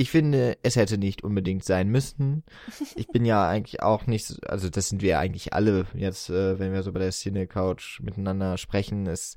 [0.00, 2.44] ich finde, es hätte nicht unbedingt sein müssen.
[2.96, 6.58] Ich bin ja eigentlich auch nicht, so- also das sind wir eigentlich alle jetzt, äh,
[6.58, 9.36] wenn wir so bei der Cine Couch miteinander sprechen, ist,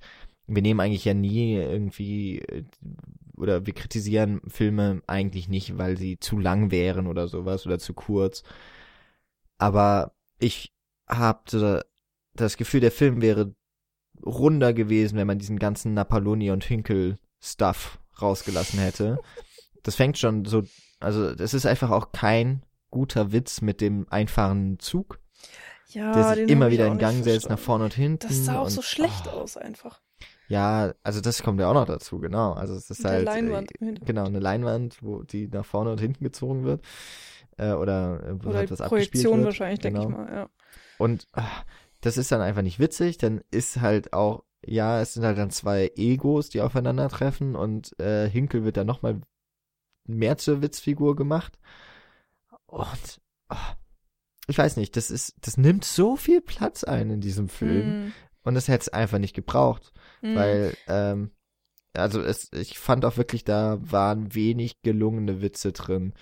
[0.56, 2.64] wir nehmen eigentlich ja nie irgendwie, äh,
[3.38, 7.94] oder wir kritisieren Filme eigentlich nicht, weil sie zu lang wären oder sowas oder zu
[7.94, 8.44] kurz.
[9.58, 10.74] Aber ich
[11.08, 11.84] habe
[12.34, 13.56] das Gefühl, der Film wäre
[14.26, 19.20] runder gewesen, wenn man diesen ganzen Napaloni und Hinkel Stuff rausgelassen hätte.
[19.84, 20.62] Das fängt schon so,
[21.00, 22.62] also das ist einfach auch kein
[22.92, 25.20] guter Witz mit dem einfahrenden Zug,
[25.88, 28.28] Ja, der sich immer wieder in Gang setzt, nach vorne und hinten.
[28.28, 30.00] Das sah auch und, so schlecht oh, aus einfach.
[30.52, 32.54] Ja, also das kommt ja auch noch dazu, genau.
[32.54, 36.24] Also es ist halt Leinwand äh, genau eine Leinwand, wo die nach vorne und hinten
[36.24, 36.84] gezogen wird.
[37.58, 39.46] Äh, oder äh, wo Oder halt was abgespielt Projektion wird.
[39.46, 40.18] wahrscheinlich, denke ich Genau.
[40.18, 40.50] mal, ja.
[40.98, 41.48] Und ah,
[42.02, 43.18] das ist dann einfach nicht witzig.
[43.18, 48.30] Dann ist halt auch, ja, es sind halt dann zwei Egos, die aufeinandertreffen und äh,
[48.30, 49.22] Hinkel wird dann nochmal
[50.06, 51.58] mehr zur Witzfigur gemacht.
[52.66, 53.76] Und ah,
[54.48, 58.08] ich weiß nicht, das ist, das nimmt so viel Platz ein in diesem Film.
[58.08, 58.14] Mm,
[58.44, 59.94] Und das hätte es einfach nicht gebraucht.
[60.22, 60.36] Mm.
[60.36, 61.32] Weil, ähm,
[61.94, 66.14] also es, ich fand auch wirklich, da waren wenig gelungene Witze drin.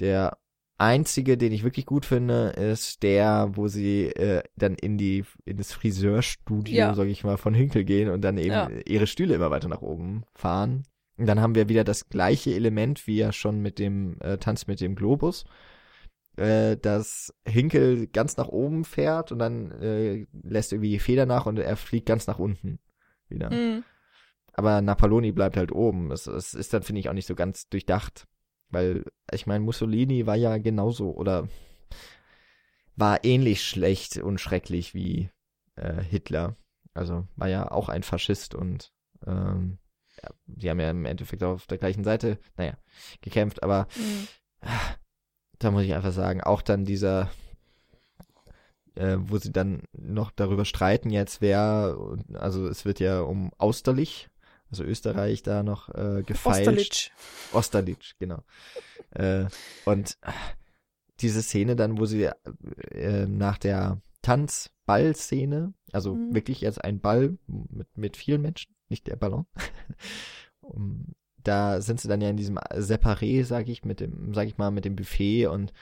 [0.00, 0.38] Der
[0.78, 5.58] einzige, den ich wirklich gut finde, ist der, wo sie äh, dann in die in
[5.58, 6.94] das Friseurstudio, Ja.
[6.94, 8.70] sag ich mal, von Hinkel gehen und dann eben Ja.
[8.86, 10.84] ihre Stühle immer weiter nach oben fahren.
[11.18, 14.66] Und dann haben wir wieder das gleiche Element wie ja schon mit dem äh, Tanz
[14.66, 15.44] mit dem Globus.
[16.36, 21.44] Äh, dass Hinkel ganz nach oben fährt und dann äh, lässt irgendwie die Feder nach
[21.44, 22.78] und er fliegt ganz nach unten
[23.30, 23.50] wieder.
[23.50, 23.84] Mm.
[24.52, 26.10] Aber Napoloni bleibt halt oben.
[26.10, 28.26] Es, es ist dann, finde ich, auch nicht so ganz durchdacht.
[28.68, 31.48] Weil, ich meine, Mussolini war ja genauso oder
[32.96, 35.30] war ähnlich schlecht und schrecklich wie
[35.76, 36.56] äh, Hitler.
[36.94, 38.92] Also war ja auch ein Faschist und
[39.26, 39.78] ähm,
[40.22, 42.76] ja, die haben ja im Endeffekt auf der gleichen Seite, naja,
[43.22, 44.26] gekämpft, aber Mm.
[45.58, 47.30] da muss ich einfach sagen, auch dann dieser,
[48.94, 51.96] äh, wo sie dann noch darüber streiten jetzt, wer,
[52.34, 54.28] also es wird ja um Austerlich,
[54.70, 56.68] also Österreich da noch äh, gefeilscht.
[56.68, 57.10] Osterlitsch.
[57.52, 58.42] Osterlich, genau.
[59.10, 59.46] äh,
[59.84, 60.18] und
[61.20, 62.30] diese Szene dann, wo sie
[62.92, 66.34] äh, nach der Tanz-Ball-Szene, also Mhm.
[66.34, 69.46] wirklich jetzt ein Ball mit, mit vielen Menschen, nicht der Ballon.
[70.60, 71.06] um,
[71.42, 74.70] da sind sie dann ja in diesem Separé, sag ich, mit dem, sag ich mal,
[74.70, 75.72] mit dem Buffet und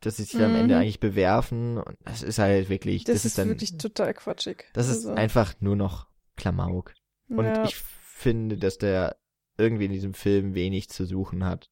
[0.00, 0.80] dass sie sich dann am Ende Mhm.
[0.82, 4.64] eigentlich bewerfen und das ist halt wirklich, Das, das, ist, dann, wirklich total quatschig.
[4.72, 6.06] das ist Also, einfach nur noch
[6.36, 6.94] Klamauk.
[7.28, 7.64] Und ja.
[7.64, 9.16] ich finde, dass der
[9.58, 11.70] irgendwie in diesem Film wenig zu suchen hat.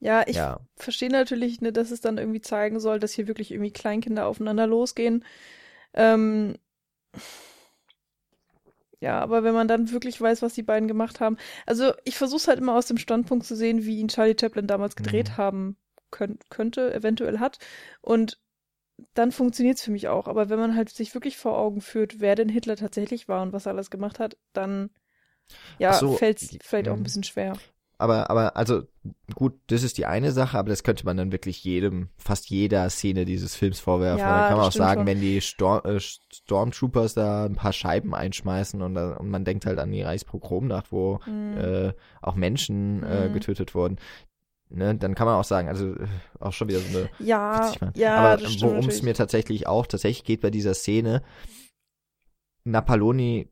[0.00, 0.60] Ja, ich ja.
[0.76, 4.66] verstehe natürlich, ne, dass es dann irgendwie zeigen soll, dass hier wirklich irgendwie Kleinkinder aufeinander
[4.66, 5.24] losgehen.
[5.94, 6.56] Ähm,
[9.00, 11.36] ja, aber wenn man dann wirklich weiß, was die beiden gemacht haben.
[11.66, 14.66] Also ich versuche es halt immer aus dem Standpunkt zu sehen, wie ihn Charlie Chaplin
[14.66, 15.36] damals gedreht Mhm.
[15.36, 15.76] haben
[16.12, 17.58] könnt, könnte, eventuell hat.
[18.00, 18.38] Und
[19.14, 20.28] dann funktioniert es für mich auch.
[20.28, 23.52] Aber wenn man halt sich wirklich vor Augen führt, wer denn Hitler tatsächlich war und
[23.52, 24.90] was er alles gemacht hat, dann
[25.78, 27.04] ja, so, fällt es vielleicht auch ein mhm.
[27.04, 27.54] bisschen schwer.
[27.98, 28.82] Aber, aber, also,
[29.32, 32.90] gut, das ist die eine Sache, aber das könnte man dann wirklich jedem, fast jeder
[32.90, 34.18] Szene dieses Films vorwerfen.
[34.18, 35.06] Ja, dann kann man auch sagen, schon.
[35.06, 39.78] wenn die Storm, äh, Stormtroopers da ein paar Scheiben einschmeißen und, und man denkt halt
[39.78, 41.56] an die Reichspogromnacht, wo Mhm.
[41.56, 43.34] äh, auch Menschen äh, Mhm.
[43.34, 43.98] getötet wurden.
[44.74, 46.06] Ne, dann kann man auch sagen, also äh,
[46.40, 50.40] auch schon wieder so eine Ja, ja, Aber worum es mir tatsächlich auch tatsächlich geht
[50.40, 51.22] bei dieser Szene,
[52.64, 53.48] Napaloni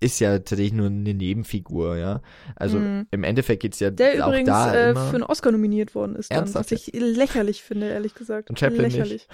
[0.00, 2.20] ist ja tatsächlich nur eine Nebenfigur, ja.
[2.54, 3.06] Also Mhm.
[3.10, 6.30] im Endeffekt geht's ja Der auch übrigens da äh, für einen Oscar nominiert worden ist,
[6.32, 8.48] dann, was ich lächerlich finde, ehrlich gesagt.
[8.50, 8.92] Und Chaplin nicht?
[8.96, 9.26] lächerlich.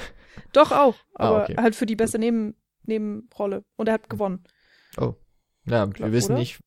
[0.52, 1.56] Doch auch, Ah, aber okay.
[1.58, 2.54] halt für die beste Neben
[2.86, 3.64] Nebenrolle.
[3.76, 4.44] Und er hat gewonnen.
[4.98, 5.14] oh.
[5.66, 6.40] Ja, Glaub, wir wissen oder?
[6.40, 6.60] nicht,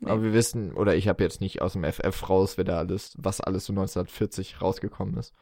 [0.00, 0.10] Nee.
[0.10, 3.14] aber wir wissen, oder ich habe jetzt nicht aus dem FF raus, wer da alles,
[3.18, 5.34] was alles so 1940 rausgekommen ist.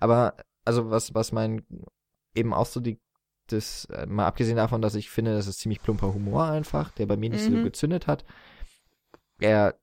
[0.00, 1.64] Aber, also was, was mein,
[2.34, 3.00] eben auch so die,
[3.48, 7.06] das, äh, mal abgesehen davon, dass ich finde, das ist ziemlich plumper Humor einfach, der
[7.06, 7.62] bei mir nicht so Mhm.
[7.62, 8.24] gezündet hat.
[9.38, 9.74] Er,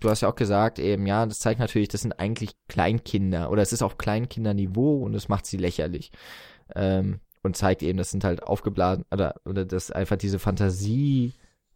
[0.00, 3.62] du hast ja auch gesagt, eben, ja, das zeigt natürlich, das sind eigentlich Kleinkinder, oder
[3.62, 6.10] es ist auf Kleinkinderniveau und es macht sie lächerlich.
[6.74, 11.32] Ähm, und zeigt eben, das sind halt aufgeblasen, oder, oder das einfach diese Fantasie,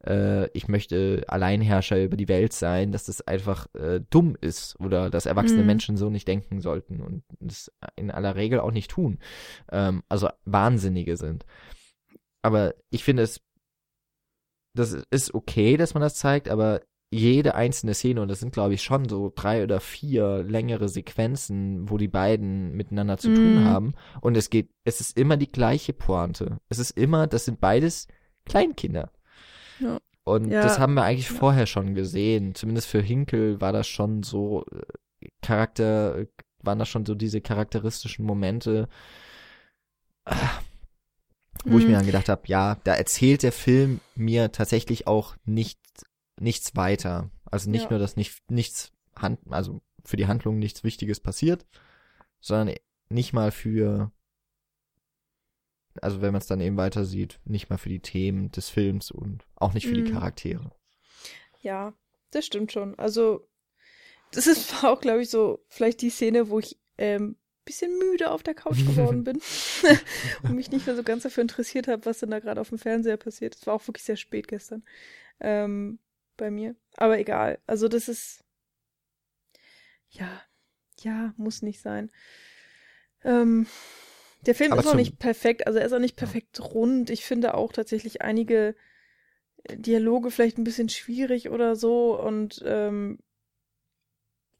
[0.06, 5.10] äh, ich möchte Alleinherrscher über die Welt sein, dass das einfach äh, dumm ist oder
[5.10, 5.66] dass erwachsene Mhm.
[5.66, 9.18] Menschen so nicht denken sollten und das in aller Regel auch nicht tun.
[9.70, 11.44] Ähm, also Wahnsinnige sind.
[12.42, 13.40] Aber ich finde es,
[14.74, 18.74] das ist okay, dass man das zeigt, aber jede einzelne Szene, und das sind glaube
[18.74, 23.64] ich schon so drei oder vier längere Sequenzen, wo die beiden miteinander zu tun Mhm.
[23.64, 26.58] haben, und es geht, es ist immer die gleiche Pointe.
[26.68, 28.08] Es ist immer, das sind beides
[28.44, 29.12] Kleinkinder.
[29.80, 29.98] Ja.
[30.24, 30.62] Und Ja.
[30.62, 31.36] das haben wir eigentlich Ja.
[31.36, 32.54] vorher schon gesehen.
[32.54, 36.26] Zumindest für Hinkel war das schon so äh, Charakter,
[36.62, 38.88] waren das schon so diese charakteristischen Momente,
[41.64, 41.90] wo ich Mhm.
[41.92, 45.78] mir dann gedacht habe, ja, da erzählt der Film mir tatsächlich auch nicht,
[46.40, 47.30] nichts weiter.
[47.50, 51.64] Also nicht nur, dass nicht, nichts, Hand, also für die Handlung nichts Wichtiges passiert,
[52.40, 52.74] sondern
[53.08, 54.10] nicht mal für,
[56.02, 59.10] also wenn man es dann eben weiter sieht, nicht mal für die Themen des Films
[59.10, 60.12] und auch nicht für die Mhm.
[60.12, 60.72] Charaktere.
[61.62, 61.94] Ja,
[62.30, 62.98] das stimmt schon.
[62.98, 63.46] Also,
[64.32, 68.42] das ist auch, glaube ich, so vielleicht die Szene, wo ich ähm, bisschen müde auf
[68.44, 69.40] der Couch geworden bin
[70.42, 72.78] und mich nicht mehr so ganz dafür interessiert habe, was denn da gerade auf dem
[72.78, 73.56] Fernseher passiert.
[73.56, 74.84] Es war auch wirklich sehr spät gestern
[75.40, 75.98] ähm,
[76.36, 76.76] bei mir.
[76.96, 77.58] Aber egal.
[77.66, 78.44] Also das ist
[80.10, 80.42] ja,
[81.00, 82.10] ja, muss nicht sein.
[83.24, 83.66] Ähm,
[84.46, 87.10] der Film Aber ist auch nicht perfekt, also er ist auch nicht perfekt rund.
[87.10, 88.74] Ich finde auch tatsächlich einige
[89.70, 93.18] Dialoge vielleicht ein bisschen schwierig oder so und ähm,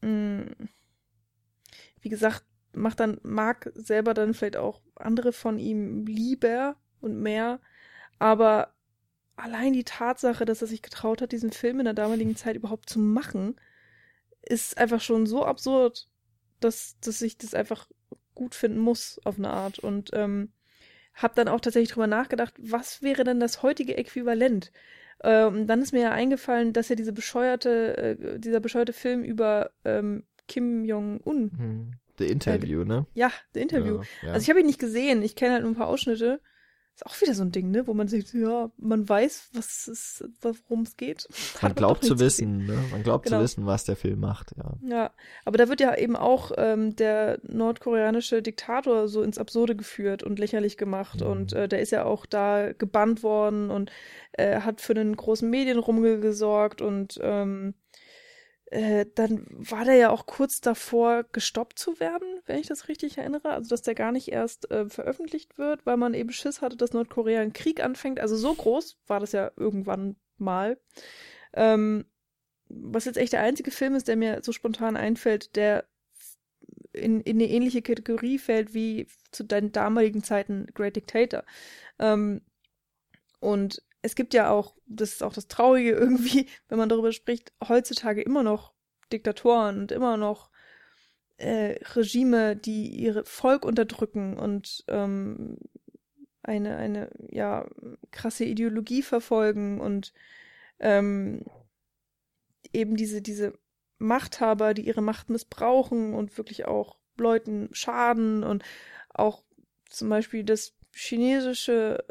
[0.03, 0.69] mh, mm,
[2.01, 7.61] wie gesagt, macht dann mag selber dann vielleicht auch andere von ihm lieber und mehr,
[8.19, 8.75] aber
[9.37, 12.89] allein die Tatsache, dass er sich getraut hat, diesen Film in der damaligen Zeit überhaupt
[12.89, 13.57] zu machen,
[14.43, 16.09] ist einfach schon so absurd,
[16.61, 17.89] dass, dass ich das einfach
[18.37, 20.53] gut finden muss auf eine Art und ähm,
[21.15, 24.71] habe dann auch tatsächlich drüber nachgedacht, was wäre denn das heutige Äquivalent?
[25.25, 29.71] Ähm, dann ist mir ja eingefallen, dass ja diese bescheuerte, äh, dieser bescheuerte Film über
[29.85, 31.51] ähm, Kim Jong-un.
[31.57, 31.91] Hm.
[32.19, 33.07] The Interview, äh, ne?
[33.15, 33.97] Ja, The Interview.
[33.97, 34.33] Ja, ja.
[34.35, 36.41] Also ich habe ihn nicht gesehen, ich kenne halt nur ein paar Ausschnitte.
[36.97, 40.25] Ist auch wieder so ein Ding, ne, wo man sich, ja, man weiß, was es,
[40.41, 41.29] worum es geht.
[41.61, 42.79] Man glaubt zu wissen, ne?
[42.91, 43.37] Man glaubt genau.
[43.37, 44.73] zu wissen, was der Film macht, ja.
[44.81, 45.11] Ja,
[45.45, 50.39] aber da wird ja eben auch ähm, der nordkoreanische Diktator so ins Absurde geführt und
[50.39, 51.27] lächerlich gemacht mhm.
[51.27, 53.93] und äh, der ist ja auch da gebannt worden und
[54.33, 57.75] äh, hat für einen großen Medienrummel gesorgt und ähm,
[58.67, 63.19] äh, dann war der ja auch kurz davor, gestoppt zu werden, wenn ich das richtig
[63.19, 63.51] erinnere.
[63.51, 66.93] Also, dass der gar nicht erst äh, veröffentlicht wird, weil man eben Schiss hatte, dass
[66.93, 68.19] Nordkorea einen Krieg anfängt.
[68.19, 70.79] Also, so groß war das ja irgendwann mal.
[71.55, 72.07] Ähm,
[72.69, 75.85] was jetzt echt der einzige Film ist, der mir so spontan einfällt, der
[76.93, 81.45] in, in eine ähnliche Kategorie fällt wie zu deinen damaligen Zeiten Great Dictator.
[81.99, 82.43] Ähm,
[83.39, 87.53] und es gibt ja auch, das ist auch das Traurige irgendwie, wenn man darüber spricht,
[87.67, 88.73] heutzutage immer noch
[89.13, 90.51] Diktatoren und immer noch
[91.39, 95.59] äh, Regime, die ihr Volk unterdrücken und ähm,
[96.43, 97.67] eine, eine, ja,
[98.13, 100.13] krasse Ideologie verfolgen und
[100.79, 101.45] ähm,
[102.73, 103.59] eben diese, diese
[103.99, 108.63] Machthaber, die ihre Macht missbrauchen und wirklich auch Leuten schaden und
[109.09, 109.43] auch
[109.91, 112.05] zum Beispiel das chinesische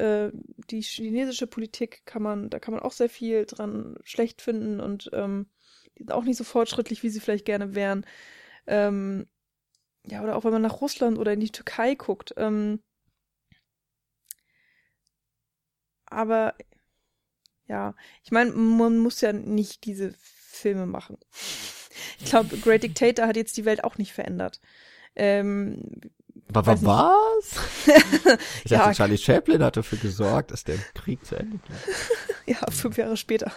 [0.00, 0.32] äh,
[0.70, 5.10] die chinesische Politik kann man, da kann man auch sehr viel dran schlecht finden und
[5.12, 5.46] ähm,
[5.98, 8.06] die sind auch nicht so fortschrittlich, wie sie vielleicht gerne wären.
[8.66, 9.26] Ähm,
[10.06, 12.34] ja, oder auch wenn man nach Russland oder in die Türkei guckt.
[12.36, 12.82] Ähm,
[16.06, 16.54] aber
[17.66, 17.94] ja,
[18.24, 21.18] ich meine, man muss ja nicht diese Filme machen.
[22.22, 24.60] Ich glaube, Great Dictator hat jetzt die Welt auch nicht verändert.
[25.16, 25.82] Ähm,
[26.56, 27.56] aber was?
[28.64, 28.92] ich dachte, ja.
[28.92, 31.76] Charlie Chaplin hat dafür gesorgt, dass der Krieg zu Ende geht.
[32.56, 33.52] ja, fünf Jahre später.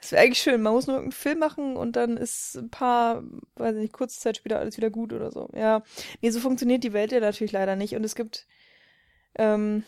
[0.00, 0.62] Das wäre eigentlich schön.
[0.62, 3.22] Man muss nur irgendeinen Film machen und dann ist ein paar,
[3.54, 5.48] weiß ich nicht, kurze Zeit später alles wieder gut oder so.
[5.54, 5.82] Ja.
[6.20, 7.94] Nee, so funktioniert die Welt ja natürlich leider nicht.
[7.94, 8.46] Und es gibt,
[9.36, 9.84] ähm,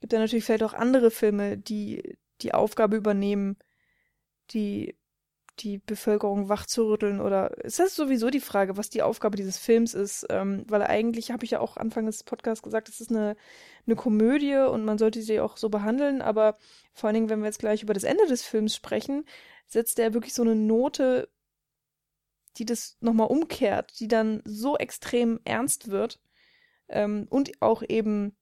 [0.00, 3.56] gibt ja natürlich vielleicht auch andere Filme, die die Aufgabe übernehmen,
[4.50, 4.96] die
[5.60, 10.26] die Bevölkerung wachzurütteln oder ist das sowieso die Frage, was die Aufgabe dieses Films ist?
[10.30, 13.36] Ähm, weil eigentlich habe ich ja auch Anfang des Podcasts gesagt, es ist eine,
[13.86, 16.56] eine Komödie und man sollte sie auch so behandeln, aber
[16.92, 19.24] vor allen Dingen, wenn wir jetzt gleich über das Ende des Films sprechen,
[19.66, 21.28] setzt er wirklich so eine Note,
[22.58, 26.20] die das nochmal umkehrt, die dann so extrem ernst wird
[26.88, 28.36] ähm, und auch eben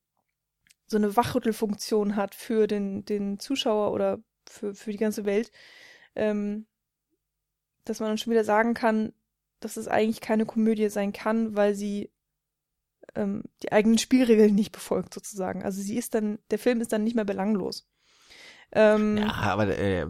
[0.87, 5.51] so eine Wachrüttelfunktion hat für den, den Zuschauer oder für, für die ganze Welt.
[6.15, 6.67] Ähm,
[7.85, 9.13] dass man dann schon wieder sagen kann,
[9.61, 12.11] dass es eigentlich keine Komödie sein kann, weil sie
[13.15, 15.63] ähm, die eigenen Spielregeln nicht befolgt, sozusagen.
[15.63, 17.87] Also sie ist dann, der Film ist dann nicht mehr belanglos.
[18.73, 20.07] Ähm, ja, aber äh,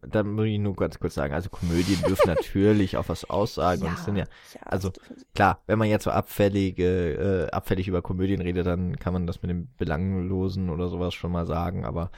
[0.00, 3.90] da muss ich nur ganz kurz sagen, also Komödien dürfen natürlich auch was aussagen ja,
[3.90, 4.24] und sind ja,
[4.54, 4.90] ja also
[5.34, 9.42] klar, wenn man jetzt so abfällige, äh, abfällig über Komödien redet, dann kann man das
[9.42, 12.10] mit dem Belanglosen oder sowas schon mal sagen, aber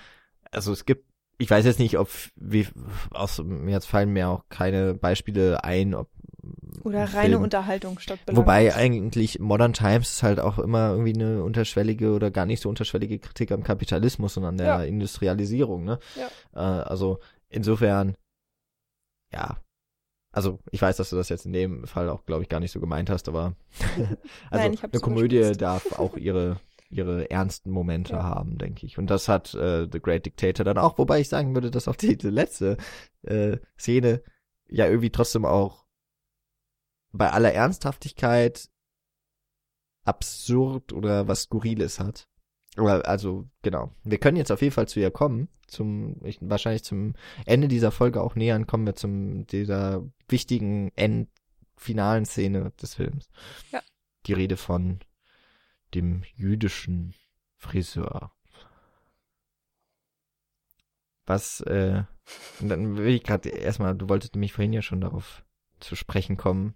[0.53, 1.05] also es gibt
[1.39, 2.67] ich weiß jetzt nicht, ob wie
[3.11, 6.09] aus jetzt fallen mir auch keine Beispiele ein, ob
[6.83, 7.43] oder reine Film.
[7.43, 8.43] Unterhaltung statt Belang.
[8.43, 12.69] Wobei eigentlich Modern Times ist halt auch immer irgendwie eine unterschwellige oder gar nicht so
[12.69, 14.83] unterschwellige Kritik am Kapitalismus und an der ja.
[14.83, 15.99] Industrialisierung, ne?
[16.17, 16.29] Ja.
[16.55, 18.17] Äh, also insofern,
[19.33, 19.57] ja.
[20.33, 22.73] Also ich weiß, dass du das jetzt in dem Fall auch, glaube ich, gar nicht
[22.73, 23.55] so gemeint hast, aber
[24.51, 26.61] also Nein, eine Komödie darf auch ihre
[26.95, 28.23] ihre ernsten Momente ja.
[28.23, 28.99] haben, denke ich.
[28.99, 31.97] Und das hat äh, The Great Dictator dann auch, wobei ich sagen würde, dass auch
[31.97, 32.77] die, die letzte
[33.23, 34.23] äh, Szene
[34.69, 35.85] ja irgendwie trotzdem auch
[37.13, 38.69] bei aller Ernsthaftigkeit
[40.05, 42.29] absurd oder was Skurriles hat.
[42.77, 43.93] Also, genau.
[44.03, 45.49] Wir können jetzt auf jeden Fall zu ihr kommen.
[45.69, 47.15] Zum, ich, wahrscheinlich zum
[47.47, 53.31] Ende dieser Folge auch nähern kommen wir zum, dieser wichtigen Endfinalen Szene des Films.
[53.71, 53.81] Ja.
[54.27, 54.99] Die Rede von
[55.95, 57.15] dem jüdischen
[57.57, 58.33] Friseur.
[61.27, 62.05] Was, äh,
[62.61, 65.45] und dann will ich gerade erstmal, du wolltest mich vorhin ja schon darauf
[65.81, 66.75] zu sprechen kommen.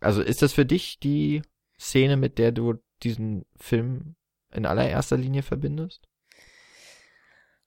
[0.00, 1.42] Also ist das für dich die
[1.78, 4.16] Szene, mit der du diesen Film
[4.52, 6.08] in allererster Linie verbindest?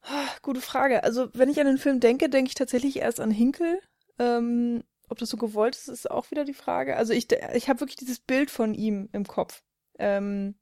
[0.01, 1.03] Ah, gute Frage.
[1.03, 3.79] Also, wenn ich an den Film denke, denke ich tatsächlich erst an Hinkel.
[4.19, 6.97] Ähm, ob das so gewollt ist, ist auch wieder die Frage.
[6.97, 9.63] Also, ich, ich habe wirklich dieses Bild von ihm im Kopf.
[9.97, 10.55] Ähm,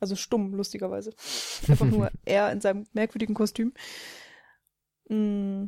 [0.00, 1.12] also stumm, lustigerweise.
[1.68, 3.72] Einfach nur er in seinem merkwürdigen Kostüm.
[5.08, 5.66] Mm,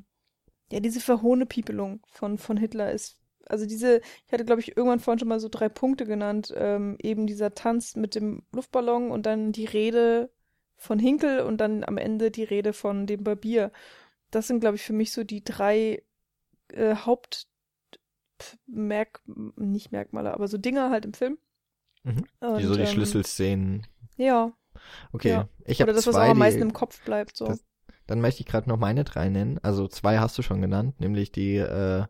[0.70, 3.16] ja, diese verhohne Piepelung von, von Hitler ist.
[3.46, 6.52] Also diese, ich hatte, glaube ich, irgendwann vorhin schon mal so drei Punkte genannt.
[6.56, 10.30] Ähm, eben dieser Tanz mit dem Luftballon und dann die Rede
[10.76, 13.72] von Hinkel und dann am Ende die Rede von dem Barbier.
[14.30, 16.02] Das sind, glaube ich, für mich so die drei
[16.72, 17.48] äh, Hauptmerk,
[19.56, 21.38] nicht Merkmale, aber so Dinge halt im Film.
[22.04, 22.24] Mhm.
[22.40, 23.86] Und, die so die ähm, Schlüsselszenen.
[24.18, 24.52] Ja.
[25.12, 25.48] Okay, ja.
[25.64, 27.36] ich habe Oder das, zwei, was auch am meisten im Kopf bleibt.
[27.36, 27.46] So.
[27.46, 27.64] Das,
[28.06, 29.58] dann möchte ich gerade noch meine drei nennen.
[29.62, 32.04] Also zwei hast du schon genannt, nämlich die äh,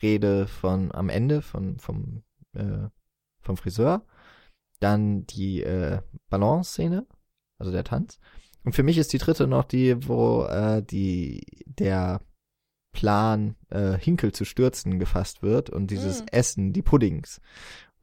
[0.00, 2.22] Rede von am Ende von vom
[2.54, 2.88] äh,
[3.40, 4.06] vom Friseur,
[4.80, 6.00] dann die äh,
[6.30, 7.06] Balance-Szene
[7.58, 8.18] also der Tanz.
[8.64, 12.20] Und für mich ist die dritte noch die, wo äh, die der
[12.92, 16.26] Plan, äh, Hinkel zu stürzen, gefasst wird und dieses mm.
[16.32, 17.42] Essen, die Puddings.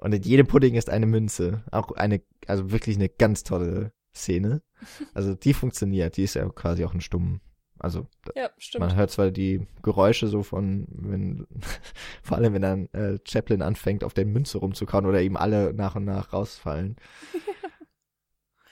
[0.04, 1.64] Und in jedem Pudding ist eine Münze.
[1.72, 4.62] Auch eine, also wirklich eine ganz tolle Szene.
[5.14, 7.40] Also die funktioniert, die ist ja quasi auch ein stumm.
[7.80, 8.50] Also ja,
[8.80, 11.48] man hört zwar die Geräusche so von, wenn,
[12.22, 15.96] vor allem wenn dann äh, Chaplin anfängt, auf der Münze rumzukauen oder eben alle nach
[15.96, 16.98] und nach rausfallen.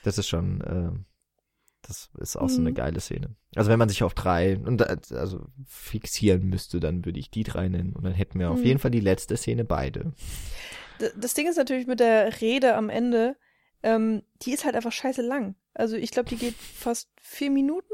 [0.04, 0.90] Das ist schon, äh,
[1.80, 2.48] das ist auch mhm.
[2.48, 2.74] so eine mhm.
[2.74, 3.36] geile Szene.
[3.54, 4.82] Also wenn man sich auf drei und
[5.12, 8.52] also fixieren müsste, dann würde ich die drei nennen und dann hätten wir mhm.
[8.54, 10.12] auf jeden Fall die letzte Szene beide.
[11.16, 13.36] Das Ding ist natürlich mit der Rede am Ende,
[13.82, 15.54] ähm, die ist halt einfach scheiße lang.
[15.74, 17.92] Also ich glaube, die geht fast vier Minuten.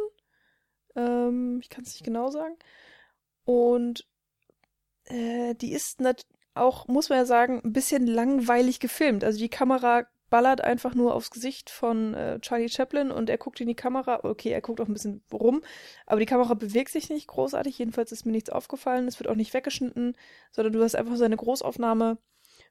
[0.96, 2.56] Ähm, ich kann es nicht genau sagen.
[3.44, 4.06] Und
[5.04, 6.00] äh, die ist
[6.54, 9.24] auch, muss man ja sagen, ein bisschen langweilig gefilmt.
[9.24, 13.60] Also die Kamera ballert einfach nur aufs Gesicht von äh, Charlie Chaplin und er guckt
[13.60, 14.20] in die Kamera.
[14.24, 15.62] Okay, er guckt auch ein bisschen rum,
[16.06, 17.78] aber die Kamera bewegt sich nicht großartig.
[17.78, 19.08] Jedenfalls ist mir nichts aufgefallen.
[19.08, 20.16] Es wird auch nicht weggeschnitten,
[20.52, 22.18] sondern du hast einfach seine Großaufnahme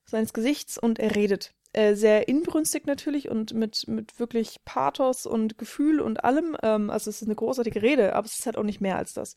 [0.07, 1.53] seines Gesichts und er redet.
[1.73, 6.57] Äh, sehr inbrünstig natürlich und mit, mit wirklich Pathos und Gefühl und allem.
[6.63, 9.13] Ähm, also es ist eine großartige Rede, aber es ist halt auch nicht mehr als
[9.13, 9.35] das.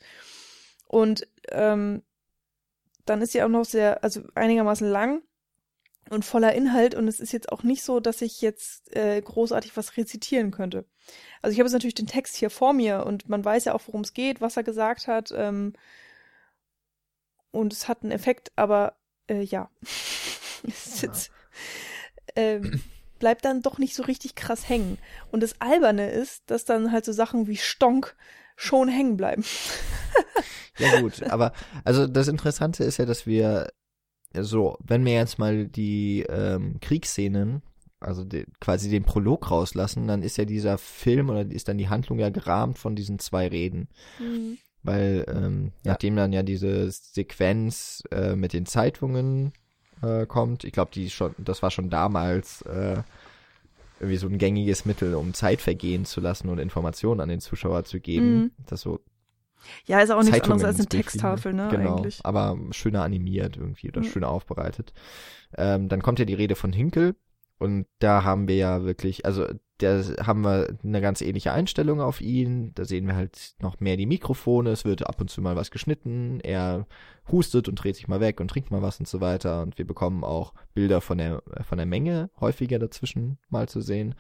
[0.87, 2.03] Und ähm,
[3.05, 5.23] dann ist sie auch noch sehr, also einigermaßen lang
[6.11, 9.77] und voller Inhalt und es ist jetzt auch nicht so, dass ich jetzt äh, großartig
[9.77, 10.85] was rezitieren könnte.
[11.43, 13.83] Also ich habe jetzt natürlich den Text hier vor mir und man weiß ja auch,
[13.87, 15.73] worum es geht, was er gesagt hat ähm,
[17.51, 18.97] und es hat einen Effekt, aber
[19.29, 19.71] äh, ja,
[20.69, 21.31] es jetzt,
[22.37, 22.83] ähm,
[23.19, 24.99] bleibt dann doch nicht so richtig krass hängen.
[25.31, 28.17] Und das Alberne ist, dass dann halt so Sachen wie Stonk
[28.57, 29.45] schon hängen bleiben.
[30.79, 31.53] ja gut, aber
[31.85, 33.69] also das Interessante ist ja, dass wir
[34.35, 37.63] so, wenn wir jetzt mal die ähm, Kriegsszenen,
[38.01, 41.89] also die, quasi den Prolog rauslassen, dann ist ja dieser Film oder ist dann die
[41.89, 43.89] Handlung ja gerahmt von diesen zwei Reden.
[44.19, 44.59] Mhm.
[44.83, 45.93] Weil ähm, ja.
[45.93, 49.53] nachdem dann ja diese Sequenz äh, mit den Zeitungen
[50.03, 53.03] äh, kommt, ich glaube, die schon, das war schon damals äh,
[54.01, 57.85] irgendwie so ein gängiges Mittel, um Zeit vergehen zu lassen und Informationen an den Zuschauer
[57.85, 58.51] zu geben, mhm.
[58.67, 59.01] dass so
[59.85, 61.69] ja, ist auch nichts anderes als eine Texttafel, ne?
[61.71, 62.25] Genau, eigentlich.
[62.25, 64.05] aber schöner animiert irgendwie oder mhm.
[64.05, 64.95] schöner aufbereitet.
[65.57, 67.15] Ähm, dann kommt ja die Rede von Hinkel
[67.61, 69.47] und da haben wir ja wirklich, also
[69.77, 72.73] da haben wir eine ganz ähnliche Einstellung auf ihn.
[72.75, 74.71] Da sehen wir halt noch mehr die Mikrofone.
[74.71, 76.41] Es wird ab und zu mal was geschnitten.
[76.41, 76.87] Er
[77.31, 79.61] hustet und dreht sich mal weg und trinkt mal was und so weiter.
[79.61, 84.15] Und wir bekommen auch Bilder von der von der Menge häufiger dazwischen mal zu sehen.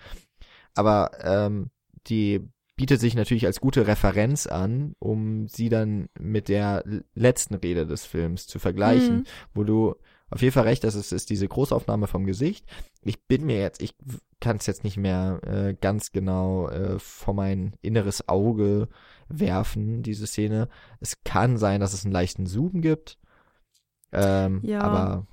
[0.74, 1.70] Aber ähm,
[2.08, 2.46] die
[2.76, 6.84] bietet sich natürlich als gute Referenz an, um sie dann mit der
[7.14, 9.24] letzten Rede des Films zu vergleichen, mhm.
[9.54, 9.94] wo du
[10.30, 12.64] auf jeden Fall recht hast, es ist diese Großaufnahme vom Gesicht.
[13.02, 13.94] Ich bin mir jetzt, ich
[14.40, 18.88] kann es jetzt nicht mehr äh, ganz genau äh, vor mein inneres Auge
[19.28, 20.68] werfen, diese Szene.
[21.00, 23.18] Es kann sein, dass es einen leichten Zoom gibt.
[24.12, 24.80] Ähm, ja.
[24.80, 25.26] Aber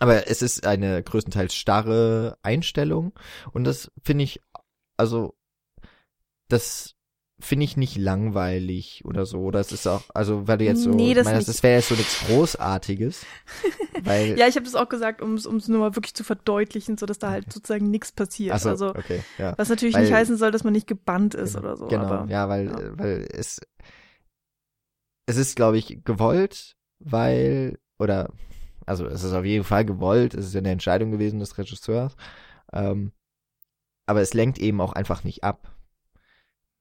[0.00, 3.12] aber es ist eine größtenteils starre Einstellung
[3.52, 4.40] und das finde ich
[4.96, 5.34] also
[6.48, 6.94] das
[7.40, 9.40] finde ich nicht langweilig oder so.
[9.40, 11.88] Oder es ist auch, also weil du jetzt so, nee, das, meinst, das wäre jetzt
[11.88, 13.24] so nichts Großartiges.
[14.02, 17.06] weil, ja, ich habe das auch gesagt, um es nur mal wirklich zu verdeutlichen, so
[17.06, 18.58] dass da halt sozusagen nichts passiert.
[18.60, 19.54] So, also okay, ja.
[19.56, 21.86] was natürlich weil, nicht heißen soll, dass man nicht gebannt ist genau, oder so.
[21.86, 22.98] Genau, aber, ja, weil, ja.
[22.98, 23.60] weil es
[25.26, 28.30] es ist, glaube ich, gewollt, weil, oder
[28.86, 32.16] also es ist auf jeden Fall gewollt, es ist ja eine Entscheidung gewesen des Regisseurs.
[32.72, 33.12] Ähm,
[34.06, 35.76] aber es lenkt eben auch einfach nicht ab.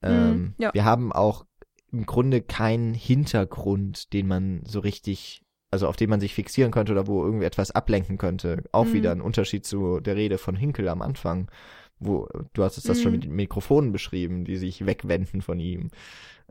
[0.02, 0.74] Mhm, ähm, ja.
[0.74, 1.46] Wir haben auch
[1.92, 6.94] im Grunde keinen Hintergrund, den man so richtig also auf den man sich fixieren könnte
[6.94, 8.64] oder wo irgendwie etwas ablenken könnte.
[8.72, 8.94] Auch Mhm.
[8.94, 11.52] wieder ein Unterschied zu der Rede von Hinkel am Anfang,
[12.00, 13.18] wo du hast es das schon Mhm.
[13.18, 15.90] mit den Mikrofonen beschrieben, die sich wegwenden von ihm.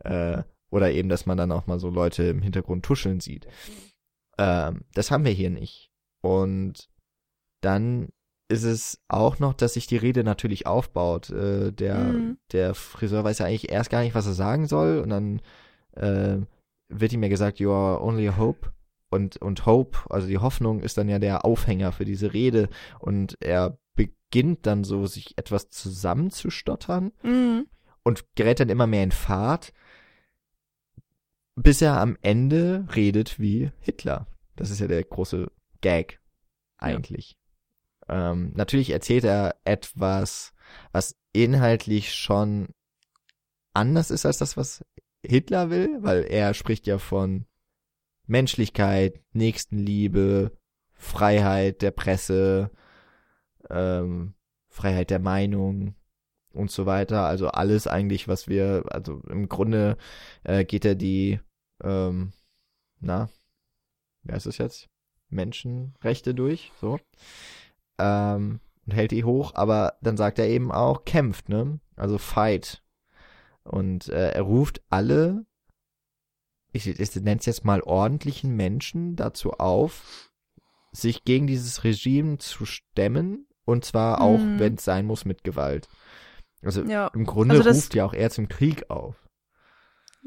[0.03, 3.47] Äh, oder eben, dass man dann auch mal so Leute im Hintergrund tuscheln sieht.
[4.37, 5.89] Ähm, das haben wir hier nicht.
[6.21, 6.87] Und
[7.61, 8.09] dann
[8.49, 11.29] ist es auch noch, dass sich die Rede natürlich aufbaut.
[11.29, 12.37] Äh, der, Mhm.
[12.51, 14.99] der Friseur weiß ja eigentlich erst gar nicht, was er sagen soll.
[14.99, 15.41] Und dann
[15.93, 16.37] äh,
[16.89, 18.71] wird ihm ja gesagt, you are only a hope.
[19.09, 22.67] Und, und Hope, also die Hoffnung, ist dann ja der Aufhänger für diese Rede.
[22.99, 27.67] Und er beginnt dann so, sich etwas zusammenzustottern Mhm.
[28.03, 29.71] und gerät dann immer mehr in Fahrt,
[31.55, 34.27] bis er am Ende redet wie Hitler.
[34.55, 35.51] Das ist ja der große
[35.81, 36.19] Gag
[36.77, 37.37] eigentlich.
[38.09, 40.53] Ähm, natürlich erzählt er etwas,
[40.91, 42.69] was inhaltlich schon
[43.73, 44.83] anders ist als das, was
[45.23, 47.45] Hitler will, weil er spricht ja von
[48.25, 50.51] Menschlichkeit, Nächstenliebe,
[50.93, 52.71] Freiheit der Presse,
[53.69, 54.33] ähm,
[54.67, 55.95] Freiheit der Meinung
[56.51, 57.25] und so weiter.
[57.25, 59.97] Also alles eigentlich, was wir, also im Grunde
[60.43, 61.39] äh, geht er die,
[61.83, 62.33] ähm,
[62.99, 63.29] na,
[64.23, 64.89] wie heißt das jetzt?
[65.29, 66.99] Menschenrechte durch, so.
[67.99, 71.79] Ähm, und hält die hoch, aber dann sagt er eben auch, kämpft, ne?
[71.97, 72.83] Also fight.
[73.63, 75.45] Und äh, er ruft alle,
[76.71, 80.31] ich, ich nenne es jetzt mal ordentlichen Menschen dazu auf,
[80.93, 84.59] sich gegen dieses Regime zu stemmen und zwar auch, Mhm.
[84.59, 85.89] wenn es sein muss, mit Gewalt.
[86.61, 87.07] Also Ja.
[87.13, 89.26] im Grunde Also ruft ja auch er zum Krieg auf.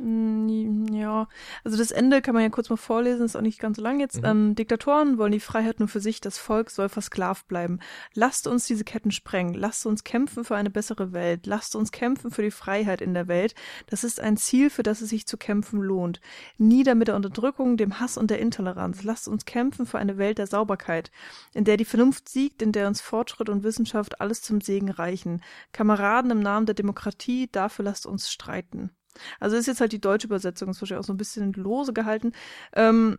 [0.02, 1.28] Mm, Ja,
[1.62, 4.00] also das Ende kann man ja kurz mal vorlesen, ist auch nicht ganz so lang
[4.00, 4.18] jetzt.
[4.18, 4.24] Mhm.
[4.24, 7.80] Ähm, Diktatoren wollen die Freiheit nur für sich, das Volk soll versklavt bleiben.
[8.14, 12.30] Lasst uns diese Ketten sprengen, lasst uns kämpfen für eine bessere Welt, lasst uns kämpfen
[12.30, 13.54] für die Freiheit in der Welt.
[13.88, 16.20] Das ist ein Ziel, für das es sich zu kämpfen lohnt.
[16.56, 19.02] Nieder mit der Unterdrückung, dem Hass und der Intoleranz.
[19.02, 21.10] Lasst uns kämpfen für eine Welt der Sauberkeit,
[21.52, 25.42] in der die Vernunft siegt, in der uns Fortschritt und Wissenschaft alles zum Segen reichen.
[25.72, 28.90] Kameraden im Namen der Demokratie, dafür lasst uns streiten.
[29.38, 32.32] Also ist jetzt halt die deutsche Übersetzung, ist wahrscheinlich auch so ein bisschen lose gehalten.
[32.74, 33.18] Ähm,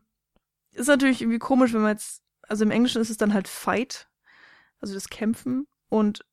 [0.73, 4.09] ist natürlich irgendwie komisch, wenn man jetzt, also im Englischen ist es dann halt Fight,
[4.79, 6.25] also das Kämpfen und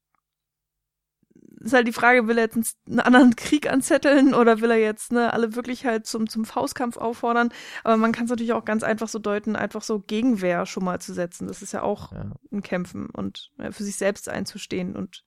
[1.60, 5.12] ist halt die Frage, will er jetzt einen anderen Krieg anzetteln oder will er jetzt
[5.12, 7.50] ne, alle wirklich halt zum, zum Faustkampf auffordern?
[7.84, 11.00] Aber man kann es natürlich auch ganz einfach so deuten, einfach so Gegenwehr schon mal
[11.00, 11.48] zu setzen.
[11.48, 12.32] Das ist ja auch Ja.
[12.52, 15.24] ein Kämpfen und ja, für sich selbst einzustehen und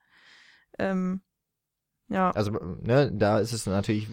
[0.80, 1.22] ähm,
[2.12, 2.32] ja.
[2.32, 2.52] Also,
[2.82, 4.08] ne, da ist es natürlich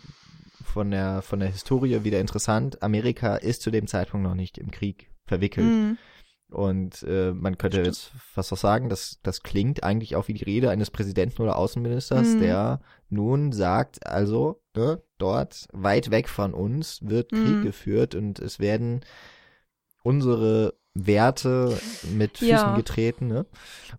[0.64, 2.82] von der, von der Historie wieder interessant.
[2.82, 5.66] Amerika ist zu dem Zeitpunkt noch nicht im Krieg verwickelt.
[5.66, 5.98] Mhm.
[6.50, 7.86] Und äh, man könnte Stimmt.
[7.88, 11.56] jetzt fast auch sagen, dass das klingt eigentlich auch wie die Rede eines Präsidenten oder
[11.58, 12.40] Außenministers, Mhm.
[12.40, 12.80] der
[13.10, 17.62] nun sagt, also ne, dort weit weg von uns wird Krieg Mhm.
[17.64, 19.00] geführt und es werden
[20.02, 20.74] unsere
[21.06, 21.78] Werte
[22.16, 22.76] mit Füßen Ja.
[22.76, 23.26] getreten.
[23.28, 23.46] Ne?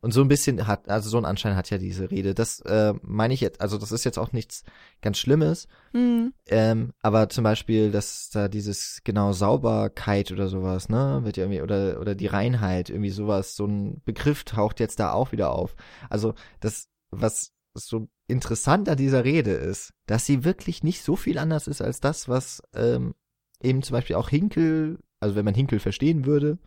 [0.01, 2.33] Und so ein bisschen hat, also so ein Anschein hat ja diese Rede.
[2.33, 4.63] Das äh, meine ich jetzt, also das ist jetzt auch nichts
[5.01, 5.67] ganz Schlimmes.
[5.93, 6.33] Mhm.
[6.47, 11.61] Ähm, aber zum Beispiel, dass da dieses genau Sauberkeit oder sowas, ne, wird ja irgendwie,
[11.61, 15.75] oder, oder die Reinheit, irgendwie sowas, so ein Begriff taucht jetzt da auch wieder auf.
[16.09, 21.37] Also, das, was so interessant an dieser Rede ist, dass sie wirklich nicht so viel
[21.37, 23.15] anders ist als das, was ähm,
[23.61, 26.57] eben zum Beispiel auch Hinkel, also wenn man Hinkel verstehen würde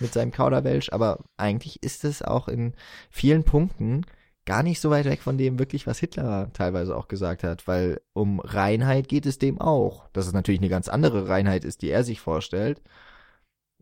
[0.00, 2.74] mit seinem Kauderwelsch, aber eigentlich ist es auch in
[3.10, 4.04] vielen Punkten
[4.46, 8.00] gar nicht so weit weg von dem wirklich, was Hitler teilweise auch gesagt hat, weil
[8.12, 10.08] um Reinheit geht es dem auch.
[10.08, 12.82] Dass es natürlich eine ganz andere Reinheit ist, die er sich vorstellt.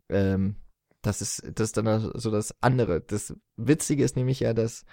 [0.09, 0.57] Ähm,
[1.01, 3.01] das ist, das ist dann so das andere.
[3.01, 4.85] Das Witzige ist nämlich ja, dass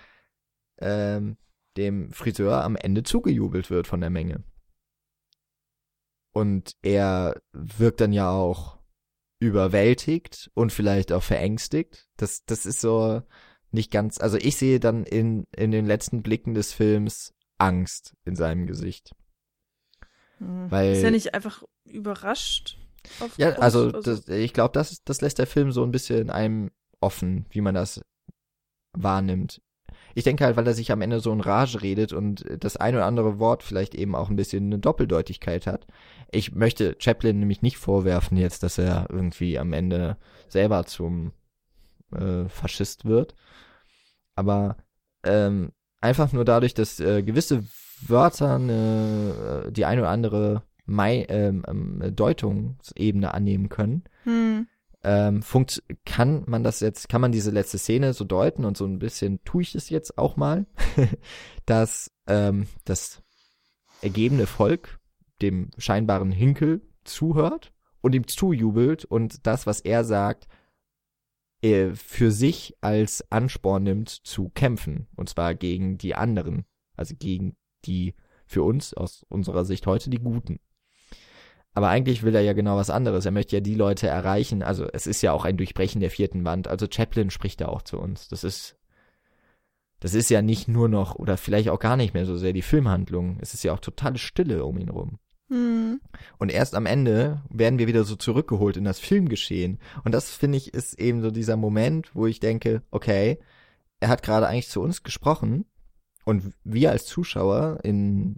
[0.78, 1.36] ähm,
[1.76, 4.44] dem Friseur am Ende zugejubelt wird von der Menge.
[6.32, 8.75] Und er wirkt dann ja auch
[9.38, 12.08] überwältigt und vielleicht auch verängstigt.
[12.16, 13.22] Das, das ist so
[13.70, 18.36] nicht ganz, also ich sehe dann in, in den letzten Blicken des Films Angst in
[18.36, 19.14] seinem Gesicht.
[20.38, 20.70] Mhm.
[20.70, 22.78] Weil- ist ja nicht einfach überrascht.
[23.36, 27.46] Ja, also das, ich glaube, das, das lässt der Film so ein bisschen einem offen,
[27.50, 28.00] wie man das
[28.92, 29.60] wahrnimmt.
[30.16, 32.94] Ich denke halt, weil er sich am Ende so in Rage redet und das ein
[32.94, 35.86] oder andere Wort vielleicht eben auch ein bisschen eine Doppeldeutigkeit hat.
[36.32, 40.16] Ich möchte Chaplin nämlich nicht vorwerfen jetzt, dass er irgendwie am Ende
[40.48, 41.32] selber zum
[42.12, 43.34] äh, Faschist wird.
[44.34, 44.78] Aber
[45.22, 47.64] ähm, einfach nur dadurch, dass äh, gewisse
[48.00, 54.66] Wörter äh, die eine oder andere Mai, ähm, ähm, Deutungsebene annehmen können, Hm.
[55.06, 58.84] Ähm, funkt, kann man das jetzt, kann man diese letzte Szene so deuten und so
[58.84, 60.66] ein bisschen tue ich es jetzt auch mal,
[61.64, 63.22] dass ähm, das
[64.02, 64.98] ergebene Volk
[65.40, 70.48] dem scheinbaren Hinkel zuhört und ihm zujubelt und das, was er sagt,
[71.62, 75.06] äh, für sich als Ansporn nimmt zu kämpfen.
[75.14, 76.64] Und zwar gegen die anderen.
[76.96, 78.14] Also gegen die
[78.44, 80.58] für uns aus unserer Sicht heute die Guten.
[81.76, 83.26] Aber eigentlich will er ja genau was anderes.
[83.26, 84.62] Er möchte ja die Leute erreichen.
[84.62, 86.68] Also es ist ja auch ein Durchbrechen der vierten Wand.
[86.68, 88.28] Also Chaplin spricht ja auch zu uns.
[88.28, 88.78] Das ist,
[90.00, 92.62] das ist ja nicht nur noch oder vielleicht auch gar nicht mehr so sehr die
[92.62, 93.36] Filmhandlung.
[93.42, 95.18] Es ist ja auch totale Stille um ihn rum.
[95.50, 96.00] Hm.
[96.38, 99.78] Und erst am Ende werden wir wieder so zurückgeholt in das Filmgeschehen.
[100.02, 103.38] Und das finde ich ist eben so dieser Moment, wo ich denke, okay,
[104.00, 105.66] er hat gerade eigentlich zu uns gesprochen
[106.24, 108.36] und wir als Zuschauer in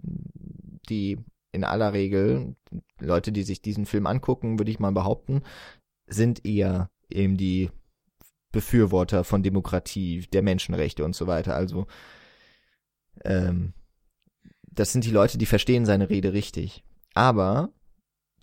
[0.89, 1.19] die
[1.51, 2.55] in aller Regel
[2.99, 5.43] Leute, die sich diesen Film angucken, würde ich mal behaupten,
[6.07, 7.71] sind eher eben die
[8.51, 11.55] Befürworter von Demokratie, der Menschenrechte und so weiter.
[11.55, 11.87] Also
[13.23, 13.73] ähm,
[14.63, 16.83] das sind die Leute, die verstehen seine Rede richtig.
[17.13, 17.69] Aber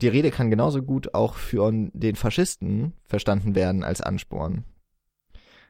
[0.00, 4.64] die Rede kann genauso gut auch für den Faschisten verstanden werden als Ansporn.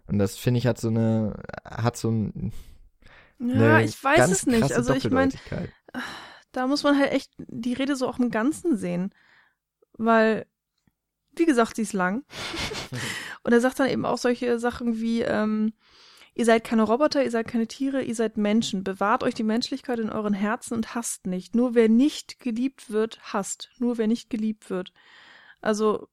[0.07, 2.53] Und das finde ich hat so eine, hat so ein,
[3.39, 4.73] ja, ich weiß es nicht.
[4.73, 5.33] Also ich meine,
[6.57, 9.15] da muss man halt echt die Rede so auch im Ganzen sehen.
[9.93, 10.47] Weil,
[11.35, 12.25] wie gesagt, sie ist lang.
[13.43, 15.73] Und er sagt dann eben auch solche Sachen wie, ähm,
[16.39, 18.85] Ihr seid keine Roboter, ihr seid keine Tiere, ihr seid Menschen.
[18.85, 21.55] Bewahrt euch die Menschlichkeit in euren Herzen und hasst nicht.
[21.55, 23.71] Nur wer nicht geliebt wird, hasst.
[23.79, 24.93] Nur wer nicht geliebt wird.
[25.63, 26.09] Also,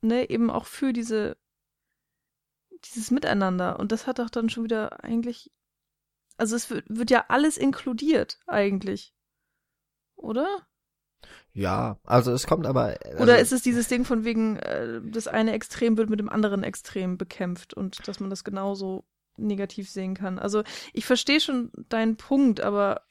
[0.00, 1.36] ne, eben auch für diese,
[2.84, 3.78] dieses Miteinander.
[3.78, 5.52] Und das hat doch dann schon wieder eigentlich,
[6.36, 9.13] also es wird, wird ja alles inkludiert, eigentlich.
[10.16, 10.66] Oder?
[11.52, 12.96] Ja, also es kommt aber.
[13.04, 16.28] Also Oder ist es dieses Ding von wegen, äh, das eine Extrem wird mit dem
[16.28, 19.04] anderen Extrem bekämpft und dass man das genauso
[19.36, 20.38] negativ sehen kann.
[20.38, 20.62] Also
[20.92, 23.02] ich verstehe schon deinen Punkt, aber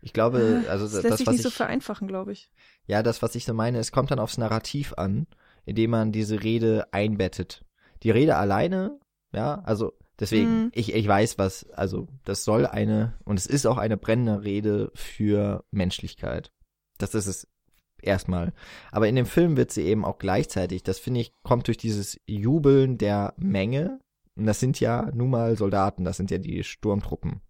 [0.00, 2.50] ich glaube, also das, das lässt sich nicht ich, so vereinfachen, glaube ich.
[2.86, 5.26] Ja, das, was ich so meine, es kommt dann aufs Narrativ an,
[5.64, 7.64] indem man diese Rede einbettet.
[8.04, 9.00] Die Rede alleine,
[9.32, 10.72] ja, also deswegen, mhm.
[10.74, 14.90] ich, ich weiß was, also das soll eine, und es ist auch eine brennende Rede
[14.94, 16.52] für Menschlichkeit.
[16.98, 17.48] Das ist es
[18.02, 18.52] erstmal.
[18.90, 22.20] Aber in dem Film wird sie eben auch gleichzeitig, das finde ich, kommt durch dieses
[22.26, 24.00] Jubeln der Menge,
[24.36, 27.40] und das sind ja nun mal Soldaten, das sind ja die Sturmtruppen.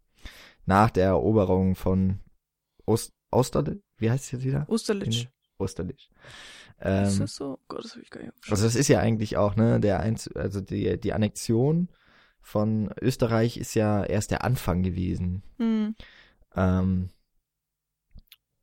[0.64, 2.20] Nach der Eroberung von
[2.86, 4.64] Ost Osterlich, wie heißt es jetzt wieder?
[4.68, 5.28] Osterlich.
[5.58, 6.10] Osterlich.
[6.80, 7.54] Ähm, ist das so?
[7.54, 10.00] Oh Gott, das habe ich gar nicht Also das ist ja eigentlich auch, ne, der
[10.00, 11.88] Einz also die, die Annexion
[12.40, 15.43] von Österreich ist ja erst der Anfang gewesen.
[15.59, 15.94] Hm.
[16.55, 17.10] Ähm,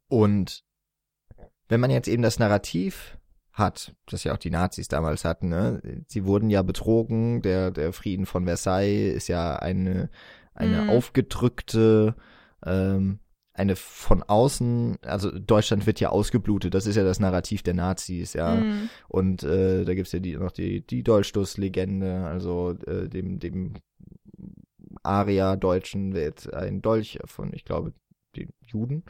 [0.07, 0.63] und
[1.67, 3.17] wenn man jetzt eben das Narrativ
[3.51, 5.49] hat, das ja auch die Nazis damals hatten.
[5.49, 6.03] Ne?
[6.07, 7.41] Sie wurden ja betrogen.
[7.41, 10.09] Der der Frieden von Versailles ist ja eine
[10.53, 10.89] eine mhm.
[10.89, 12.15] aufgedrückte
[12.65, 13.19] ähm,
[13.55, 18.33] eine von außen, also Deutschland wird ja ausgeblutet, das ist ja das Narrativ der Nazis,
[18.33, 18.55] ja.
[18.55, 18.89] Mhm.
[19.07, 23.75] Und äh, da gibt's ja die, noch die, die Dolchstoßlegende, also äh, dem, dem
[25.03, 27.93] Aria-Deutschen wird ein Dolch von, ich glaube,
[28.35, 29.03] den Juden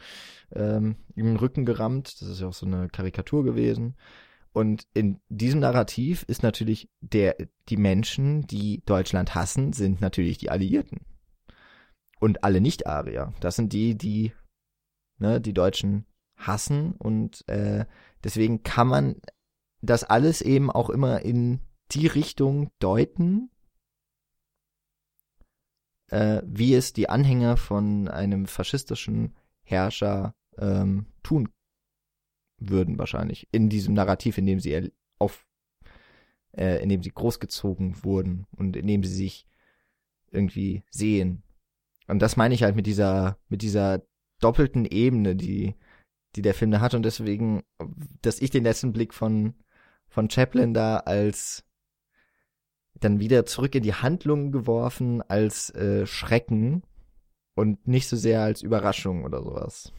[0.53, 2.21] ähm, im Rücken gerammt.
[2.21, 3.95] Das ist ja auch so eine Karikatur gewesen.
[4.53, 7.35] Und in diesem Narrativ ist natürlich der,
[7.67, 11.01] die Menschen, die Deutschland hassen, sind natürlich die Alliierten.
[12.19, 13.33] Und alle Nicht-Arier.
[13.39, 14.33] Das sind die, die,
[15.17, 16.05] ne, die Deutschen
[16.35, 16.93] hassen.
[16.93, 17.85] Und äh,
[18.23, 19.21] deswegen kann man
[19.81, 21.59] das alles eben auch immer in
[21.91, 23.51] die Richtung deuten,
[26.07, 31.49] äh, wie es die Anhänger von einem faschistischen Herrscher ähm, tun
[32.57, 35.45] würden wahrscheinlich in diesem Narrativ, in dem sie auf,
[36.53, 39.47] äh, in dem sie großgezogen wurden und in dem sie sich
[40.31, 41.43] irgendwie sehen.
[42.07, 44.01] Und das meine ich halt mit dieser, mit dieser
[44.39, 45.75] doppelten Ebene, die,
[46.35, 47.63] die der Film da hat und deswegen,
[48.21, 49.55] dass ich den letzten Blick von,
[50.07, 51.63] von Chaplin da als
[52.99, 56.83] dann wieder zurück in die Handlung geworfen als äh, Schrecken
[57.55, 59.91] und nicht so sehr als Überraschung oder sowas.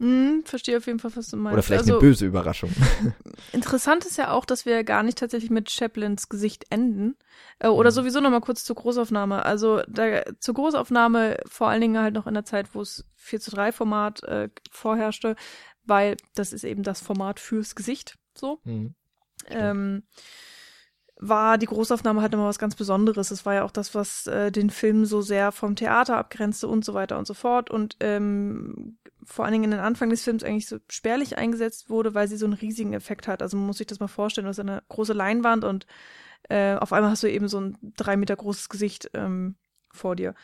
[0.00, 1.54] Hm, verstehe auf jeden Fall, was du meinst.
[1.54, 2.70] Oder vielleicht also, eine böse Überraschung.
[3.52, 7.16] Interessant ist ja auch, dass wir gar nicht tatsächlich mit Chaplins Gesicht enden.
[7.58, 7.94] Äh, oder mhm.
[7.94, 9.44] sowieso nochmal kurz zur Großaufnahme.
[9.44, 13.40] Also da, zur Großaufnahme vor allen Dingen halt noch in der Zeit, wo es 4
[13.40, 15.34] zu 3 Format äh, vorherrschte,
[15.84, 18.18] weil das ist eben das Format fürs Gesicht.
[18.36, 18.60] So.
[18.62, 18.94] Mhm.
[19.48, 20.04] Ähm,
[21.20, 23.30] war die Großaufnahme halt immer was ganz Besonderes.
[23.30, 26.84] Es war ja auch das, was äh, den Film so sehr vom Theater abgrenzte und
[26.84, 27.70] so weiter und so fort.
[27.70, 32.14] Und ähm, vor allen Dingen in den Anfang des Films eigentlich so spärlich eingesetzt wurde,
[32.14, 33.42] weil sie so einen riesigen Effekt hat.
[33.42, 35.86] Also man muss sich das mal vorstellen, du hast eine große Leinwand und
[36.48, 39.56] äh, auf einmal hast du eben so ein drei Meter großes Gesicht ähm,
[39.92, 40.34] vor dir.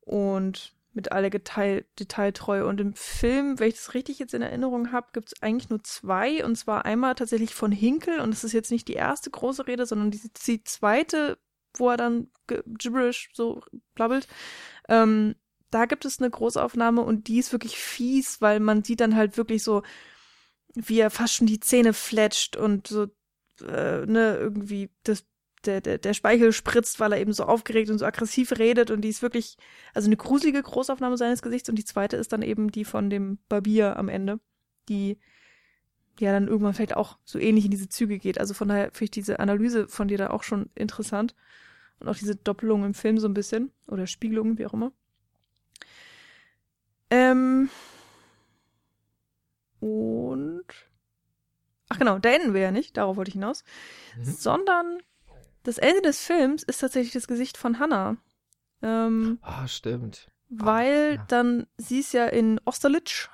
[0.00, 2.66] Und mit aller Detail Detailtreue.
[2.66, 5.82] Und im Film, wenn ich das richtig jetzt in Erinnerung habe, gibt es eigentlich nur
[5.82, 6.44] zwei.
[6.44, 8.20] Und zwar einmal tatsächlich von Hinkel.
[8.20, 11.38] Und das ist jetzt nicht die erste große Rede, sondern die, die zweite,
[11.76, 13.62] wo er dann gibberish so
[13.94, 14.28] blabbelt.
[14.88, 15.34] Ähm,
[15.70, 19.36] da gibt es eine Großaufnahme und die ist wirklich fies, weil man sieht dann halt
[19.36, 19.82] wirklich so,
[20.74, 23.08] wie er fast schon die Zähne fletscht und so,
[23.60, 25.24] äh, ne, irgendwie das
[25.66, 29.02] der, der, der Speichel spritzt, weil er eben so aufgeregt und so aggressiv redet und
[29.02, 29.56] die ist wirklich,
[29.92, 33.38] also eine gruselige Großaufnahme seines Gesichts und die zweite ist dann eben die von dem
[33.48, 34.40] Barbier am Ende,
[34.88, 35.18] die
[36.20, 38.38] ja dann irgendwann vielleicht auch so ähnlich in diese Züge geht.
[38.38, 41.34] Also von daher finde ich diese Analyse von dir da auch schon interessant
[41.98, 44.92] und auch diese Doppelung im Film so ein bisschen oder Spiegelung, wie auch immer.
[47.10, 47.68] Ähm
[49.80, 50.64] und
[51.88, 53.64] ach genau, da enden wir ja nicht, darauf wollte ich hinaus,
[54.16, 54.24] mhm.
[54.24, 54.98] sondern
[55.64, 58.16] das Ende des Films ist tatsächlich das Gesicht von Hannah.
[58.82, 60.30] Ähm, ah, stimmt.
[60.50, 61.24] Weil ah, ja.
[61.28, 63.28] dann sie ist ja in Osterlitsch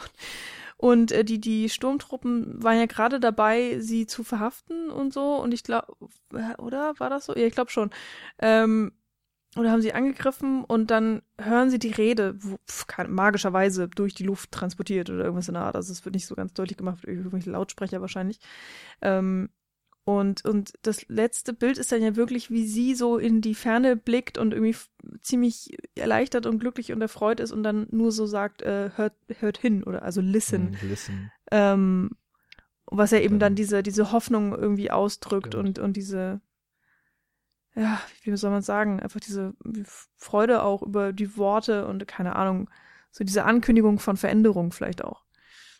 [0.76, 5.52] und äh, die die Sturmtruppen waren ja gerade dabei, sie zu verhaften und so und
[5.52, 5.94] ich glaube,
[6.58, 7.36] oder war das so?
[7.36, 7.90] Ja, ich glaube schon.
[8.38, 8.92] Ähm,
[9.56, 14.24] oder haben sie angegriffen und dann hören sie die Rede, wo, pf, magischerweise durch die
[14.24, 15.76] Luft transportiert oder irgendwas in der Art.
[15.76, 18.40] Also es wird nicht so ganz deutlich gemacht, irgendwelche Lautsprecher wahrscheinlich.
[19.00, 19.50] Ähm,
[20.08, 23.94] und, und das letzte Bild ist dann ja wirklich, wie sie so in die Ferne
[23.94, 24.74] blickt und irgendwie
[25.20, 29.58] ziemlich erleichtert und glücklich und erfreut ist und dann nur so sagt, äh, hört, hört
[29.58, 30.70] hin oder also listen.
[30.70, 31.32] Mm, listen.
[31.50, 32.16] Ähm,
[32.86, 36.40] was ja eben dann diese, diese Hoffnung irgendwie ausdrückt und, und diese,
[37.74, 39.52] ja, wie soll man sagen, einfach diese
[40.16, 42.70] Freude auch über die Worte und keine Ahnung,
[43.10, 45.26] so diese Ankündigung von Veränderung vielleicht auch.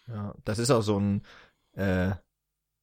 [0.06, 1.22] Ja, das ist auch so ein,
[1.72, 2.12] äh,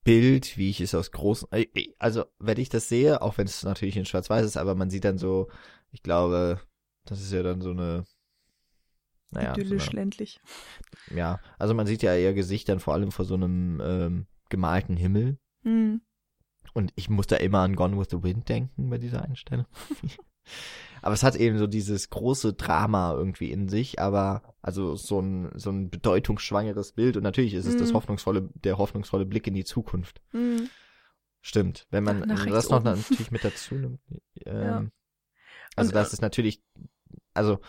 [0.05, 3.47] Bild, wie ich es aus großen, äh, äh, also wenn ich das sehe, auch wenn
[3.47, 5.49] es natürlich in Schwarz-Weiß ist, aber man sieht dann so,
[5.91, 6.61] ich glaube,
[7.05, 8.05] das ist ja dann so eine,
[9.31, 9.53] naja.
[9.53, 10.39] Idyllisch, so eine, ländlich.
[11.13, 14.95] Ja, also man sieht ja ihr Gesicht dann vor allem vor so einem ähm, gemalten
[14.95, 15.39] Himmel.
[15.63, 16.01] Mhm.
[16.73, 19.65] Und ich muss da immer an Gone with the Wind denken bei dieser Einstellung.
[21.01, 25.51] aber es hat eben so dieses große Drama irgendwie in sich, aber also so ein
[25.55, 27.79] so ein bedeutungsschwangeres Bild und natürlich ist es mm.
[27.79, 27.95] das mhm.
[27.95, 30.21] hoffnungsvolle der hoffnungsvolle Blick in die Zukunft.
[30.31, 30.63] Mm.
[31.41, 32.85] Stimmt, wenn man Ach, das noch oben.
[32.85, 33.99] natürlich mit dazu nimmt.
[34.45, 34.85] Ähm, ja.
[35.75, 36.61] Also und, das äh, ist natürlich
[37.33, 37.59] also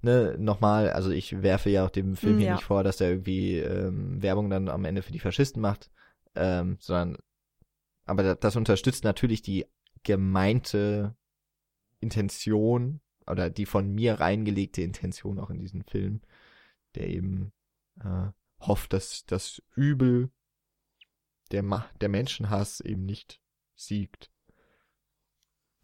[0.00, 2.54] ne, nochmal, also ich werfe ja auch dem Film hier ja.
[2.54, 5.90] nicht vor, dass er irgendwie ähm, Werbung dann am Ende für die Faschisten macht,
[6.34, 7.18] ähm, sondern
[8.06, 9.66] aber das, das unterstützt natürlich die
[10.02, 11.16] gemeinte
[12.00, 16.20] Intention oder die von mir reingelegte Intention auch in diesen Film,
[16.94, 17.52] der eben
[18.00, 18.28] äh,
[18.60, 20.30] hofft, dass das Übel,
[21.50, 23.40] der, Ma der Menschenhass eben nicht
[23.74, 24.30] siegt.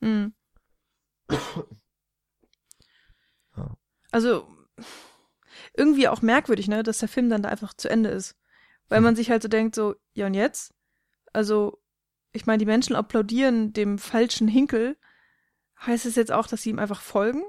[0.00, 0.34] Mhm.
[3.56, 3.76] ja.
[4.10, 4.46] Also
[5.74, 8.36] irgendwie auch merkwürdig, ne, dass der Film dann da einfach zu Ende ist.
[8.88, 10.74] Weil man sich halt so denkt, so, ja und jetzt?
[11.32, 11.80] Also,
[12.32, 14.98] ich meine, die Menschen applaudieren dem falschen Hinkel,
[15.86, 17.42] heißt es jetzt auch, dass sie ihm einfach folgen?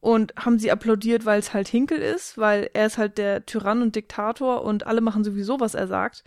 [0.00, 3.82] Und haben sie applaudiert, weil es halt Hinkel ist, weil er ist halt der Tyrann
[3.82, 6.22] und Diktator und alle machen sowieso, was er sagt.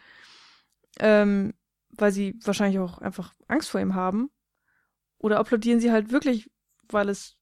[1.00, 1.54] Ähm,
[1.92, 4.32] weil sie wahrscheinlich auch einfach Angst vor ihm haben.
[5.18, 6.50] Oder applaudieren sie halt wirklich,
[6.90, 7.38] weil es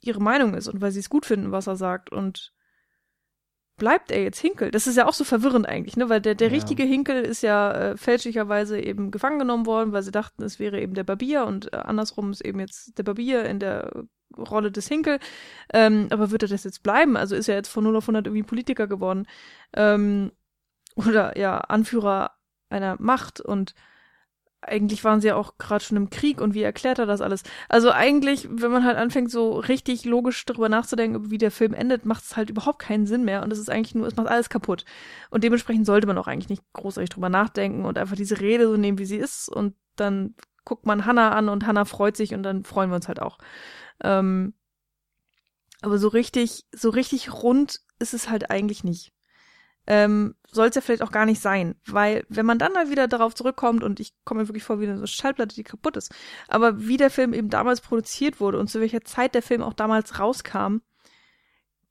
[0.00, 2.52] ihre Meinung ist und weil sie es gut finden, was er sagt und
[3.78, 4.70] bleibt er jetzt Hinkel?
[4.70, 6.08] Das ist ja auch so verwirrend eigentlich, ne?
[6.08, 6.54] Weil der, der ja.
[6.54, 10.80] richtige Hinkel ist ja äh, fälschlicherweise eben gefangen genommen worden, weil sie dachten, es wäre
[10.80, 14.04] eben der Barbier und äh, andersrum ist eben jetzt der Barbier in der
[14.36, 15.18] Rolle des Hinkel.
[15.72, 17.16] Ähm, aber wird er das jetzt bleiben?
[17.16, 19.26] Also ist er jetzt von 0 auf 100 irgendwie Politiker geworden.
[19.74, 20.32] Ähm,
[20.96, 22.32] oder ja, Anführer
[22.68, 23.74] einer Macht und
[24.60, 27.42] eigentlich waren sie ja auch gerade schon im Krieg und wie erklärt er das alles?
[27.68, 32.04] Also eigentlich, wenn man halt anfängt, so richtig logisch darüber nachzudenken, wie der Film endet,
[32.04, 34.48] macht es halt überhaupt keinen Sinn mehr und es ist eigentlich nur, es macht alles
[34.48, 34.84] kaputt.
[35.30, 38.76] Und dementsprechend sollte man auch eigentlich nicht großartig drüber nachdenken und einfach diese Rede so
[38.76, 42.42] nehmen, wie sie ist und dann guckt man Hannah an und Hannah freut sich und
[42.42, 43.38] dann freuen wir uns halt auch.
[44.02, 44.54] Ähm,
[45.80, 49.12] aber so richtig, so richtig rund ist es halt eigentlich nicht
[49.88, 51.74] ähm, soll es ja vielleicht auch gar nicht sein.
[51.86, 54.86] Weil wenn man dann mal wieder darauf zurückkommt und ich komme mir wirklich vor wie
[54.86, 56.14] eine Schallplatte, die kaputt ist,
[56.46, 59.72] aber wie der Film eben damals produziert wurde und zu welcher Zeit der Film auch
[59.72, 60.78] damals rauskam,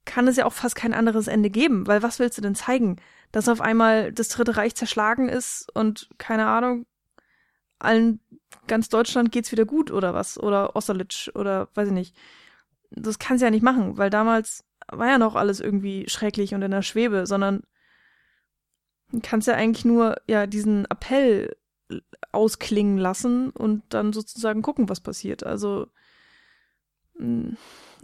[0.04, 2.96] kann es ja auch fast kein anderes Ende geben, weil was willst du denn zeigen?
[3.32, 6.86] Dass auf einmal das Dritte Reich zerschlagen ist und keine Ahnung,
[7.80, 8.20] allen
[8.68, 10.38] ganz Deutschland geht's wieder gut oder was?
[10.38, 12.16] Oder Austerlitz oder weiß ich nicht.
[12.90, 16.62] Das kann sie ja nicht machen, weil damals war ja noch alles irgendwie schrecklich und
[16.62, 17.64] in der Schwebe, sondern
[19.22, 21.56] kannst ja eigentlich nur ja diesen Appell
[22.32, 25.44] ausklingen lassen und dann sozusagen gucken, was passiert.
[25.44, 25.88] Also
[27.18, 27.54] mm,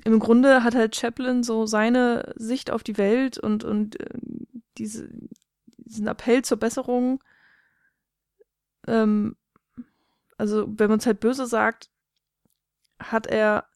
[0.05, 4.09] im Grunde hat halt Chaplin so seine Sicht auf die Welt und, und äh,
[4.79, 5.09] diese,
[5.77, 7.23] diesen Appell zur Besserung.
[8.87, 9.37] Ähm,
[10.37, 11.91] also, wenn man es halt böse sagt,
[12.99, 13.67] hat er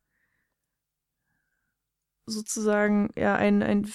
[2.26, 3.92] sozusagen ja einen, einen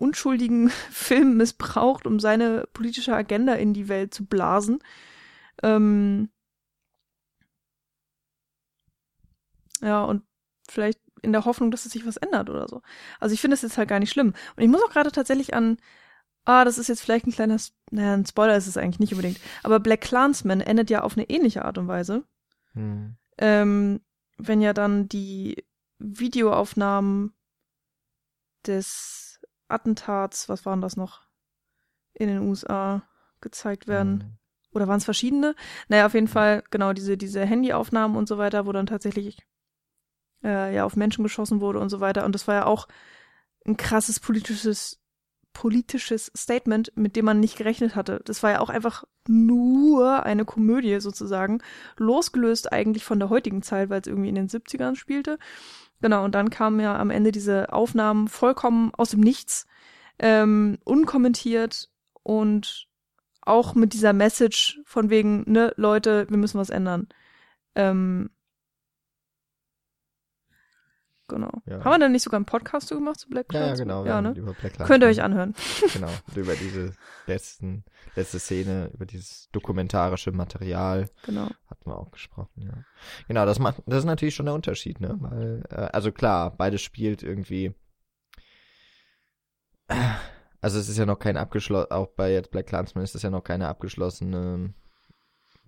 [0.00, 4.78] unschuldigen Film missbraucht, um seine politische Agenda in die Welt zu blasen.
[5.62, 6.30] Ähm
[9.82, 10.22] ja, und
[10.68, 12.82] vielleicht in der Hoffnung, dass es sich was ändert oder so.
[13.18, 14.34] Also ich finde es jetzt halt gar nicht schlimm.
[14.56, 15.78] Und ich muss auch gerade tatsächlich an,
[16.44, 17.58] ah, das ist jetzt vielleicht ein kleiner,
[17.90, 21.28] naja, ein Spoiler ist es eigentlich nicht unbedingt, aber Black Clansman endet ja auf eine
[21.28, 22.24] ähnliche Art und Weise.
[22.72, 23.16] Hm.
[23.38, 24.00] Ähm,
[24.38, 25.64] wenn ja dann die
[25.98, 27.34] Videoaufnahmen
[28.66, 29.29] des
[29.70, 31.22] Attentats, was waren das noch,
[32.12, 33.02] in den USA
[33.40, 34.12] gezeigt werden.
[34.12, 34.36] Mhm.
[34.72, 35.54] Oder waren es verschiedene?
[35.88, 39.38] Naja, auf jeden Fall, genau, diese, diese Handyaufnahmen und so weiter, wo dann tatsächlich
[40.44, 42.24] äh, ja auf Menschen geschossen wurde und so weiter.
[42.24, 42.86] Und das war ja auch
[43.66, 45.00] ein krasses politisches,
[45.52, 48.20] politisches Statement, mit dem man nicht gerechnet hatte.
[48.24, 51.62] Das war ja auch einfach nur eine Komödie sozusagen,
[51.96, 55.38] losgelöst eigentlich von der heutigen Zeit, weil es irgendwie in den 70ern spielte.
[56.00, 59.66] Genau, und dann kamen ja am Ende diese Aufnahmen vollkommen aus dem Nichts,
[60.18, 61.90] ähm, unkommentiert
[62.22, 62.88] und
[63.42, 67.08] auch mit dieser Message von wegen, ne, Leute, wir müssen was ändern.
[67.74, 68.30] Ähm,
[71.30, 71.62] genau.
[71.66, 71.82] Ja.
[71.84, 73.78] Haben wir dann nicht sogar einen Podcast gemacht zu Black Clans?
[73.78, 74.04] Ja, ja, genau.
[74.04, 74.34] Ja, ne?
[74.36, 74.78] über Black.
[74.86, 75.54] Könnt ihr euch anhören.
[75.92, 76.10] genau.
[76.34, 76.92] über diese
[77.26, 77.84] letzten,
[78.16, 81.08] letzte Szene, über dieses dokumentarische Material.
[81.24, 81.48] Genau.
[81.66, 82.84] Hatten wir auch gesprochen, ja.
[83.28, 85.16] Genau, das macht, das ist natürlich schon der Unterschied, ne?
[85.20, 87.74] Weil, äh, also klar, beides spielt irgendwie.
[90.60, 93.30] Also es ist ja noch kein abgeschlossen, auch bei jetzt Black Clansman ist es ja
[93.30, 94.74] noch keine abgeschlossene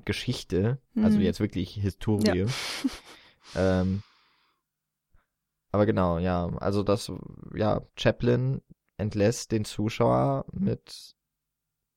[0.04, 1.04] Geschichte, also mhm.
[1.04, 2.40] also jetzt wirklich Historie.
[2.40, 2.46] Ja.
[3.80, 4.02] ähm,
[5.72, 7.10] aber genau, ja, also das,
[7.54, 8.60] ja, Chaplin
[8.98, 11.16] entlässt den Zuschauer mit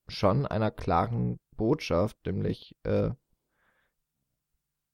[0.07, 3.11] schon einer klaren Botschaft, nämlich, äh,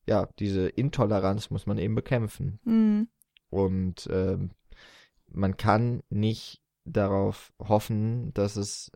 [0.08, 2.60] ja, diese Intoleranz muss man eben bekämpfen.
[2.64, 3.08] Mhm.
[3.50, 4.38] Und äh,
[5.28, 8.92] man kann nicht darauf hoffen, dass es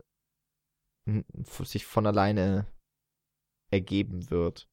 [1.62, 2.66] sich von alleine
[3.70, 4.68] ergeben wird.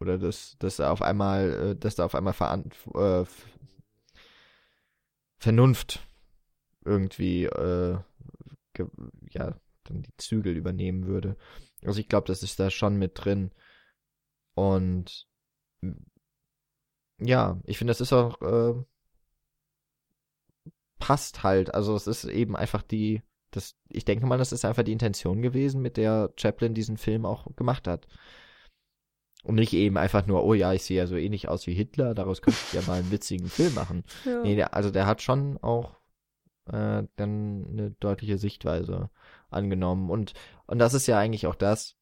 [0.00, 2.34] Oder dass, dass er auf einmal, äh, dass da auf einmal
[2.94, 3.24] äh,
[5.38, 6.00] Vernunft
[6.84, 7.98] irgendwie äh,
[9.30, 9.54] ja
[9.84, 11.36] dann die Zügel übernehmen würde.
[11.84, 13.52] Also ich glaube, das ist da schon mit drin.
[14.54, 15.26] Und
[17.20, 18.84] ja, ich finde, das ist auch äh,
[20.98, 21.74] passt halt.
[21.74, 25.42] Also es ist eben einfach die, das, ich denke mal, das ist einfach die Intention
[25.42, 28.06] gewesen, mit der Chaplin diesen Film auch gemacht hat.
[29.48, 32.14] Und nicht eben einfach nur, oh ja, ich sehe ja so ähnlich aus wie Hitler,
[32.14, 34.04] daraus könnte ich ja mal einen witzigen Film machen.
[34.26, 34.42] Ja.
[34.42, 35.96] Nee, der, also der hat schon auch
[36.66, 39.08] äh, dann eine deutliche Sichtweise
[39.48, 40.10] angenommen.
[40.10, 40.34] Und,
[40.66, 41.96] und das ist ja eigentlich auch das,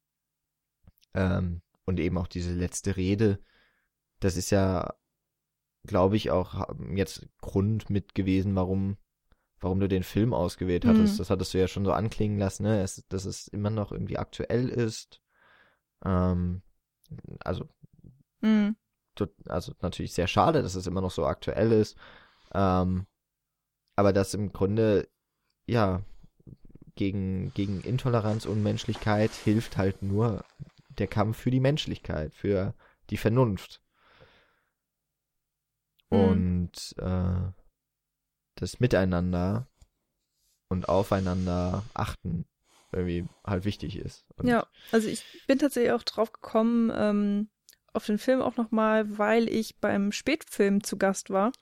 [1.14, 3.38] ähm, und eben auch diese letzte Rede,
[4.18, 4.94] das ist ja,
[5.84, 8.96] glaube ich, auch jetzt Grund mit gewesen, warum,
[9.60, 11.14] warum du den Film ausgewählt hattest.
[11.14, 11.18] Mhm.
[11.18, 12.82] Das hattest du ja schon so anklingen lassen, ne?
[12.82, 15.20] Es, dass es immer noch irgendwie aktuell ist.
[16.04, 16.62] Ähm,
[17.40, 17.68] also,
[18.40, 18.76] mhm.
[19.48, 21.96] also natürlich sehr schade, dass es immer noch so aktuell ist.
[22.52, 23.06] Ähm,
[23.96, 25.08] aber dass im Grunde,
[25.66, 26.02] ja,
[26.94, 30.44] gegen, gegen Intoleranz und Menschlichkeit hilft halt nur
[30.98, 32.74] der Kampf für die Menschlichkeit, für
[33.10, 33.80] die Vernunft.
[36.10, 36.18] Mhm.
[36.18, 37.52] Und äh,
[38.54, 39.66] das Miteinander
[40.68, 42.46] und aufeinander achten
[42.96, 44.24] irgendwie halt wichtig ist.
[44.36, 47.48] Und ja, also ich bin tatsächlich auch drauf gekommen, ähm,
[47.92, 51.52] auf den Film auch nochmal, weil ich beim Spätfilm zu Gast war.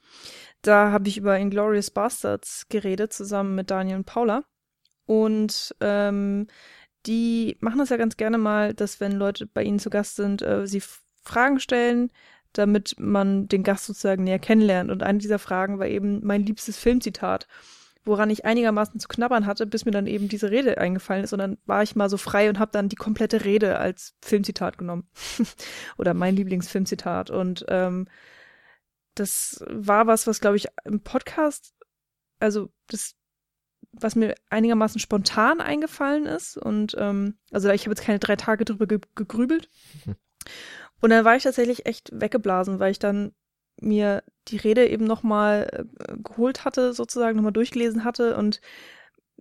[0.61, 4.43] Da habe ich über Inglorious Bastards geredet, zusammen mit Daniel und Paula.
[5.05, 6.47] Und ähm,
[7.05, 10.41] die machen das ja ganz gerne mal, dass wenn Leute bei ihnen zu Gast sind,
[10.41, 10.81] äh, sie
[11.23, 12.11] Fragen stellen,
[12.53, 14.91] damit man den Gast sozusagen näher kennenlernt.
[14.91, 17.47] Und eine dieser Fragen war eben mein liebstes Filmzitat
[18.05, 21.33] woran ich einigermaßen zu knabbern hatte, bis mir dann eben diese Rede eingefallen ist.
[21.33, 24.77] Und dann war ich mal so frei und habe dann die komplette Rede als Filmzitat
[24.77, 25.09] genommen.
[25.97, 27.31] Oder mein Lieblingsfilmzitat.
[27.31, 28.07] Und ähm,
[29.15, 31.73] das war was, was, glaube ich, im Podcast,
[32.39, 33.15] also das,
[33.91, 36.57] was mir einigermaßen spontan eingefallen ist.
[36.57, 39.69] Und ähm, also ich habe jetzt keine drei Tage drüber ge gegrübelt.
[41.01, 43.33] Und dann war ich tatsächlich echt weggeblasen, weil ich dann
[43.79, 48.61] mir die Rede eben nochmal äh, geholt hatte, sozusagen nochmal durchgelesen hatte und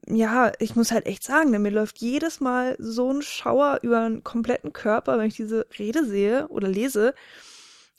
[0.07, 4.07] ja, ich muss halt echt sagen, denn mir läuft jedes Mal so ein Schauer über
[4.07, 7.15] den kompletten Körper, wenn ich diese Rede sehe oder lese.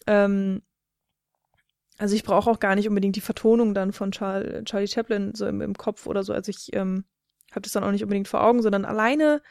[0.05, 0.61] Ähm,
[1.97, 5.47] also ich brauche auch gar nicht unbedingt die Vertonung dann von Char Charlie Chaplin so
[5.47, 6.33] im, im Kopf oder so.
[6.33, 7.05] Also ich ähm,
[7.51, 9.41] habe das dann auch nicht unbedingt vor Augen, sondern alleine,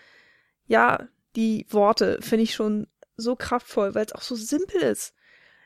[0.67, 2.87] ja, die Worte finde ich schon
[3.17, 5.15] so kraftvoll, weil es auch so simpel ist.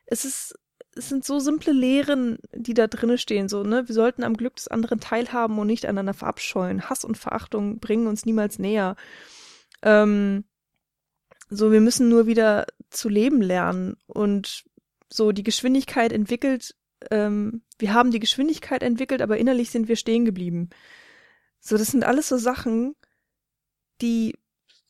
[0.06, 0.54] Es ist,
[0.98, 3.88] es sind so simple Lehren, die da drinne stehen, so, ne?
[3.88, 6.88] Wir sollten am Glück des anderen teilhaben und nicht einander verabscheuen.
[6.90, 8.96] Hass und Verachtung bringen uns niemals näher.
[9.82, 10.44] Ähm,
[11.48, 14.64] so, wir müssen nur wieder zu leben lernen und
[15.10, 16.74] so die Geschwindigkeit entwickelt,
[17.10, 20.70] ähm, wir haben die Geschwindigkeit entwickelt, aber innerlich sind wir stehen geblieben.
[21.60, 22.94] So, das sind alles so Sachen,
[24.00, 24.34] die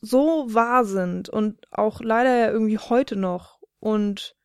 [0.00, 4.36] so wahr sind und auch leider ja irgendwie heute noch und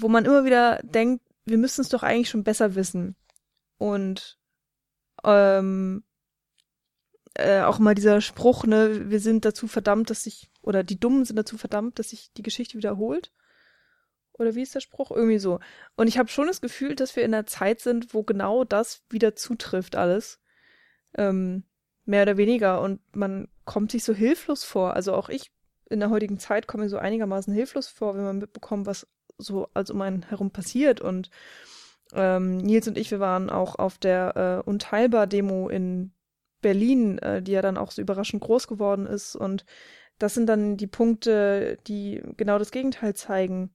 [0.00, 3.16] wo man immer wieder denkt, wir müssen es doch eigentlich schon besser wissen.
[3.78, 4.38] Und
[5.24, 6.04] ähm,
[7.34, 11.24] äh, auch mal dieser Spruch, ne, wir sind dazu verdammt, dass sich, oder die Dummen
[11.24, 13.32] sind dazu verdammt, dass sich die Geschichte wiederholt.
[14.32, 15.10] Oder wie ist der Spruch?
[15.10, 15.60] Irgendwie so.
[15.96, 19.02] Und ich habe schon das Gefühl, dass wir in einer Zeit sind, wo genau das
[19.08, 20.40] wieder zutrifft, alles.
[21.16, 21.64] Ähm,
[22.04, 22.80] mehr oder weniger.
[22.80, 24.94] Und man kommt sich so hilflos vor.
[24.94, 25.52] Also auch ich
[25.88, 29.06] in der heutigen Zeit komme mir so einigermaßen hilflos vor, wenn man mitbekommt, was
[29.38, 31.00] so als um einen herum passiert.
[31.00, 31.30] Und
[32.12, 36.12] ähm, Nils und ich, wir waren auch auf der äh, Unteilbar-Demo in
[36.60, 39.36] Berlin, äh, die ja dann auch so überraschend groß geworden ist.
[39.36, 39.64] Und
[40.18, 43.74] das sind dann die Punkte, die genau das Gegenteil zeigen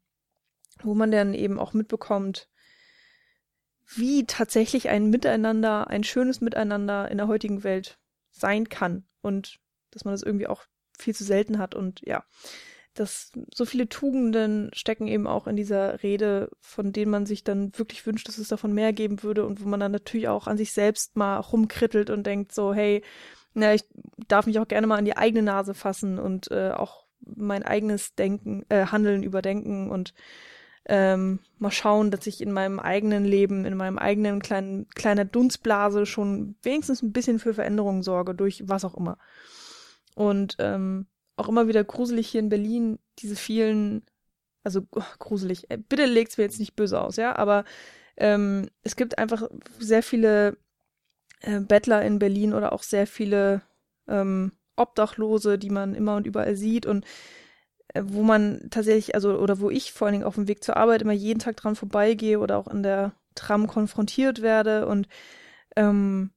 [0.83, 2.49] wo man dann eben auch mitbekommt,
[3.95, 7.99] wie tatsächlich ein Miteinander, ein schönes Miteinander in der heutigen Welt
[8.31, 9.59] sein kann und
[9.91, 10.65] dass man das irgendwie auch
[10.97, 12.23] viel zu selten hat und ja,
[12.99, 17.71] dass so viele Tugenden stecken eben auch in dieser Rede, von denen man sich dann
[17.77, 20.57] wirklich wünscht, dass es davon mehr geben würde und wo man dann natürlich auch an
[20.57, 23.03] sich selbst mal rumkrittelt und denkt so, hey,
[23.53, 23.85] na, ich
[24.27, 28.15] darf mich auch gerne mal an die eigene Nase fassen und äh, auch mein eigenes
[28.15, 30.13] Denken, äh, Handeln überdenken und
[30.85, 36.05] ähm, mal schauen, dass ich in meinem eigenen Leben, in meinem eigenen kleinen kleiner Dunstblase
[36.05, 39.17] schon wenigstens ein bisschen für Veränderungen sorge durch was auch immer.
[40.15, 41.07] Und ähm,
[41.39, 44.03] auch immer wieder gruselig hier in Berlin diese vielen,
[44.63, 45.69] also oh, gruselig.
[45.69, 47.65] Äh, bitte legt's mir jetzt nicht böse aus, ja, aber
[48.17, 49.49] ähm, es gibt einfach
[49.79, 50.57] sehr viele
[51.41, 53.61] äh, Bettler in Berlin oder auch sehr viele
[54.07, 57.05] ähm, Obdachlose, die man immer und überall sieht und
[57.93, 60.77] äh, wo man tatsächlich, also, oder wo ich vor allen Dingen auf dem Weg zur
[60.77, 65.07] Arbeit immer jeden Tag dran vorbeigehe oder auch in der Tram konfrontiert werde und
[65.75, 66.31] ähm,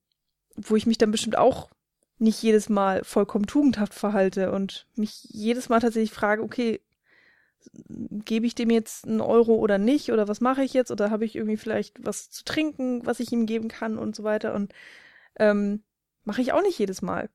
[0.55, 1.71] wo ich mich dann bestimmt auch
[2.19, 6.81] nicht jedes Mal vollkommen tugendhaft verhalte und mich jedes Mal tatsächlich frage, okay,
[8.25, 11.25] gebe ich dem jetzt einen Euro oder nicht oder was mache ich jetzt oder habe
[11.25, 14.73] ich irgendwie vielleicht was zu trinken, was ich ihm geben kann und so weiter und
[15.39, 15.83] ähm,
[16.25, 17.31] mache ich auch nicht jedes Mal.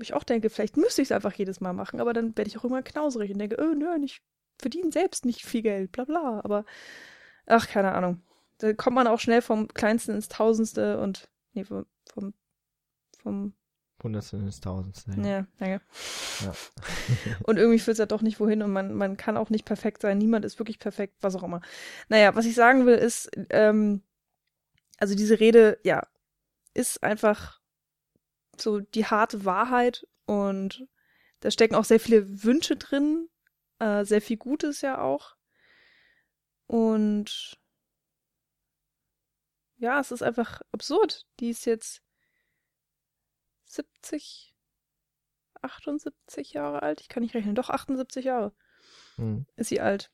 [0.00, 2.58] Ich auch denke, vielleicht müsste ich es einfach jedes Mal machen, aber dann werde ich
[2.58, 4.22] auch immer knauserig und denke, oh nö, ich
[4.58, 6.40] verdiene selbst nicht viel Geld, bla bla.
[6.44, 6.64] Aber
[7.46, 8.22] ach, keine Ahnung.
[8.58, 12.34] Da kommt man auch schnell vom Kleinsten ins Tausendste und nee, vom, vom,
[13.22, 13.54] vom
[14.02, 15.10] Hundertste ins Tausendste.
[15.22, 15.80] Ja, danke.
[16.44, 16.52] Ja.
[17.42, 20.02] und irgendwie führt es ja doch nicht wohin und man, man kann auch nicht perfekt
[20.02, 20.18] sein.
[20.18, 21.60] Niemand ist wirklich perfekt, was auch immer.
[22.08, 24.02] Naja, was ich sagen will, ist, ähm,
[24.98, 26.06] also diese Rede, ja,
[26.74, 27.60] ist einfach
[28.56, 30.86] so die harte Wahrheit und
[31.40, 33.28] da stecken auch sehr viele Wünsche drin,
[33.80, 35.36] äh, sehr viel Gutes ja auch.
[36.66, 37.58] Und
[39.78, 41.26] ja, es ist einfach absurd.
[41.40, 42.02] Die ist jetzt
[43.68, 44.54] 70,
[45.62, 47.00] 78 Jahre alt.
[47.00, 47.54] Ich kann nicht rechnen.
[47.54, 48.52] Doch, 78 Jahre
[49.16, 49.46] hm.
[49.56, 50.10] ist sie alt.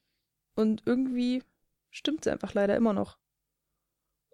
[0.54, 1.42] Und irgendwie
[1.90, 3.18] stimmt sie einfach leider immer noch.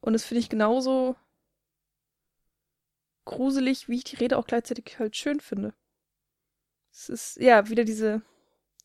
[0.01, 1.17] Und das finde ich genauso
[3.25, 5.75] gruselig, wie ich die Rede auch gleichzeitig halt schön finde.
[6.91, 8.23] Es ist, ja, wieder diese,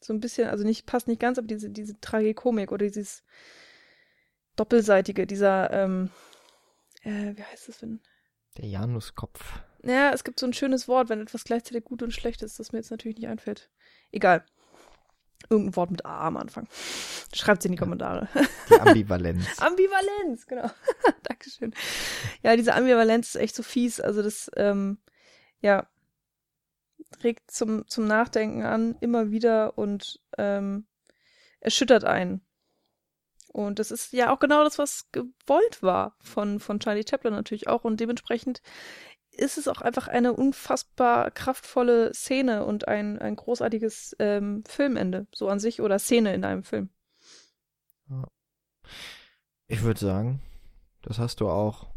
[0.02, 3.24] so ein bisschen, also nicht, passt nicht ganz, aber diese, diese Tragikomik oder dieses
[4.56, 6.12] Doppelseitige, dieser, ähm,
[7.02, 8.02] äh, wie heißt das denn?
[8.58, 9.64] Der Januskopf.
[9.86, 12.72] Ja, es gibt so ein schönes Wort, wenn etwas gleichzeitig gut und schlecht ist, das
[12.72, 13.70] mir jetzt natürlich nicht einfällt.
[14.12, 14.44] Egal.
[15.48, 16.68] Irgendein Wort mit A am Anfang.
[17.34, 18.28] Schreibt es in die Kommentare.
[18.68, 19.46] Die Ambivalenz.
[19.62, 20.72] Ambivalenz, genau.
[21.24, 21.74] Dankeschön.
[22.42, 24.02] Ja, diese Ambivalenz ist echt so fies.
[24.02, 24.98] Also das, ähm,
[25.62, 25.88] ja,
[27.24, 30.88] regt zum, zum Nachdenken an, immer wieder und ähm,
[31.60, 32.42] erschüttert einen.
[33.56, 37.68] Und das ist ja auch genau das, was gewollt war von, von Charlie Chaplin natürlich
[37.68, 37.84] auch.
[37.84, 38.62] Und dementsprechend
[39.36, 45.50] ist es auch einfach eine unfassbar kraftvolle Szene und ein, ein großartiges ähm, Filmende, so
[45.50, 46.90] an sich, oder Szene in einem Film.
[49.68, 50.42] Ich würde sagen,
[51.02, 51.88] das hast du auch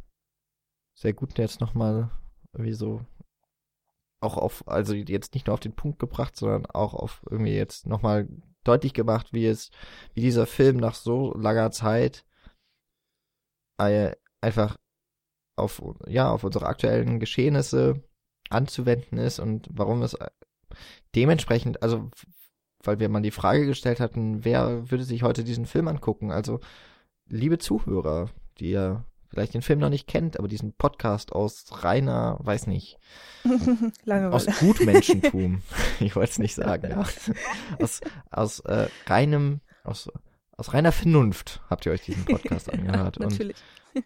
[0.94, 2.10] sehr gut jetzt nochmal
[2.52, 3.04] irgendwie so
[4.20, 7.86] auch auf, also jetzt nicht nur auf den Punkt gebracht, sondern auch auf irgendwie jetzt
[7.86, 8.28] nochmal
[8.64, 9.70] deutlich gemacht, wie es,
[10.14, 12.24] wie dieser Film nach so langer Zeit
[13.78, 14.76] äh, einfach
[15.58, 18.02] auf, ja, auf unsere aktuellen Geschehnisse
[18.50, 20.28] anzuwenden ist und warum es äh,
[21.14, 22.10] dementsprechend, also
[22.82, 26.30] weil wir mal die Frage gestellt hatten, wer würde sich heute diesen Film angucken?
[26.30, 26.60] Also,
[27.28, 32.38] liebe Zuhörer, die ihr vielleicht den Film noch nicht kennt, aber diesen Podcast aus reiner,
[32.40, 32.98] weiß nicht,
[34.06, 35.62] aus Gutmenschentum,
[36.00, 37.04] ich wollte es nicht sagen, ja.
[37.82, 40.10] aus, aus äh, reinem, aus,
[40.56, 43.18] aus reiner Vernunft habt ihr euch diesen Podcast angehört.
[43.18, 43.56] Ja, natürlich.
[43.94, 44.04] Und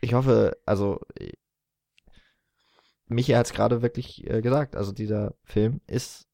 [0.00, 1.00] ich hoffe, also
[3.06, 6.28] Michi hat es gerade wirklich äh, gesagt, also dieser Film ist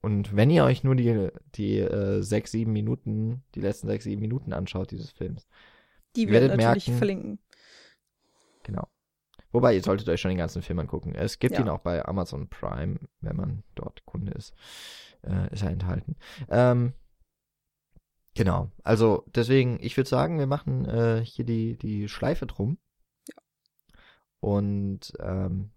[0.00, 4.20] und wenn ihr euch nur die, die äh, sechs, sieben Minuten, die letzten sechs, sieben
[4.20, 5.46] Minuten anschaut dieses Films,
[6.16, 7.38] die wir natürlich merken, verlinken.
[8.64, 8.88] Genau.
[9.52, 11.14] Wobei, ihr solltet euch schon den ganzen Film angucken.
[11.14, 11.60] Es gibt ja.
[11.60, 14.54] ihn auch bei Amazon Prime, wenn man dort Kunde ist.
[15.22, 16.16] Äh, ist er enthalten.
[16.48, 16.94] Ähm,
[18.34, 18.70] genau.
[18.82, 22.78] Also, deswegen, ich würde sagen, wir machen äh, hier die, die Schleife drum.
[23.28, 23.42] Ja.
[24.40, 25.70] Und ähm,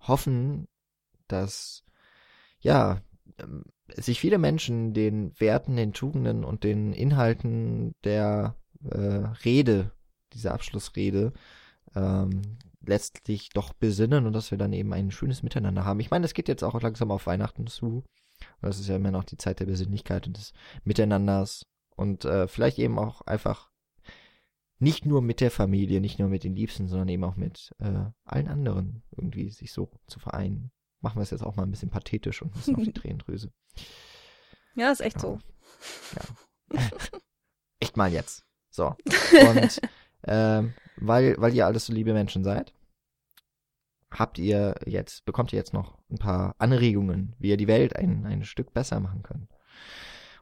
[0.00, 0.68] hoffen,
[1.26, 1.84] dass,
[2.60, 3.00] ja,
[3.38, 3.64] ähm,
[3.96, 8.98] sich viele Menschen den Werten, den Tugenden und den Inhalten der äh,
[9.44, 9.92] Rede,
[10.32, 11.32] diese Abschlussrede,
[11.94, 16.00] ähm, letztlich doch besinnen und dass wir dann eben ein schönes Miteinander haben.
[16.00, 18.04] Ich meine, es geht jetzt auch langsam auf Weihnachten zu.
[18.60, 20.52] Und das ist ja immer noch die Zeit der Besinnlichkeit und des
[20.84, 21.66] Miteinanders
[21.98, 23.70] und äh, vielleicht eben auch einfach
[24.78, 28.04] nicht nur mit der Familie, nicht nur mit den Liebsten, sondern eben auch mit äh,
[28.24, 30.70] allen anderen irgendwie sich so zu vereinen.
[31.00, 33.52] Machen wir es jetzt auch mal ein bisschen pathetisch und bisschen auf die Tränendrüse.
[34.76, 35.22] Ja, ist echt ja.
[35.22, 35.38] so.
[36.14, 36.78] Ja.
[37.80, 38.46] echt mal jetzt.
[38.70, 38.94] So.
[39.48, 39.80] Und
[40.24, 42.72] ähm, weil, weil ihr alles so liebe Menschen seid,
[44.10, 48.24] habt ihr jetzt, bekommt ihr jetzt noch ein paar Anregungen, wie ihr die Welt ein,
[48.24, 49.48] ein Stück besser machen könnt.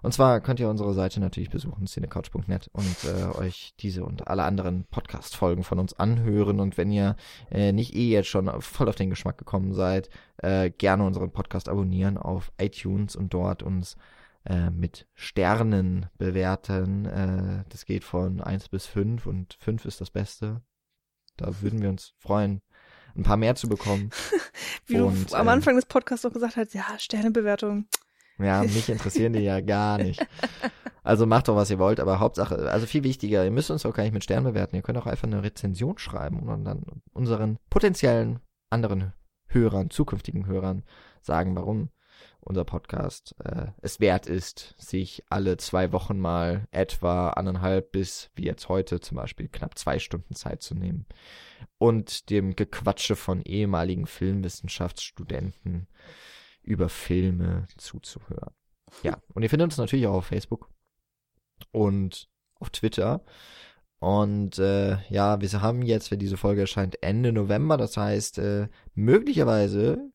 [0.07, 4.45] Und zwar könnt ihr unsere Seite natürlich besuchen, cinecouch.net und äh, euch diese und alle
[4.45, 6.61] anderen Podcast-Folgen von uns anhören.
[6.61, 7.16] Und wenn ihr
[7.51, 11.69] äh, nicht eh jetzt schon voll auf den Geschmack gekommen seid, äh, gerne unseren Podcast
[11.69, 13.97] abonnieren auf iTunes und dort uns
[14.45, 17.07] äh, mit Sternen bewerten.
[17.07, 20.62] Äh, das geht von 1 bis 5 und 5 ist das Beste.
[21.37, 22.62] Da würden wir uns freuen,
[23.16, 24.11] ein paar mehr zu bekommen.
[24.87, 27.89] Wie und, du am äh, Anfang des Podcasts auch gesagt hast, ja, Sternebewertung.
[28.39, 30.25] Ja, mich interessieren die ja gar nicht.
[31.03, 33.95] Also macht doch, was ihr wollt, aber Hauptsache, also viel wichtiger, ihr müsst uns auch
[33.95, 34.77] gar nicht mit Sternen bewerten.
[34.77, 38.41] Ihr könnt auch einfach eine Rezension schreiben und dann unseren potenziellen
[38.71, 39.13] anderen
[39.47, 40.83] Hörern, zukünftigen Hörern
[41.23, 41.91] sagen, warum
[42.41, 48.45] unser Podcast äh, es wert ist, sich alle zwei Wochen mal etwa anderthalb bis wie
[48.45, 51.07] jetzt heute zum Beispiel knapp zwei Stunden Zeit zu nehmen
[51.79, 55.89] und dem Gequatsche von ehemaligen Filmwissenschaftsstudenten
[56.67, 58.53] über Filme zuzuhören.
[59.03, 60.71] Ja, und ihr findet uns natürlich auch auf Facebook
[61.73, 62.29] und
[62.61, 63.25] auf Twitter.
[63.99, 67.77] Und äh, ja, wir haben jetzt, wenn diese Folge erscheint, Ende November.
[67.77, 70.11] Das heißt, äh, möglicherweise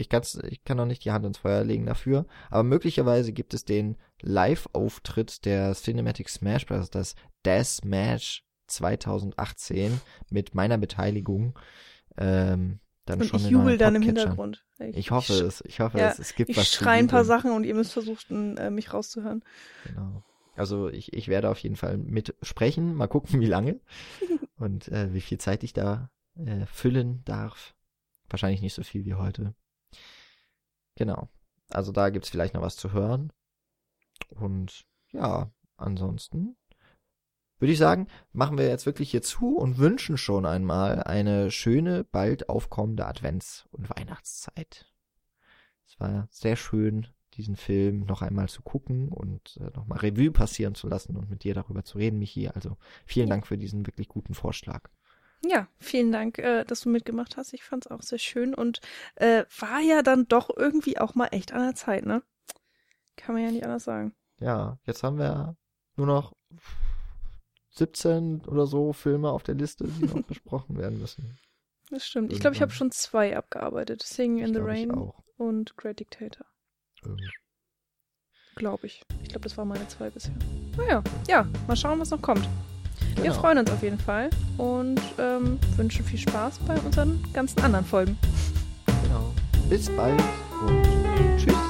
[0.00, 3.54] ich, kann's, ich kann noch nicht die Hand ins Feuer legen dafür, aber möglicherweise gibt
[3.54, 10.00] es den Live-Auftritt der Cinematic Smash Bros., das Death Match 2018
[10.30, 11.58] mit meiner Beteiligung.
[12.16, 14.64] Ähm, dann und schon ich jubel dann im Hintergrund.
[14.78, 16.64] Ich, ich hoffe es, ich hoffe ja, es, es gibt ich was.
[16.64, 19.42] Ich schreie ein paar Sachen und ihr müsst versuchen, äh, mich rauszuhören.
[19.84, 20.22] Genau.
[20.56, 23.80] Also ich, ich werde auf jeden Fall mitsprechen, mal gucken, wie lange
[24.58, 27.74] und äh, wie viel Zeit ich da äh, füllen darf.
[28.28, 29.54] Wahrscheinlich nicht so viel wie heute.
[30.96, 31.28] Genau.
[31.70, 33.32] Also da gibt's vielleicht noch was zu hören.
[34.28, 36.56] Und ja, ansonsten
[37.60, 42.04] würde ich sagen, machen wir jetzt wirklich hier zu und wünschen schon einmal eine schöne,
[42.04, 44.86] bald aufkommende Advents- und Weihnachtszeit.
[45.86, 50.74] Es war sehr schön, diesen Film noch einmal zu gucken und äh, nochmal Revue passieren
[50.74, 52.48] zu lassen und mit dir darüber zu reden, Michi.
[52.48, 54.88] Also vielen Dank für diesen wirklich guten Vorschlag.
[55.42, 57.52] Ja, vielen Dank, äh, dass du mitgemacht hast.
[57.52, 58.80] Ich fand es auch sehr schön und
[59.16, 62.22] äh, war ja dann doch irgendwie auch mal echt an der Zeit, ne?
[63.16, 64.14] Kann man ja nicht anders sagen.
[64.38, 65.56] Ja, jetzt haben wir
[65.96, 66.34] nur noch
[67.72, 71.38] 17 oder so Filme auf der Liste, die noch besprochen werden müssen.
[71.90, 72.30] Das stimmt.
[72.30, 72.36] Irgendwann.
[72.36, 74.02] Ich glaube, ich habe schon zwei abgearbeitet.
[74.02, 76.46] Singing in the Rain und Great Dictator.
[78.56, 79.02] Glaube ich.
[79.22, 80.34] Ich glaube, das waren meine zwei bisher.
[80.76, 82.46] Naja, ja, mal schauen, was noch kommt.
[83.14, 83.22] Genau.
[83.22, 87.84] Wir freuen uns auf jeden Fall und ähm, wünschen viel Spaß bei unseren ganzen anderen
[87.84, 88.18] Folgen.
[89.04, 89.32] Genau.
[89.68, 90.22] Bis bald
[90.66, 90.84] und
[91.38, 91.69] tschüss.